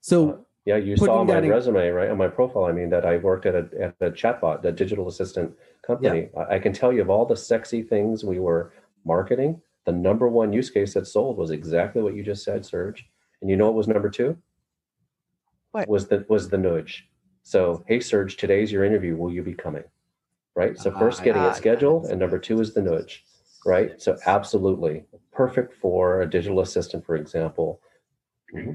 So 0.00 0.30
uh, 0.30 0.36
yeah, 0.64 0.76
you 0.76 0.96
saw 0.96 1.24
my 1.24 1.38
in, 1.38 1.48
resume 1.48 1.88
right 1.88 2.10
on 2.10 2.18
my 2.18 2.28
profile. 2.28 2.64
I 2.64 2.72
mean 2.72 2.90
that 2.90 3.06
I 3.06 3.16
worked 3.18 3.46
at 3.46 3.54
a 3.54 3.68
at 3.80 3.94
a 4.00 4.10
chatbot, 4.10 4.62
the 4.62 4.72
digital 4.72 5.08
assistant 5.08 5.54
company. 5.86 6.28
Yeah. 6.34 6.42
I, 6.42 6.56
I 6.56 6.58
can 6.58 6.72
tell 6.72 6.92
you 6.92 7.02
of 7.02 7.10
all 7.10 7.24
the 7.24 7.36
sexy 7.36 7.82
things 7.82 8.24
we 8.24 8.40
were 8.40 8.72
marketing. 9.04 9.60
The 9.86 9.92
number 9.92 10.28
one 10.28 10.52
use 10.52 10.70
case 10.70 10.94
that 10.94 11.06
sold 11.06 11.36
was 11.36 11.50
exactly 11.50 12.02
what 12.02 12.14
you 12.14 12.22
just 12.22 12.42
said, 12.42 12.64
Serge. 12.64 13.06
And 13.40 13.50
you 13.50 13.56
know 13.56 13.66
what 13.66 13.74
was 13.74 13.88
number 13.88 14.08
two? 14.08 14.38
What? 15.74 15.88
was 15.88 16.06
the 16.06 16.24
was 16.28 16.48
the 16.48 16.56
nudge. 16.56 17.08
So, 17.42 17.84
hey 17.88 17.98
Serge, 17.98 18.36
today's 18.36 18.70
your 18.70 18.84
interview. 18.84 19.16
Will 19.16 19.32
you 19.32 19.42
be 19.42 19.54
coming? 19.54 19.82
Right. 20.54 20.78
So 20.78 20.92
first 20.92 21.24
getting 21.24 21.42
it 21.42 21.56
scheduled, 21.56 22.04
and 22.06 22.20
number 22.20 22.38
two 22.38 22.60
is 22.60 22.74
the 22.74 22.80
nudge. 22.80 23.24
Right. 23.66 24.00
So 24.00 24.16
absolutely 24.26 25.04
perfect 25.32 25.74
for 25.74 26.22
a 26.22 26.30
digital 26.30 26.60
assistant, 26.60 27.04
for 27.04 27.16
example. 27.16 27.80
Mm-hmm. 28.54 28.70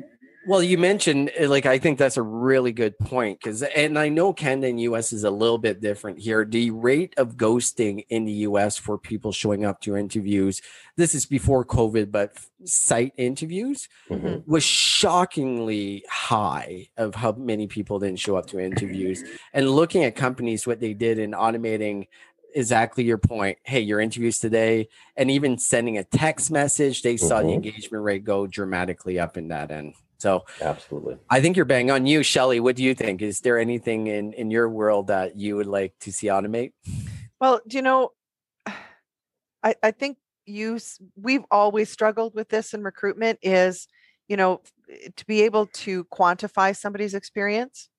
Well, 0.48 0.64
you 0.64 0.78
mentioned 0.78 1.32
eh, 1.36 1.48
like 1.48 1.66
I 1.66 1.80
think 1.80 2.00
that's 2.00 2.18
a 2.18 2.22
really 2.22 2.72
good 2.72 2.98
point 2.98 3.40
because, 3.40 3.62
and 3.62 4.00
I 4.00 4.10
know 4.10 4.34
Canada 4.34 4.68
and 4.68 4.82
US 4.82 5.12
is 5.12 5.24
a 5.24 5.32
little 5.32 5.58
bit 5.58 5.82
different 5.82 6.20
here. 6.20 6.46
The 6.46 6.72
rate 6.72 7.14
of 7.18 7.36
ghosting 7.36 8.06
in 8.10 8.26
the 8.26 8.32
US 8.32 8.78
for 8.78 8.98
people 8.98 9.32
showing 9.32 9.66
up 9.66 9.82
to 9.82 9.98
interviews, 9.98 10.62
this 10.96 11.14
is 11.14 11.26
before 11.26 11.66
COVID, 11.66 12.12
but 12.12 12.38
site 12.64 13.14
interviews 13.18 13.90
mm-hmm. 14.10 14.50
was 14.50 14.64
shockingly 14.64 16.06
high 16.10 16.90
of 16.98 17.16
how 17.16 17.34
many 17.34 17.68
people 17.68 18.00
didn't 18.00 18.20
show 18.20 18.36
up 18.38 18.48
to 18.48 18.60
interviews. 18.60 19.24
And 19.54 19.70
looking 19.70 20.04
at 20.04 20.16
companies, 20.16 20.66
what 20.66 20.80
they 20.80 20.94
did 20.94 21.20
in 21.20 21.32
automating 21.32 22.08
exactly 22.56 23.04
your 23.04 23.18
point. 23.18 23.58
Hey, 23.64 23.82
your 23.82 24.00
interviews 24.00 24.40
today, 24.40 24.90
and 25.16 25.30
even 25.30 25.58
sending 25.58 25.98
a 25.98 26.04
text 26.04 26.50
message, 26.50 27.02
they 27.02 27.18
saw 27.18 27.40
mm-hmm. 27.40 27.48
the 27.48 27.54
engagement 27.54 28.04
rate 28.04 28.24
go 28.24 28.48
dramatically 28.48 29.20
up 29.20 29.38
in 29.38 29.50
that 29.50 29.72
end. 29.72 29.94
So 30.20 30.46
absolutely, 30.62 31.18
I 31.30 31.40
think 31.40 31.56
you're 31.56 31.66
bang 31.66 31.90
on 31.90 32.06
you, 32.06 32.24
Shelly. 32.24 32.60
What 32.60 32.76
do 32.76 32.84
you 32.84 32.94
think? 32.94 33.22
Is 33.22 33.40
there 33.40 33.58
anything 33.58 34.08
in 34.08 34.34
in 34.34 34.52
your 34.52 34.70
world 34.70 35.08
that 35.08 35.38
you 35.38 35.56
would 35.56 35.68
like 35.68 35.94
to 36.02 36.12
see 36.12 36.28
automate? 36.28 36.74
Well, 37.40 37.62
do 37.66 37.78
you 37.78 37.82
know, 37.82 38.12
I 39.64 39.76
I 39.82 39.92
think 39.92 40.18
you 40.46 40.78
we've 41.16 41.46
always 41.50 41.90
struggled 41.90 42.36
with 42.36 42.50
this 42.50 42.74
in 42.74 42.84
recruitment. 42.84 43.40
Is 43.42 43.88
you 44.28 44.36
know 44.36 44.62
to 45.16 45.26
be 45.26 45.44
able 45.44 45.68
to 45.68 46.04
quantify 46.06 46.76
somebody's 46.76 47.14
experience 47.14 47.90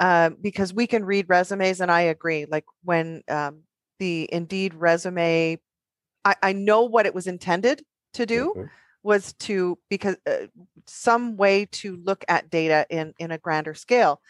uh, 0.00 0.30
because 0.40 0.72
we 0.72 0.86
can 0.86 1.04
read 1.04 1.26
resumes 1.28 1.80
and 1.80 1.90
i 1.90 2.02
agree 2.02 2.46
like 2.48 2.64
when 2.84 3.22
um, 3.28 3.62
the 3.98 4.28
indeed 4.32 4.74
resume 4.74 5.58
I, 6.24 6.36
I 6.42 6.52
know 6.52 6.82
what 6.82 7.06
it 7.06 7.14
was 7.14 7.26
intended 7.26 7.82
to 8.14 8.26
do 8.26 8.52
mm-hmm 8.56 8.66
was 9.02 9.32
to 9.34 9.78
because 9.88 10.16
uh, 10.26 10.46
some 10.86 11.36
way 11.36 11.66
to 11.66 11.96
look 11.96 12.24
at 12.28 12.50
data 12.50 12.86
in 12.90 13.14
in 13.18 13.30
a 13.30 13.38
grander 13.38 13.74
scale. 13.74 14.20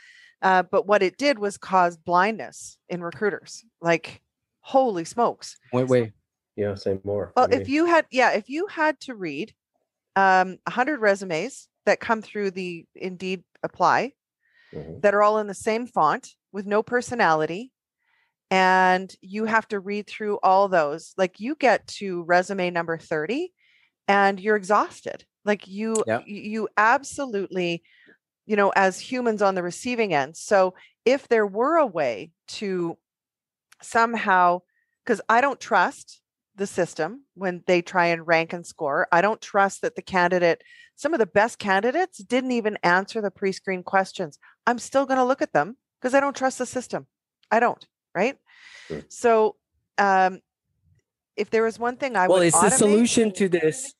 Uh, 0.40 0.62
but 0.62 0.86
what 0.86 1.02
it 1.02 1.16
did 1.16 1.38
was 1.38 1.58
cause 1.58 1.96
blindness 1.96 2.78
in 2.88 3.02
recruiters 3.02 3.64
like 3.80 4.20
holy 4.60 5.04
smokes. 5.04 5.56
Wait 5.72 5.88
wait. 5.88 6.12
Yeah 6.56 6.74
say 6.74 6.98
more. 7.04 7.32
Well 7.36 7.48
if 7.50 7.68
you 7.68 7.86
had 7.86 8.06
yeah 8.10 8.32
if 8.32 8.48
you 8.48 8.66
had 8.66 9.00
to 9.00 9.14
read 9.14 9.52
um 10.16 10.58
100 10.64 11.00
resumes 11.00 11.68
that 11.86 12.00
come 12.00 12.22
through 12.22 12.50
the 12.50 12.84
indeed 12.94 13.42
apply 13.62 14.12
mm-hmm. 14.74 15.00
that 15.00 15.14
are 15.14 15.22
all 15.22 15.38
in 15.38 15.46
the 15.46 15.54
same 15.54 15.86
font 15.86 16.34
with 16.52 16.66
no 16.66 16.82
personality 16.82 17.72
and 18.50 19.14
you 19.20 19.44
have 19.44 19.68
to 19.68 19.80
read 19.80 20.06
through 20.06 20.38
all 20.42 20.68
those 20.68 21.12
like 21.16 21.40
you 21.40 21.54
get 21.54 21.86
to 21.86 22.22
resume 22.24 22.72
number 22.72 22.96
30 22.96 23.52
and 24.08 24.40
you're 24.40 24.56
exhausted. 24.56 25.24
Like 25.44 25.68
you 25.68 26.02
yeah. 26.06 26.22
you 26.26 26.68
absolutely 26.76 27.82
you 28.46 28.56
know 28.56 28.72
as 28.74 28.98
humans 28.98 29.42
on 29.42 29.54
the 29.54 29.62
receiving 29.62 30.12
end. 30.12 30.36
So 30.36 30.74
if 31.04 31.28
there 31.28 31.46
were 31.46 31.76
a 31.76 31.86
way 31.86 32.32
to 32.48 32.98
somehow 33.80 34.60
because 35.04 35.20
i 35.28 35.40
don't 35.40 35.60
trust 35.60 36.20
the 36.56 36.66
system 36.66 37.22
when 37.34 37.62
they 37.68 37.80
try 37.80 38.06
and 38.06 38.26
rank 38.26 38.52
and 38.52 38.66
score. 38.66 39.06
I 39.12 39.20
don't 39.20 39.40
trust 39.40 39.82
that 39.82 39.94
the 39.94 40.02
candidate 40.02 40.62
some 40.96 41.14
of 41.14 41.20
the 41.20 41.26
best 41.26 41.60
candidates 41.60 42.18
didn't 42.18 42.50
even 42.50 42.76
answer 42.82 43.20
the 43.20 43.30
pre-screen 43.30 43.84
questions. 43.84 44.36
I'm 44.66 44.80
still 44.80 45.06
going 45.06 45.18
to 45.18 45.24
look 45.24 45.40
at 45.40 45.52
them 45.52 45.76
because 46.00 46.14
i 46.14 46.20
don't 46.20 46.34
trust 46.34 46.58
the 46.58 46.66
system. 46.66 47.06
I 47.50 47.60
don't 47.60 47.86
right? 48.14 48.36
Sure. 48.88 49.02
so 49.08 49.56
um 49.98 50.40
if 51.36 51.50
there 51.50 51.62
was 51.62 51.78
one 51.78 51.96
thing 51.96 52.16
i 52.16 52.26
would 52.26 52.34
well 52.34 52.42
it's 52.42 52.56
automate, 52.56 52.70
the 52.70 52.76
solution 52.76 53.32
to 53.32 53.48
this 53.48 53.94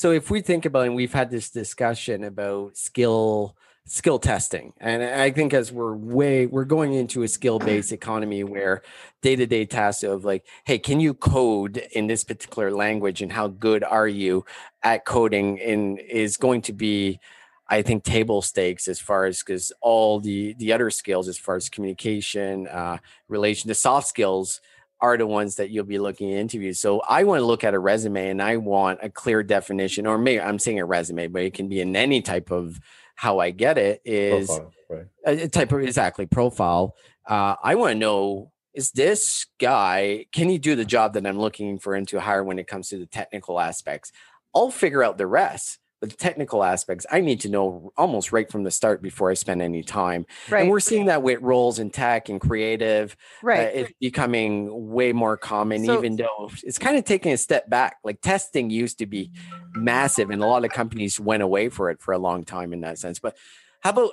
so 0.00 0.12
if 0.12 0.30
we 0.30 0.40
think 0.40 0.64
about 0.64 0.86
and 0.86 0.94
we've 0.94 1.12
had 1.12 1.30
this 1.30 1.50
discussion 1.50 2.24
about 2.24 2.74
skill 2.74 3.54
skill 3.84 4.18
testing 4.18 4.72
and 4.78 5.02
i 5.02 5.30
think 5.30 5.52
as 5.52 5.70
we're 5.70 5.94
way 5.94 6.46
we're 6.46 6.64
going 6.64 6.94
into 6.94 7.22
a 7.22 7.28
skill 7.28 7.58
based 7.58 7.92
economy 8.00 8.42
where 8.42 8.80
day-to-day 9.20 9.66
tasks 9.66 10.02
of 10.02 10.24
like 10.24 10.46
hey 10.64 10.78
can 10.78 11.00
you 11.00 11.12
code 11.12 11.76
in 11.92 12.06
this 12.06 12.24
particular 12.24 12.70
language 12.70 13.20
and 13.20 13.30
how 13.30 13.46
good 13.46 13.84
are 13.84 14.08
you 14.08 14.42
at 14.82 15.04
coding? 15.04 15.58
in 15.58 15.98
is 15.98 16.38
going 16.38 16.62
to 16.62 16.72
be 16.72 17.20
i 17.68 17.82
think 17.82 18.02
table 18.02 18.40
stakes 18.40 18.88
as 18.88 18.98
far 18.98 19.26
as 19.26 19.40
because 19.40 19.70
all 19.82 20.18
the 20.18 20.54
the 20.54 20.72
other 20.72 20.88
skills 20.88 21.28
as 21.28 21.36
far 21.36 21.56
as 21.56 21.68
communication 21.68 22.66
uh 22.68 22.96
relation 23.28 23.68
to 23.68 23.74
soft 23.74 24.08
skills 24.08 24.62
are 25.02 25.16
the 25.16 25.26
ones 25.26 25.56
that 25.56 25.70
you'll 25.70 25.84
be 25.84 25.98
looking 25.98 26.32
at 26.32 26.38
interviews. 26.38 26.80
So 26.80 27.00
I 27.00 27.24
want 27.24 27.40
to 27.40 27.44
look 27.44 27.64
at 27.64 27.74
a 27.74 27.78
resume 27.78 28.28
and 28.28 28.42
I 28.42 28.56
want 28.58 29.00
a 29.02 29.10
clear 29.10 29.42
definition, 29.42 30.06
or 30.06 30.18
maybe 30.18 30.40
I'm 30.40 30.58
saying 30.58 30.78
a 30.78 30.84
resume, 30.84 31.28
but 31.28 31.42
it 31.42 31.54
can 31.54 31.68
be 31.68 31.80
in 31.80 31.96
any 31.96 32.22
type 32.22 32.50
of 32.50 32.78
how 33.14 33.38
I 33.38 33.50
get 33.50 33.76
it 33.76 34.00
is 34.04 34.46
profile, 34.46 34.72
right. 34.88 35.06
a, 35.26 35.48
type 35.48 35.72
of 35.72 35.80
exactly 35.80 36.26
profile. 36.26 36.96
Uh, 37.26 37.56
I 37.62 37.74
want 37.74 37.92
to 37.92 37.98
know 37.98 38.52
is 38.72 38.92
this 38.92 39.46
guy 39.58 40.26
can 40.32 40.48
he 40.48 40.56
do 40.56 40.76
the 40.76 40.84
job 40.84 41.14
that 41.14 41.26
I'm 41.26 41.38
looking 41.38 41.78
for 41.78 41.96
him 41.96 42.06
to 42.06 42.20
hire 42.20 42.44
when 42.44 42.58
it 42.58 42.68
comes 42.68 42.88
to 42.88 42.98
the 42.98 43.06
technical 43.06 43.58
aspects? 43.58 44.12
I'll 44.54 44.70
figure 44.70 45.02
out 45.02 45.18
the 45.18 45.26
rest 45.26 45.79
the 46.00 46.08
technical 46.08 46.64
aspects 46.64 47.04
I 47.10 47.20
need 47.20 47.40
to 47.40 47.48
know 47.48 47.92
almost 47.96 48.32
right 48.32 48.50
from 48.50 48.64
the 48.64 48.70
start 48.70 49.02
before 49.02 49.30
I 49.30 49.34
spend 49.34 49.60
any 49.60 49.82
time. 49.82 50.26
Right. 50.48 50.62
And 50.62 50.70
we're 50.70 50.80
seeing 50.80 51.06
that 51.06 51.22
with 51.22 51.40
roles 51.42 51.78
in 51.78 51.90
tech 51.90 52.28
and 52.28 52.40
creative. 52.40 53.16
Uh, 53.42 53.46
right. 53.46 53.66
Uh, 53.66 53.70
it's 53.72 53.92
becoming 54.00 54.90
way 54.90 55.12
more 55.12 55.36
common, 55.36 55.84
so, 55.84 55.98
even 55.98 56.16
though 56.16 56.50
it's 56.62 56.78
kind 56.78 56.96
of 56.96 57.04
taking 57.04 57.32
a 57.32 57.36
step 57.36 57.68
back. 57.68 57.96
Like 58.02 58.20
testing 58.20 58.70
used 58.70 58.98
to 58.98 59.06
be 59.06 59.30
massive, 59.74 60.30
and 60.30 60.42
a 60.42 60.46
lot 60.46 60.64
of 60.64 60.70
companies 60.70 61.20
went 61.20 61.42
away 61.42 61.68
for 61.68 61.90
it 61.90 62.00
for 62.00 62.12
a 62.12 62.18
long 62.18 62.44
time 62.44 62.72
in 62.72 62.80
that 62.80 62.98
sense. 62.98 63.18
But 63.18 63.36
how 63.80 63.90
about 63.90 64.10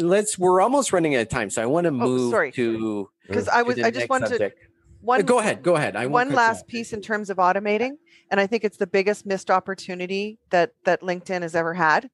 let's 0.00 0.38
we're 0.38 0.60
almost 0.60 0.92
running 0.92 1.14
out 1.14 1.22
of 1.22 1.28
time. 1.28 1.50
So 1.50 1.62
I 1.62 1.66
want 1.66 1.84
to 1.84 1.88
oh, 1.88 1.92
move 1.92 2.28
oh, 2.28 2.30
sorry. 2.30 2.52
to 2.52 3.08
because 3.26 3.48
I 3.48 3.62
was 3.62 3.78
I 3.80 3.90
just 3.90 4.08
wanted 4.08 4.28
subject. 4.28 4.60
to 4.60 4.66
one 5.00 5.22
go 5.22 5.38
ahead 5.38 5.62
go 5.62 5.76
ahead 5.76 5.94
I 5.94 6.06
one 6.06 6.32
last 6.32 6.66
piece 6.66 6.92
in 6.92 7.00
terms 7.00 7.30
of 7.30 7.36
automating 7.36 7.92
and 8.30 8.40
i 8.40 8.46
think 8.46 8.64
it's 8.64 8.76
the 8.76 8.86
biggest 8.86 9.26
missed 9.26 9.50
opportunity 9.50 10.38
that 10.50 10.72
that 10.84 11.00
linkedin 11.02 11.42
has 11.42 11.54
ever 11.54 11.74
had. 11.74 12.10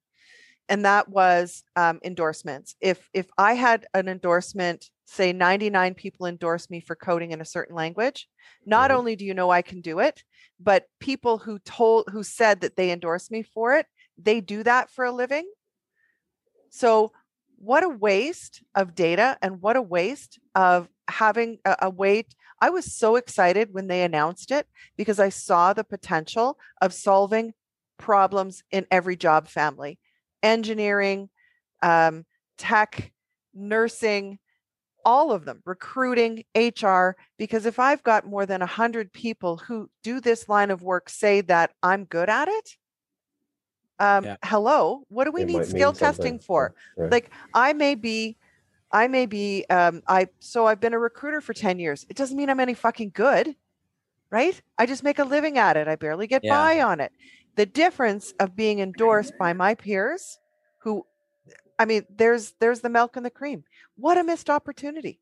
And 0.68 0.84
that 0.84 1.08
was 1.08 1.64
um, 1.74 1.98
endorsements. 2.04 2.76
If 2.80 3.10
if 3.12 3.26
i 3.36 3.54
had 3.54 3.86
an 3.94 4.08
endorsement 4.08 4.90
say 5.04 5.32
99 5.32 5.94
people 5.94 6.26
endorse 6.26 6.70
me 6.70 6.80
for 6.80 6.96
coding 6.96 7.32
in 7.32 7.40
a 7.42 7.44
certain 7.44 7.74
language 7.74 8.28
not 8.64 8.90
mm-hmm. 8.90 8.98
only 8.98 9.16
do 9.16 9.26
you 9.26 9.34
know 9.34 9.50
i 9.50 9.60
can 9.60 9.82
do 9.82 9.98
it 9.98 10.22
but 10.58 10.86
people 11.00 11.36
who 11.36 11.58
told 11.58 12.08
who 12.10 12.22
said 12.22 12.60
that 12.60 12.76
they 12.76 12.90
endorsed 12.90 13.30
me 13.30 13.42
for 13.42 13.74
it 13.74 13.86
they 14.18 14.40
do 14.40 14.62
that 14.62 14.90
for 14.90 15.04
a 15.04 15.12
living. 15.12 15.50
So 16.70 17.12
what 17.56 17.84
a 17.84 17.88
waste 17.88 18.62
of 18.74 18.94
data 18.94 19.38
and 19.42 19.60
what 19.60 19.76
a 19.76 19.82
waste 19.82 20.38
of 20.54 20.88
having 21.08 21.58
a, 21.64 21.76
a 21.82 21.90
way 21.90 22.24
i 22.60 22.70
was 22.70 22.94
so 22.94 23.16
excited 23.16 23.68
when 23.72 23.86
they 23.86 24.02
announced 24.02 24.50
it 24.50 24.66
because 24.96 25.18
i 25.18 25.28
saw 25.28 25.72
the 25.72 25.84
potential 25.84 26.58
of 26.80 26.92
solving 26.92 27.52
problems 27.98 28.62
in 28.70 28.86
every 28.90 29.16
job 29.16 29.48
family 29.48 29.98
engineering 30.42 31.28
um, 31.82 32.24
tech 32.58 33.12
nursing 33.54 34.38
all 35.04 35.32
of 35.32 35.44
them 35.44 35.60
recruiting 35.64 36.44
hr 36.56 37.10
because 37.38 37.66
if 37.66 37.78
i've 37.78 38.02
got 38.02 38.26
more 38.26 38.46
than 38.46 38.60
100 38.60 39.12
people 39.12 39.56
who 39.56 39.90
do 40.02 40.20
this 40.20 40.48
line 40.48 40.70
of 40.70 40.82
work 40.82 41.08
say 41.08 41.40
that 41.40 41.70
i'm 41.82 42.04
good 42.04 42.28
at 42.28 42.48
it 42.48 42.76
um, 43.98 44.24
yeah. 44.24 44.36
hello 44.44 45.02
what 45.08 45.24
do 45.24 45.32
we 45.32 45.42
it 45.42 45.46
need 45.46 45.64
skill 45.64 45.92
testing 45.92 46.38
for 46.38 46.74
right. 46.96 47.10
like 47.10 47.30
i 47.52 47.72
may 47.72 47.94
be 47.94 48.36
i 48.92 49.06
may 49.06 49.26
be 49.26 49.64
um, 49.70 50.02
i 50.08 50.26
so 50.40 50.66
i've 50.66 50.80
been 50.80 50.94
a 50.94 50.98
recruiter 50.98 51.40
for 51.40 51.54
10 51.54 51.78
years 51.78 52.06
it 52.08 52.16
doesn't 52.16 52.36
mean 52.36 52.50
i'm 52.50 52.60
any 52.60 52.74
fucking 52.74 53.10
good 53.14 53.54
right 54.30 54.60
i 54.78 54.86
just 54.86 55.02
make 55.02 55.18
a 55.18 55.24
living 55.24 55.58
at 55.58 55.76
it 55.76 55.88
i 55.88 55.96
barely 55.96 56.26
get 56.26 56.42
yeah. 56.44 56.56
by 56.56 56.80
on 56.80 57.00
it 57.00 57.12
the 57.56 57.66
difference 57.66 58.32
of 58.40 58.56
being 58.56 58.80
endorsed 58.80 59.34
by 59.38 59.52
my 59.52 59.74
peers 59.74 60.38
who 60.78 61.04
I 61.82 61.84
mean, 61.84 62.04
there's 62.16 62.54
there's 62.60 62.80
the 62.80 62.88
milk 62.88 63.16
and 63.16 63.26
the 63.26 63.30
cream. 63.30 63.64
What 63.96 64.16
a 64.16 64.22
missed 64.22 64.48
opportunity. 64.48 65.20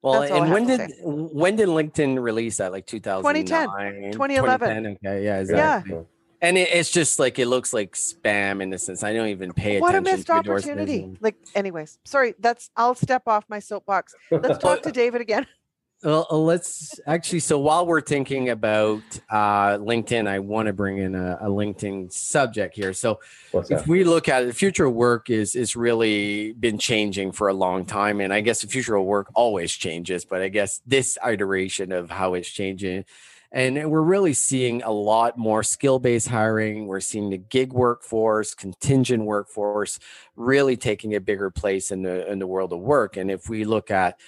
Well, 0.00 0.22
and 0.22 0.50
when 0.50 0.66
did 0.66 0.90
when 1.02 1.56
did 1.56 1.68
LinkedIn 1.68 2.22
release 2.22 2.56
that? 2.58 2.72
Like 2.72 2.86
2010, 2.86 4.12
2011. 4.12 4.12
2010, 4.12 4.86
okay, 5.04 5.24
yeah, 5.24 5.40
exactly. 5.40 5.92
Yeah. 5.92 6.02
And 6.40 6.56
it, 6.56 6.68
it's 6.72 6.90
just 6.90 7.18
like 7.18 7.38
it 7.38 7.46
looks 7.46 7.72
like 7.72 7.94
spam 7.94 8.62
in 8.62 8.72
a 8.72 8.78
sense. 8.78 9.02
I 9.02 9.12
don't 9.12 9.28
even 9.28 9.52
pay 9.52 9.80
what 9.80 9.94
attention. 9.94 10.04
What 10.04 10.12
a 10.12 10.16
missed 10.16 10.30
opportunity! 10.30 11.16
Like, 11.20 11.36
anyways, 11.54 11.98
sorry. 12.04 12.34
That's 12.38 12.70
I'll 12.76 12.94
step 12.94 13.22
off 13.26 13.44
my 13.48 13.58
soapbox. 13.58 14.14
Let's 14.30 14.58
talk 14.62 14.82
to 14.82 14.92
David 14.92 15.20
again. 15.20 15.46
Well, 16.04 16.28
uh, 16.30 16.36
let's 16.36 17.00
actually. 17.08 17.40
So 17.40 17.58
while 17.58 17.84
we're 17.84 18.00
thinking 18.00 18.50
about 18.50 19.02
uh, 19.28 19.78
LinkedIn, 19.78 20.28
I 20.28 20.38
want 20.38 20.66
to 20.66 20.72
bring 20.72 20.98
in 20.98 21.16
a, 21.16 21.38
a 21.40 21.48
LinkedIn 21.48 22.12
subject 22.12 22.76
here. 22.76 22.92
So 22.92 23.18
if 23.52 23.88
we 23.88 24.04
look 24.04 24.28
at 24.28 24.44
it, 24.44 24.46
the 24.46 24.54
future 24.54 24.84
of 24.84 24.94
work 24.94 25.28
is 25.28 25.56
is 25.56 25.74
really 25.74 26.52
been 26.52 26.78
changing 26.78 27.32
for 27.32 27.48
a 27.48 27.52
long 27.52 27.84
time, 27.84 28.20
and 28.20 28.32
I 28.32 28.42
guess 28.42 28.60
the 28.60 28.68
future 28.68 28.94
of 28.94 29.06
work 29.06 29.28
always 29.34 29.72
changes. 29.72 30.24
But 30.24 30.40
I 30.40 30.48
guess 30.48 30.80
this 30.86 31.18
iteration 31.26 31.90
of 31.90 32.10
how 32.10 32.34
it's 32.34 32.48
changing, 32.48 33.04
and 33.50 33.90
we're 33.90 34.02
really 34.02 34.34
seeing 34.34 34.82
a 34.82 34.90
lot 34.90 35.38
more 35.38 35.62
skill 35.62 35.98
based 35.98 36.28
hiring. 36.28 36.86
We're 36.86 37.00
seeing 37.00 37.30
the 37.30 37.38
gig 37.38 37.72
workforce, 37.72 38.54
contingent 38.54 39.24
workforce, 39.24 39.98
really 40.36 40.76
taking 40.76 41.14
a 41.14 41.20
bigger 41.20 41.50
place 41.50 41.90
in 41.90 42.02
the 42.02 42.30
in 42.30 42.38
the 42.38 42.46
world 42.46 42.72
of 42.72 42.80
work. 42.80 43.16
And 43.16 43.30
if 43.30 43.48
we 43.48 43.64
look 43.64 43.90
at 43.90 44.20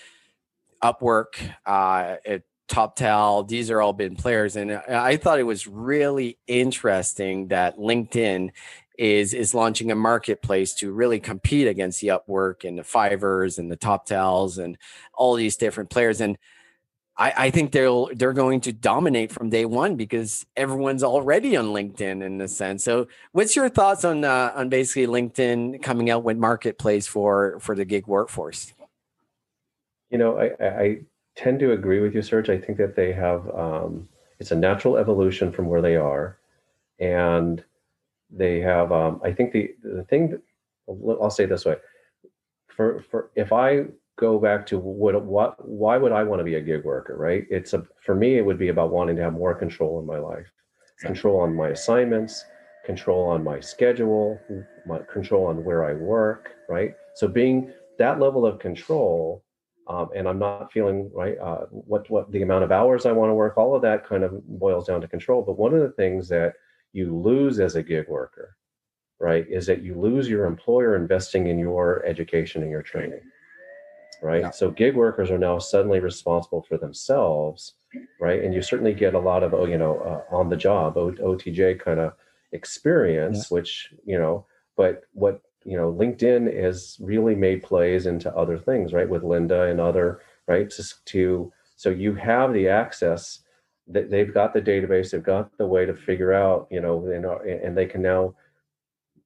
Upwork, 0.82 1.34
uh, 1.66 2.16
at 2.24 2.42
TopTal, 2.68 3.46
these 3.46 3.70
are 3.70 3.82
all 3.82 3.92
been 3.92 4.16
players, 4.16 4.56
and 4.56 4.72
I 4.72 5.16
thought 5.16 5.38
it 5.38 5.44
was 5.44 5.66
really 5.66 6.38
interesting 6.46 7.48
that 7.48 7.76
LinkedIn 7.76 8.50
is 8.96 9.34
is 9.34 9.54
launching 9.54 9.90
a 9.90 9.94
marketplace 9.94 10.74
to 10.74 10.92
really 10.92 11.20
compete 11.20 11.66
against 11.66 12.00
the 12.00 12.08
Upwork 12.08 12.64
and 12.64 12.78
the 12.78 12.82
Fiverrs 12.82 13.58
and 13.58 13.70
the 13.70 13.76
TopTals 13.76 14.62
and 14.62 14.78
all 15.12 15.34
these 15.34 15.56
different 15.56 15.90
players. 15.90 16.20
And 16.20 16.38
I, 17.20 17.34
I 17.36 17.50
think 17.50 17.72
they'll 17.72 18.08
they're 18.14 18.32
going 18.32 18.62
to 18.62 18.72
dominate 18.72 19.30
from 19.30 19.50
day 19.50 19.66
one 19.66 19.94
because 19.94 20.46
everyone's 20.56 21.04
already 21.04 21.54
on 21.54 21.66
LinkedIn 21.66 22.24
in 22.24 22.40
a 22.40 22.48
sense. 22.48 22.82
So, 22.82 23.08
what's 23.32 23.54
your 23.54 23.68
thoughts 23.68 24.04
on 24.06 24.24
uh, 24.24 24.52
on 24.56 24.70
basically 24.70 25.06
LinkedIn 25.06 25.82
coming 25.82 26.08
out 26.08 26.24
with 26.24 26.38
marketplace 26.38 27.06
for 27.06 27.60
for 27.60 27.76
the 27.76 27.84
gig 27.84 28.06
workforce? 28.06 28.72
You 30.08 30.18
know, 30.18 30.38
I, 30.38 30.66
I 30.66 31.00
tend 31.36 31.60
to 31.60 31.72
agree 31.72 32.00
with 32.00 32.14
you, 32.14 32.22
Serge. 32.22 32.48
I 32.48 32.58
think 32.58 32.78
that 32.78 32.96
they 32.96 33.12
have 33.12 33.48
um, 33.54 34.08
it's 34.38 34.50
a 34.50 34.56
natural 34.56 34.96
evolution 34.96 35.52
from 35.52 35.66
where 35.66 35.82
they 35.82 35.96
are, 35.96 36.38
and 36.98 37.62
they 38.30 38.60
have. 38.60 38.92
Um, 38.92 39.20
I 39.22 39.32
think 39.32 39.52
the 39.52 39.74
the 39.82 40.04
thing 40.04 40.30
that, 40.30 40.40
I'll 40.88 41.30
say 41.30 41.44
this 41.44 41.66
way: 41.66 41.76
for 42.66 43.04
for 43.10 43.30
if 43.34 43.52
I 43.52 43.84
go 44.20 44.38
back 44.38 44.66
to 44.66 44.78
what 44.78 45.20
what 45.24 45.56
why 45.66 45.96
would 45.96 46.12
I 46.12 46.22
want 46.22 46.40
to 46.40 46.44
be 46.44 46.56
a 46.56 46.60
gig 46.60 46.84
worker, 46.84 47.16
right? 47.16 47.44
It's 47.50 47.72
a 47.72 47.84
for 48.04 48.14
me 48.14 48.36
it 48.36 48.44
would 48.44 48.58
be 48.58 48.68
about 48.68 48.90
wanting 48.90 49.16
to 49.16 49.22
have 49.22 49.32
more 49.32 49.54
control 49.54 49.98
in 49.98 50.06
my 50.06 50.18
life, 50.18 50.46
control 51.00 51.40
on 51.40 51.54
my 51.54 51.68
assignments, 51.68 52.44
control 52.84 53.26
on 53.26 53.42
my 53.42 53.58
schedule, 53.60 54.38
my 54.86 54.98
control 55.12 55.46
on 55.46 55.64
where 55.64 55.84
I 55.84 55.94
work, 55.94 56.50
right? 56.68 56.94
So 57.14 57.26
being 57.26 57.72
that 57.98 58.20
level 58.20 58.44
of 58.46 58.58
control 58.58 59.42
um, 59.90 60.08
and 60.14 60.28
I'm 60.28 60.38
not 60.38 60.72
feeling 60.72 61.10
right. 61.12 61.36
Uh, 61.38 61.64
what 61.70 62.08
what 62.10 62.30
the 62.30 62.42
amount 62.42 62.62
of 62.62 62.70
hours 62.70 63.06
I 63.06 63.12
want 63.12 63.30
to 63.30 63.34
work, 63.34 63.58
all 63.58 63.74
of 63.74 63.82
that 63.82 64.06
kind 64.06 64.22
of 64.22 64.46
boils 64.46 64.86
down 64.86 65.00
to 65.00 65.08
control. 65.08 65.42
But 65.42 65.58
one 65.58 65.74
of 65.74 65.80
the 65.80 65.90
things 65.90 66.28
that 66.28 66.54
you 66.92 67.16
lose 67.16 67.58
as 67.58 67.74
a 67.74 67.82
gig 67.82 68.06
worker, 68.08 68.56
right, 69.18 69.44
is 69.48 69.66
that 69.66 69.82
you 69.82 69.98
lose 69.98 70.28
your 70.28 70.44
employer 70.44 70.94
investing 70.94 71.48
in 71.48 71.58
your 71.58 72.04
education 72.06 72.62
and 72.62 72.70
your 72.70 72.82
training, 72.82 73.22
right. 74.22 74.42
Yeah. 74.42 74.50
So 74.50 74.70
gig 74.70 74.94
workers 74.94 75.30
are 75.30 75.38
now 75.38 75.58
suddenly 75.58 76.00
responsible 76.00 76.62
for 76.62 76.76
themselves, 76.76 77.74
right, 78.20 78.42
and 78.42 78.54
you 78.54 78.62
certainly 78.62 78.94
get 78.94 79.14
a 79.14 79.18
lot 79.18 79.42
of 79.42 79.54
oh, 79.54 79.66
you 79.66 79.78
know, 79.78 79.98
uh, 80.00 80.34
on 80.34 80.48
the 80.48 80.56
job 80.56 80.96
o- 80.96 81.12
OTJ 81.12 81.80
kind 81.80 82.00
of 82.00 82.12
experience, 82.52 83.48
yeah. 83.50 83.54
which 83.54 83.92
you 84.04 84.18
know. 84.18 84.46
But 84.76 85.02
what 85.12 85.42
you 85.64 85.76
know 85.76 85.92
linkedin 85.92 86.52
has 86.62 86.96
really 87.00 87.34
made 87.34 87.62
plays 87.62 88.06
into 88.06 88.34
other 88.34 88.58
things 88.58 88.92
right 88.92 89.08
with 89.08 89.22
Lynda 89.22 89.70
and 89.70 89.80
other 89.80 90.20
right 90.46 90.70
to, 90.70 90.84
to 91.06 91.52
so 91.76 91.90
you 91.90 92.14
have 92.14 92.52
the 92.52 92.68
access 92.68 93.40
that 93.86 94.10
they've 94.10 94.32
got 94.32 94.52
the 94.52 94.62
database 94.62 95.10
they've 95.10 95.22
got 95.22 95.56
the 95.58 95.66
way 95.66 95.84
to 95.84 95.94
figure 95.94 96.32
out 96.32 96.66
you 96.70 96.80
know 96.80 97.06
and, 97.06 97.24
and 97.46 97.76
they 97.76 97.86
can 97.86 98.02
now 98.02 98.34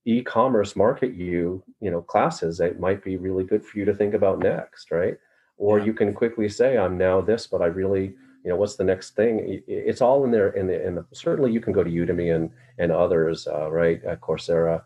e-commerce 0.07 0.76
market 0.76 1.14
you 1.14 1.62
you 1.80 1.90
know 1.90 2.02
classes 2.02 2.59
that 2.59 2.78
might 2.78 3.02
be 3.02 3.16
really 3.16 3.44
good 3.44 3.64
for 3.64 3.78
you 3.78 3.84
to 3.84 3.94
think 3.94 4.14
about 4.14 4.38
next 4.38 4.90
right 4.90 5.16
or 5.57 5.78
yeah. 5.78 5.84
you 5.86 5.94
can 5.94 6.12
quickly 6.12 6.48
say 6.48 6.76
i'm 6.76 6.98
now 6.98 7.20
this 7.20 7.46
but 7.46 7.62
i 7.62 7.66
really 7.66 8.14
you 8.44 8.50
know 8.50 8.57
what's 8.57 8.76
the 8.76 8.84
next 8.84 9.16
thing 9.16 9.62
it's 9.66 10.02
all 10.02 10.24
in 10.24 10.30
there 10.30 10.50
in 10.50 10.66
the, 10.66 10.86
in 10.86 10.94
the 10.94 11.05
certainly 11.12 11.50
you 11.50 11.61
can 11.61 11.72
go 11.72 11.82
to 11.82 11.90
udemy 11.90 12.34
and 12.34 12.50
and 12.78 12.92
others 12.92 13.46
uh, 13.46 13.70
right 13.70 14.05
at 14.05 14.20
coursera 14.20 14.82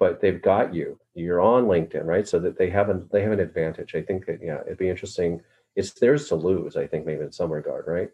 but 0.00 0.20
they've 0.20 0.42
got 0.42 0.74
you. 0.74 0.98
You're 1.14 1.42
on 1.42 1.66
LinkedIn, 1.66 2.04
right? 2.04 2.26
So 2.26 2.40
that 2.40 2.58
they 2.58 2.70
have 2.70 2.88
an 2.88 3.08
they 3.12 3.22
have 3.22 3.32
an 3.32 3.38
advantage. 3.38 3.94
I 3.94 4.02
think 4.02 4.26
that 4.26 4.40
yeah, 4.42 4.62
it'd 4.62 4.78
be 4.78 4.88
interesting. 4.88 5.42
It's 5.76 5.92
theirs 5.92 6.26
to 6.28 6.34
lose. 6.34 6.76
I 6.76 6.88
think 6.88 7.06
maybe 7.06 7.22
in 7.22 7.30
some 7.30 7.52
regard, 7.52 7.84
right? 7.86 8.08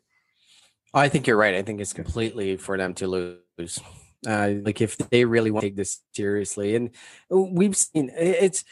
I 0.92 1.08
think 1.08 1.26
you're 1.26 1.36
right. 1.36 1.54
I 1.54 1.62
think 1.62 1.80
it's 1.80 1.92
completely 1.92 2.56
for 2.56 2.76
them 2.76 2.92
to 2.94 3.06
lose. 3.06 3.80
Uh, 4.26 4.54
like 4.62 4.80
if 4.80 4.96
they 4.96 5.24
really 5.24 5.50
want 5.50 5.62
to 5.62 5.68
take 5.68 5.76
this 5.76 6.00
seriously, 6.14 6.76
and 6.76 6.90
we've 7.30 7.76
seen 7.76 8.10
it's 8.14 8.64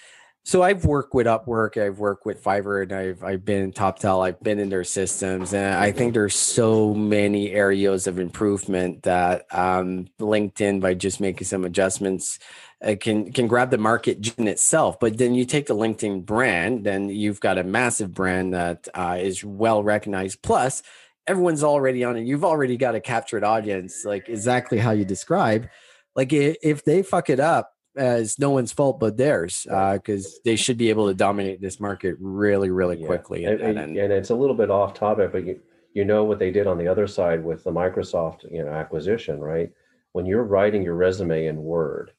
so 0.47 0.63
I've 0.63 0.85
worked 0.85 1.15
with 1.15 1.27
Upwork, 1.27 1.83
I've 1.83 1.99
worked 1.99 2.27
with 2.27 2.45
Fiverr, 2.45 2.83
and 2.83 2.93
I've 2.93 3.25
I've 3.25 3.45
been 3.47 3.63
in 3.63 3.73
TopTal, 3.73 4.27
I've 4.27 4.43
been 4.43 4.59
in 4.59 4.69
their 4.69 4.85
systems, 4.85 5.55
and 5.55 5.75
I 5.75 5.91
think 5.91 6.13
there's 6.13 6.37
so 6.37 6.93
many 6.93 7.53
areas 7.53 8.07
of 8.07 8.19
improvement 8.19 9.05
that 9.05 9.47
um, 9.51 10.09
LinkedIn 10.21 10.81
by 10.81 10.93
just 10.93 11.19
making 11.19 11.47
some 11.47 11.65
adjustments 11.65 12.39
uh, 12.85 12.95
can 13.01 13.33
can 13.33 13.47
grab 13.47 13.71
the 13.71 13.79
market 13.79 14.35
in 14.37 14.47
itself. 14.47 15.01
But 15.01 15.17
then 15.17 15.35
you 15.35 15.47
take 15.47 15.67
the 15.67 15.75
LinkedIn 15.75 16.27
brand, 16.27 16.85
then 16.85 17.09
you've 17.09 17.41
got 17.41 17.57
a 17.57 17.65
massive 17.65 18.13
brand 18.13 18.53
that 18.53 18.87
uh, 18.93 19.17
is 19.19 19.43
well 19.43 19.83
recognized. 19.83 20.43
Plus, 20.43 20.83
everyone's 21.27 21.65
already 21.65 22.05
on 22.05 22.17
it. 22.17 22.27
You've 22.27 22.45
already 22.45 22.77
got 22.77 22.95
a 22.95 23.01
captured 23.01 23.45
audience, 23.45 24.05
like 24.05 24.29
exactly 24.29 24.79
how 24.79 24.91
you 24.93 25.05
describe. 25.05 25.69
Like 26.15 26.33
if 26.33 26.85
they 26.85 27.03
fuck 27.03 27.31
it 27.31 27.41
up, 27.41 27.75
as 27.97 28.39
no 28.39 28.51
one's 28.51 28.73
fault 28.73 28.99
but 28.99 29.17
theirs 29.17 29.63
because 29.65 30.27
uh, 30.27 30.39
they 30.45 30.57
should 30.57 30.77
be 30.77 30.91
able 30.91 31.07
to 31.07 31.15
dominate 31.15 31.61
this 31.61 31.79
market 31.79 32.17
really, 32.21 32.71
really 32.71 32.99
yeah. 32.99 33.07
quickly. 33.07 33.45
And, 33.45 33.61
and, 33.61 33.79
and, 33.79 34.13
it's 34.13 34.31
a 34.31 34.35
little 34.35 34.57
bit 34.57 34.71
off 34.71 34.95
topic, 34.95 35.33
but 35.33 35.47
you, 35.47 35.61
you 35.93 36.05
know 36.05 36.25
what 36.25 36.39
they 36.39 36.51
did 36.51 36.67
on 36.67 36.77
the 36.77 36.89
other 36.89 37.07
side 37.07 37.45
with 37.45 37.63
the 37.65 37.71
Microsoft 37.71 38.51
you 38.51 38.65
know 38.65 38.73
acquisition, 38.73 39.41
right? 39.41 39.71
When 40.13 40.27
you're 40.27 40.45
writing 40.45 40.83
your 40.83 40.95
resume 40.95 41.47
in 41.47 41.63
Word, 41.63 42.13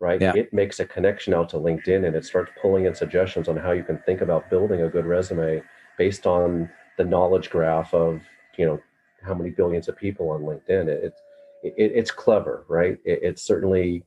right, 0.00 0.20
yeah. 0.20 0.32
it 0.34 0.52
makes 0.52 0.80
a 0.80 0.86
connection 0.86 1.34
out 1.34 1.48
to 1.50 1.56
LinkedIn 1.56 2.06
and 2.06 2.16
it 2.16 2.24
starts 2.24 2.50
pulling 2.60 2.86
in 2.86 2.94
suggestions 2.94 3.48
on 3.48 3.56
how 3.56 3.72
you 3.72 3.84
can 3.84 3.98
think 4.06 4.22
about 4.22 4.50
building 4.50 4.82
a 4.82 4.88
good 4.88 5.06
resume 5.06 5.62
based 5.98 6.26
on 6.26 6.70
the 6.96 7.04
knowledge 7.04 7.50
graph 7.50 7.92
of 7.92 8.22
you 8.58 8.66
know 8.66 8.80
how 9.22 9.34
many 9.34 9.50
billions 9.50 9.88
of 9.88 9.96
people 9.96 10.30
on 10.30 10.42
LinkedIn. 10.42 10.88
It, 10.88 11.14
it, 11.62 11.74
it 11.76 11.92
it's 11.94 12.10
clever, 12.10 12.64
right? 12.68 12.98
It, 13.04 13.20
it, 13.22 13.38
certainly 13.38 14.04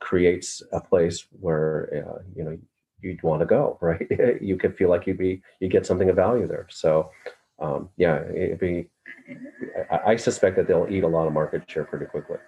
creates 0.00 0.62
a 0.72 0.80
place 0.80 1.26
where 1.40 2.06
uh, 2.08 2.22
you 2.34 2.44
know 2.44 2.58
you'd 3.00 3.22
want 3.22 3.40
to 3.40 3.46
go, 3.46 3.78
right? 3.82 4.06
you 4.40 4.56
could 4.56 4.76
feel 4.76 4.90
like 4.90 5.06
you'd 5.06 5.18
be 5.18 5.42
you 5.60 5.68
get 5.68 5.86
something 5.86 6.10
of 6.10 6.16
value 6.16 6.46
there. 6.46 6.66
So 6.70 7.10
um, 7.58 7.88
yeah, 7.96 8.22
it'd 8.28 8.60
be. 8.60 8.88
I, 9.90 10.12
I 10.12 10.16
suspect 10.16 10.56
that 10.56 10.68
they'll 10.68 10.88
eat 10.90 11.04
a 11.04 11.08
lot 11.08 11.26
of 11.26 11.32
market 11.32 11.68
share 11.70 11.84
pretty 11.84 12.06
quickly. 12.06 12.38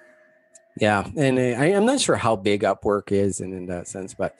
Yeah, 0.80 1.09
and 1.16 1.39
I, 1.39 1.66
am 1.70 1.86
not 1.86 2.01
sure 2.01 2.16
how 2.16 2.36
big 2.36 2.62
Upwork 2.62 3.11
is, 3.11 3.41
and 3.41 3.53
in 3.53 3.66
that 3.66 3.89
sense, 3.89 4.14
but 4.14 4.39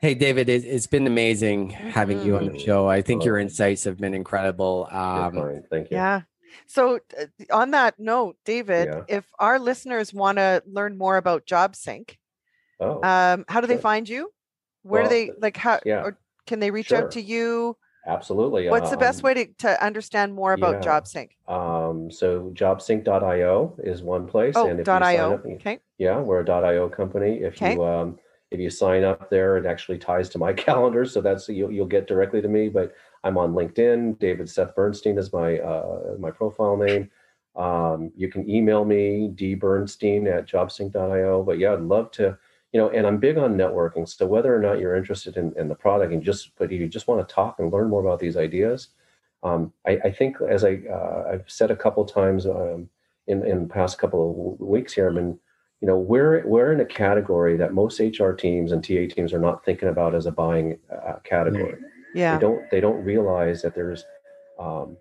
hey, 0.00 0.14
David, 0.14 0.48
it, 0.48 0.64
has 0.64 0.86
been 0.86 1.06
amazing 1.06 1.70
having 1.70 2.18
mm-hmm. 2.18 2.26
you 2.26 2.36
on 2.36 2.46
the 2.46 2.52
mm. 2.52 2.64
show. 2.64 2.88
I 2.88 3.02
think 3.02 3.24
your 3.24 3.38
insights 3.38 3.84
have 3.84 3.98
been 3.98 4.14
incredible. 4.14 4.88
Um, 4.90 5.62
Thank 5.70 5.90
you. 5.90 5.96
Yeah. 5.96 6.22
So, 6.66 7.00
uh, 7.20 7.26
on 7.52 7.72
that 7.72 7.98
note, 7.98 8.36
David, 8.44 8.88
yeah. 8.88 9.16
if 9.16 9.24
our 9.38 9.58
listeners 9.58 10.12
want 10.12 10.38
to 10.38 10.62
learn 10.66 10.96
more 10.96 11.16
about 11.16 11.46
JobSync, 11.46 12.16
oh, 12.80 13.02
um, 13.02 13.44
how 13.48 13.60
do 13.60 13.66
sure. 13.66 13.76
they 13.76 13.82
find 13.82 14.08
you? 14.08 14.30
Where 14.82 15.02
well, 15.02 15.10
do 15.10 15.16
they 15.16 15.32
like? 15.40 15.56
How 15.56 15.80
yeah. 15.84 16.02
or 16.02 16.18
can 16.46 16.60
they 16.60 16.70
reach 16.70 16.88
sure. 16.88 17.04
out 17.04 17.10
to 17.12 17.20
you? 17.20 17.76
Absolutely. 18.06 18.68
What's 18.68 18.90
the 18.90 18.96
best 18.96 19.18
um, 19.18 19.22
way 19.24 19.34
to, 19.34 19.46
to 19.58 19.84
understand 19.84 20.32
more 20.32 20.52
about 20.52 20.84
yeah. 20.84 21.00
JobSync? 21.00 21.30
Um, 21.48 22.08
so 22.10 22.52
JobSync.io 22.54 23.76
is 23.82 24.02
one 24.02 24.28
place. 24.28 24.54
Oh, 24.56 24.68
and 24.68 24.78
if 24.78 24.88
.io. 24.88 25.34
Up, 25.34 25.44
okay. 25.44 25.80
Yeah, 25.98 26.20
we're 26.20 26.42
a 26.42 26.50
.io 26.50 26.88
company. 26.88 27.40
If 27.42 27.54
okay. 27.54 27.74
you 27.74 27.84
um, 27.84 28.18
if 28.56 28.62
you 28.62 28.70
sign 28.70 29.04
up 29.04 29.30
there, 29.30 29.56
it 29.56 29.66
actually 29.66 29.98
ties 29.98 30.28
to 30.30 30.38
my 30.38 30.52
calendar, 30.66 31.04
so 31.04 31.20
that's 31.20 31.48
you'll, 31.48 31.70
you'll 31.70 31.86
get 31.86 32.06
directly 32.06 32.42
to 32.42 32.48
me. 32.48 32.68
But 32.68 32.94
I'm 33.24 33.38
on 33.38 33.52
LinkedIn. 33.52 34.18
David 34.18 34.48
Seth 34.48 34.74
Bernstein 34.74 35.18
is 35.18 35.32
my 35.32 35.58
uh, 35.58 36.16
my 36.18 36.30
profile 36.30 36.76
name. 36.76 37.10
Um, 37.54 38.12
you 38.14 38.28
can 38.28 38.48
email 38.50 38.84
me 38.84 39.32
dbernstein 39.34 40.30
at 40.30 40.46
jobsync.io. 40.46 41.42
But 41.42 41.58
yeah, 41.58 41.72
I'd 41.72 41.80
love 41.80 42.10
to 42.12 42.36
you 42.76 42.82
know, 42.82 42.90
and 42.90 43.06
I'm 43.06 43.16
big 43.16 43.38
on 43.38 43.56
networking. 43.56 44.06
So 44.06 44.26
whether 44.26 44.54
or 44.54 44.60
not 44.60 44.78
you're 44.78 44.96
interested 44.96 45.38
in, 45.38 45.54
in 45.56 45.68
the 45.68 45.74
product 45.74 46.12
and 46.12 46.22
just, 46.22 46.50
but 46.56 46.70
you 46.70 46.86
just 46.88 47.08
want 47.08 47.26
to 47.26 47.34
talk 47.34 47.58
and 47.58 47.72
learn 47.72 47.88
more 47.88 48.00
about 48.00 48.18
these 48.18 48.36
ideas, 48.36 48.88
um, 49.42 49.72
I, 49.86 49.92
I, 50.04 50.10
think 50.10 50.36
as 50.46 50.62
I 50.62 50.80
uh, 50.90 51.24
I've 51.32 51.44
said 51.46 51.70
a 51.70 51.76
couple 51.76 52.04
times 52.04 52.44
um, 52.44 52.90
in 53.28 53.46
in 53.46 53.62
the 53.62 53.68
past 53.68 53.98
couple 53.98 54.58
of 54.60 54.66
weeks 54.66 54.92
here, 54.92 55.08
I 55.08 55.12
mean, 55.12 55.38
you 55.80 55.88
know, 55.88 55.98
we're 55.98 56.46
we're 56.46 56.72
in 56.72 56.80
a 56.80 56.86
category 56.86 57.56
that 57.56 57.74
most 57.74 58.00
HR 58.00 58.32
teams 58.32 58.72
and 58.72 58.82
TA 58.82 59.14
teams 59.14 59.32
are 59.32 59.38
not 59.38 59.64
thinking 59.64 59.88
about 59.88 60.14
as 60.14 60.26
a 60.26 60.32
buying 60.32 60.78
uh, 60.90 61.16
category. 61.24 61.78
Yeah, 62.14 62.36
they 62.36 62.40
don't 62.40 62.70
they 62.70 62.80
don't 62.80 63.04
realize 63.04 63.62
that 63.62 63.74
there's 63.74 64.04
um, 64.58 64.96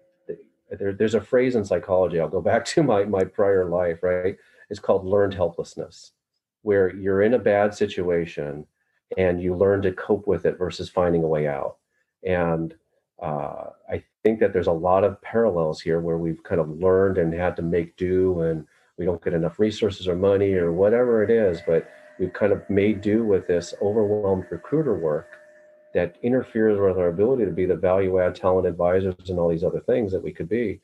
there, 0.70 0.94
there's 0.94 1.16
a 1.16 1.22
phrase 1.22 1.56
in 1.56 1.64
psychology. 1.64 2.20
I'll 2.20 2.28
go 2.28 2.42
back 2.42 2.66
to 2.66 2.84
my 2.84 3.06
my 3.06 3.24
prior 3.24 3.70
life. 3.70 4.04
Right, 4.04 4.36
it's 4.70 4.80
called 4.80 5.06
learned 5.06 5.34
helplessness 5.34 6.12
where 6.66 6.94
you're 6.96 7.22
in 7.22 7.36
a 7.36 7.40
bad 7.40 7.76
situation 7.76 8.66
and 9.18 9.40
you 9.40 9.56
learn 9.56 9.84
to 9.84 9.92
cope 9.92 10.26
with 10.26 10.48
it 10.48 10.58
versus 10.58 10.90
finding 10.90 11.24
a 11.24 11.28
way 11.28 11.48
out. 11.48 11.78
And 12.24 12.74
uh, 13.22 13.66
I 13.88 14.04
think 14.24 14.40
that 14.40 14.52
there's 14.52 14.66
a 14.66 14.72
lot 14.72 15.04
of 15.04 15.22
parallels 15.22 15.80
here 15.80 16.00
where 16.00 16.18
we've 16.18 16.44
kind 16.44 16.60
of 16.60 16.70
learned 16.70 17.20
and 17.20 17.32
had 17.32 17.56
to 17.58 17.62
make 17.62 17.96
do, 17.98 18.42
and 18.42 18.66
we 18.98 19.06
don't 19.06 19.24
get 19.24 19.34
enough 19.34 19.60
resources 19.60 20.08
or 20.08 20.16
money 20.16 20.54
or 20.54 20.72
whatever 20.72 21.24
it 21.24 21.30
is, 21.30 21.62
but 21.68 21.90
we've 22.20 22.34
kind 22.34 22.54
of 22.54 22.68
made 22.70 23.02
do 23.02 23.24
with 23.24 23.48
this 23.48 23.74
overwhelmed 23.82 24.46
recruiter 24.50 24.96
work 24.96 25.28
that 25.94 26.16
interferes 26.24 26.80
with 26.80 26.98
our 26.98 27.08
ability 27.08 27.46
to 27.46 27.52
be 27.52 27.66
the 27.66 27.76
value 27.76 28.20
add 28.20 28.36
talent 28.36 28.68
advisors 28.68 29.30
and 29.30 29.40
all 29.40 29.50
these 29.50 29.64
other 29.64 29.80
things 29.82 30.12
that 30.12 30.24
we 30.24 30.32
could 30.32 30.50
be. 30.50 30.80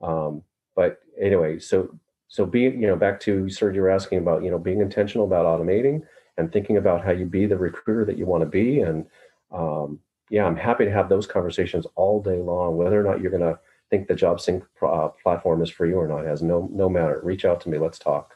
Um, 0.00 0.42
but 0.74 1.00
anyway, 1.20 1.58
so 1.58 1.98
so 2.28 2.46
being, 2.46 2.80
you 2.80 2.86
know, 2.86 2.96
back 2.96 3.20
to 3.20 3.50
Serge, 3.50 3.74
you 3.74 3.82
were 3.82 3.90
asking 3.90 4.18
about, 4.18 4.42
you 4.42 4.50
know, 4.50 4.58
being 4.58 4.80
intentional 4.80 5.26
about 5.26 5.44
automating 5.44 6.00
and 6.38 6.50
thinking 6.50 6.78
about 6.78 7.04
how 7.04 7.10
you 7.10 7.26
be 7.26 7.44
the 7.44 7.58
recruiter 7.58 8.06
that 8.06 8.16
you 8.16 8.24
want 8.24 8.40
to 8.40 8.48
be. 8.48 8.80
And 8.80 9.04
um, 9.50 9.98
yeah, 10.30 10.46
I'm 10.46 10.56
happy 10.56 10.86
to 10.86 10.90
have 10.90 11.10
those 11.10 11.26
conversations 11.26 11.86
all 11.94 12.22
day 12.22 12.40
long, 12.40 12.78
whether 12.78 12.98
or 12.98 13.04
not 13.04 13.20
you're 13.20 13.30
going 13.30 13.42
to 13.42 13.58
think 13.92 14.08
the 14.08 14.14
JobSync 14.14 14.62
uh, 14.82 15.08
platform 15.22 15.62
is 15.62 15.68
for 15.68 15.84
you 15.84 15.96
or 15.96 16.08
not. 16.08 16.24
It 16.24 16.28
has 16.28 16.42
no 16.42 16.68
no 16.72 16.88
matter. 16.88 17.20
Reach 17.22 17.44
out 17.44 17.60
to 17.60 17.68
me. 17.68 17.78
Let's 17.78 17.98
talk. 17.98 18.34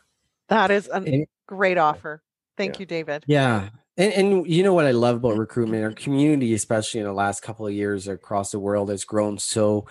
That 0.48 0.70
is 0.70 0.88
a 0.92 1.26
great 1.48 1.78
offer. 1.78 2.22
Thank 2.58 2.74
yeah. 2.74 2.80
you, 2.80 2.86
David. 2.86 3.24
Yeah. 3.26 3.70
And, 3.96 4.12
and 4.12 4.46
you 4.46 4.62
know 4.62 4.74
what 4.74 4.84
I 4.84 4.90
love 4.90 5.16
about 5.16 5.38
recruitment, 5.38 5.82
our 5.82 5.92
community, 5.92 6.52
especially 6.52 7.00
in 7.00 7.06
the 7.06 7.14
last 7.14 7.42
couple 7.42 7.66
of 7.66 7.72
years 7.72 8.06
across 8.06 8.50
the 8.50 8.58
world, 8.58 8.90
has 8.90 9.04
grown 9.04 9.38
so 9.38 9.86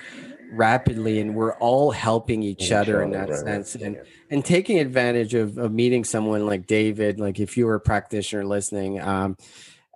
rapidly, 0.52 1.20
and 1.20 1.36
we're 1.36 1.56
all 1.56 1.90
helping 1.90 2.44
each 2.44 2.72
other 2.72 3.02
in 3.02 3.10
that 3.12 3.30
right, 3.30 3.40
sense, 3.40 3.74
and 3.74 4.00
and 4.30 4.46
taking 4.46 4.78
advantage 4.78 5.34
of, 5.34 5.58
of 5.58 5.72
meeting 5.72 6.04
someone 6.04 6.46
like 6.46 6.68
David. 6.68 7.20
Like 7.20 7.40
if 7.40 7.58
you 7.58 7.66
were 7.66 7.76
a 7.76 7.80
practitioner 7.80 8.46
listening, 8.46 9.02
um, 9.02 9.38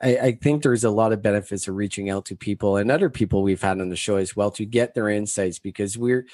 I, 0.02 0.18
I, 0.18 0.32
think 0.34 0.64
there's 0.64 0.84
a 0.84 0.90
lot 0.90 1.14
of 1.14 1.22
benefits 1.22 1.68
of 1.68 1.76
reaching 1.76 2.10
out 2.10 2.26
to 2.26 2.36
people 2.36 2.78
and 2.78 2.90
other 2.90 3.10
people 3.10 3.44
we've 3.44 3.62
had 3.62 3.82
on 3.82 3.90
the 3.90 3.96
show 3.96 4.16
as 4.16 4.36
well 4.36 4.52
to 4.52 4.66
get 4.66 4.94
their 4.94 5.10
insights 5.10 5.60
because 5.60 5.98
we're 5.98 6.26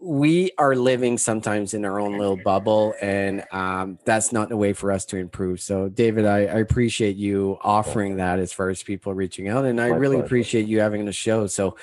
we 0.00 0.52
are 0.58 0.76
living 0.76 1.18
sometimes 1.18 1.74
in 1.74 1.84
our 1.84 1.98
own 1.98 2.18
little 2.18 2.36
bubble 2.36 2.94
and 3.02 3.44
um, 3.50 3.98
that's 4.04 4.32
not 4.32 4.48
the 4.48 4.56
way 4.56 4.72
for 4.72 4.92
us 4.92 5.04
to 5.06 5.16
improve 5.16 5.60
so 5.60 5.88
david 5.88 6.24
I, 6.24 6.38
I, 6.40 6.58
appreciate 6.58 7.16
you 7.16 7.58
offering 7.62 8.16
that 8.16 8.38
as 8.38 8.52
far 8.52 8.68
as 8.68 8.82
people 8.82 9.12
reaching 9.12 9.48
out 9.48 9.64
and 9.64 9.80
i 9.80 9.86
really 9.88 10.16
pleasure. 10.16 10.26
appreciate 10.26 10.68
you 10.68 10.80
having 10.80 11.04
the 11.04 11.12
show 11.12 11.48
so 11.48 11.76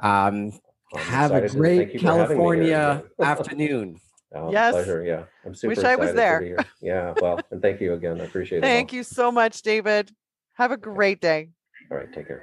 um, 0.00 0.52
have 0.94 1.32
a 1.32 1.48
great 1.48 1.98
california 1.98 3.02
afternoon 3.20 4.00
Oh, 4.34 4.52
yes. 4.52 4.74
Pleasure. 4.74 5.02
Yeah. 5.02 5.24
I'm 5.44 5.54
super 5.54 5.74
Wish 5.74 5.84
I 5.84 5.96
was 5.96 6.12
there. 6.12 6.56
Yeah. 6.82 7.14
Well, 7.20 7.40
and 7.50 7.62
thank 7.62 7.80
you 7.80 7.94
again. 7.94 8.20
I 8.20 8.24
appreciate 8.24 8.58
it. 8.58 8.60
Thank 8.60 8.92
you 8.92 9.02
so 9.02 9.32
much, 9.32 9.62
David. 9.62 10.12
Have 10.58 10.72
a 10.72 10.76
great 10.76 11.20
day. 11.20 11.50
All 11.88 11.98
right. 11.98 12.12
Take 12.12 12.26
care. 12.26 12.42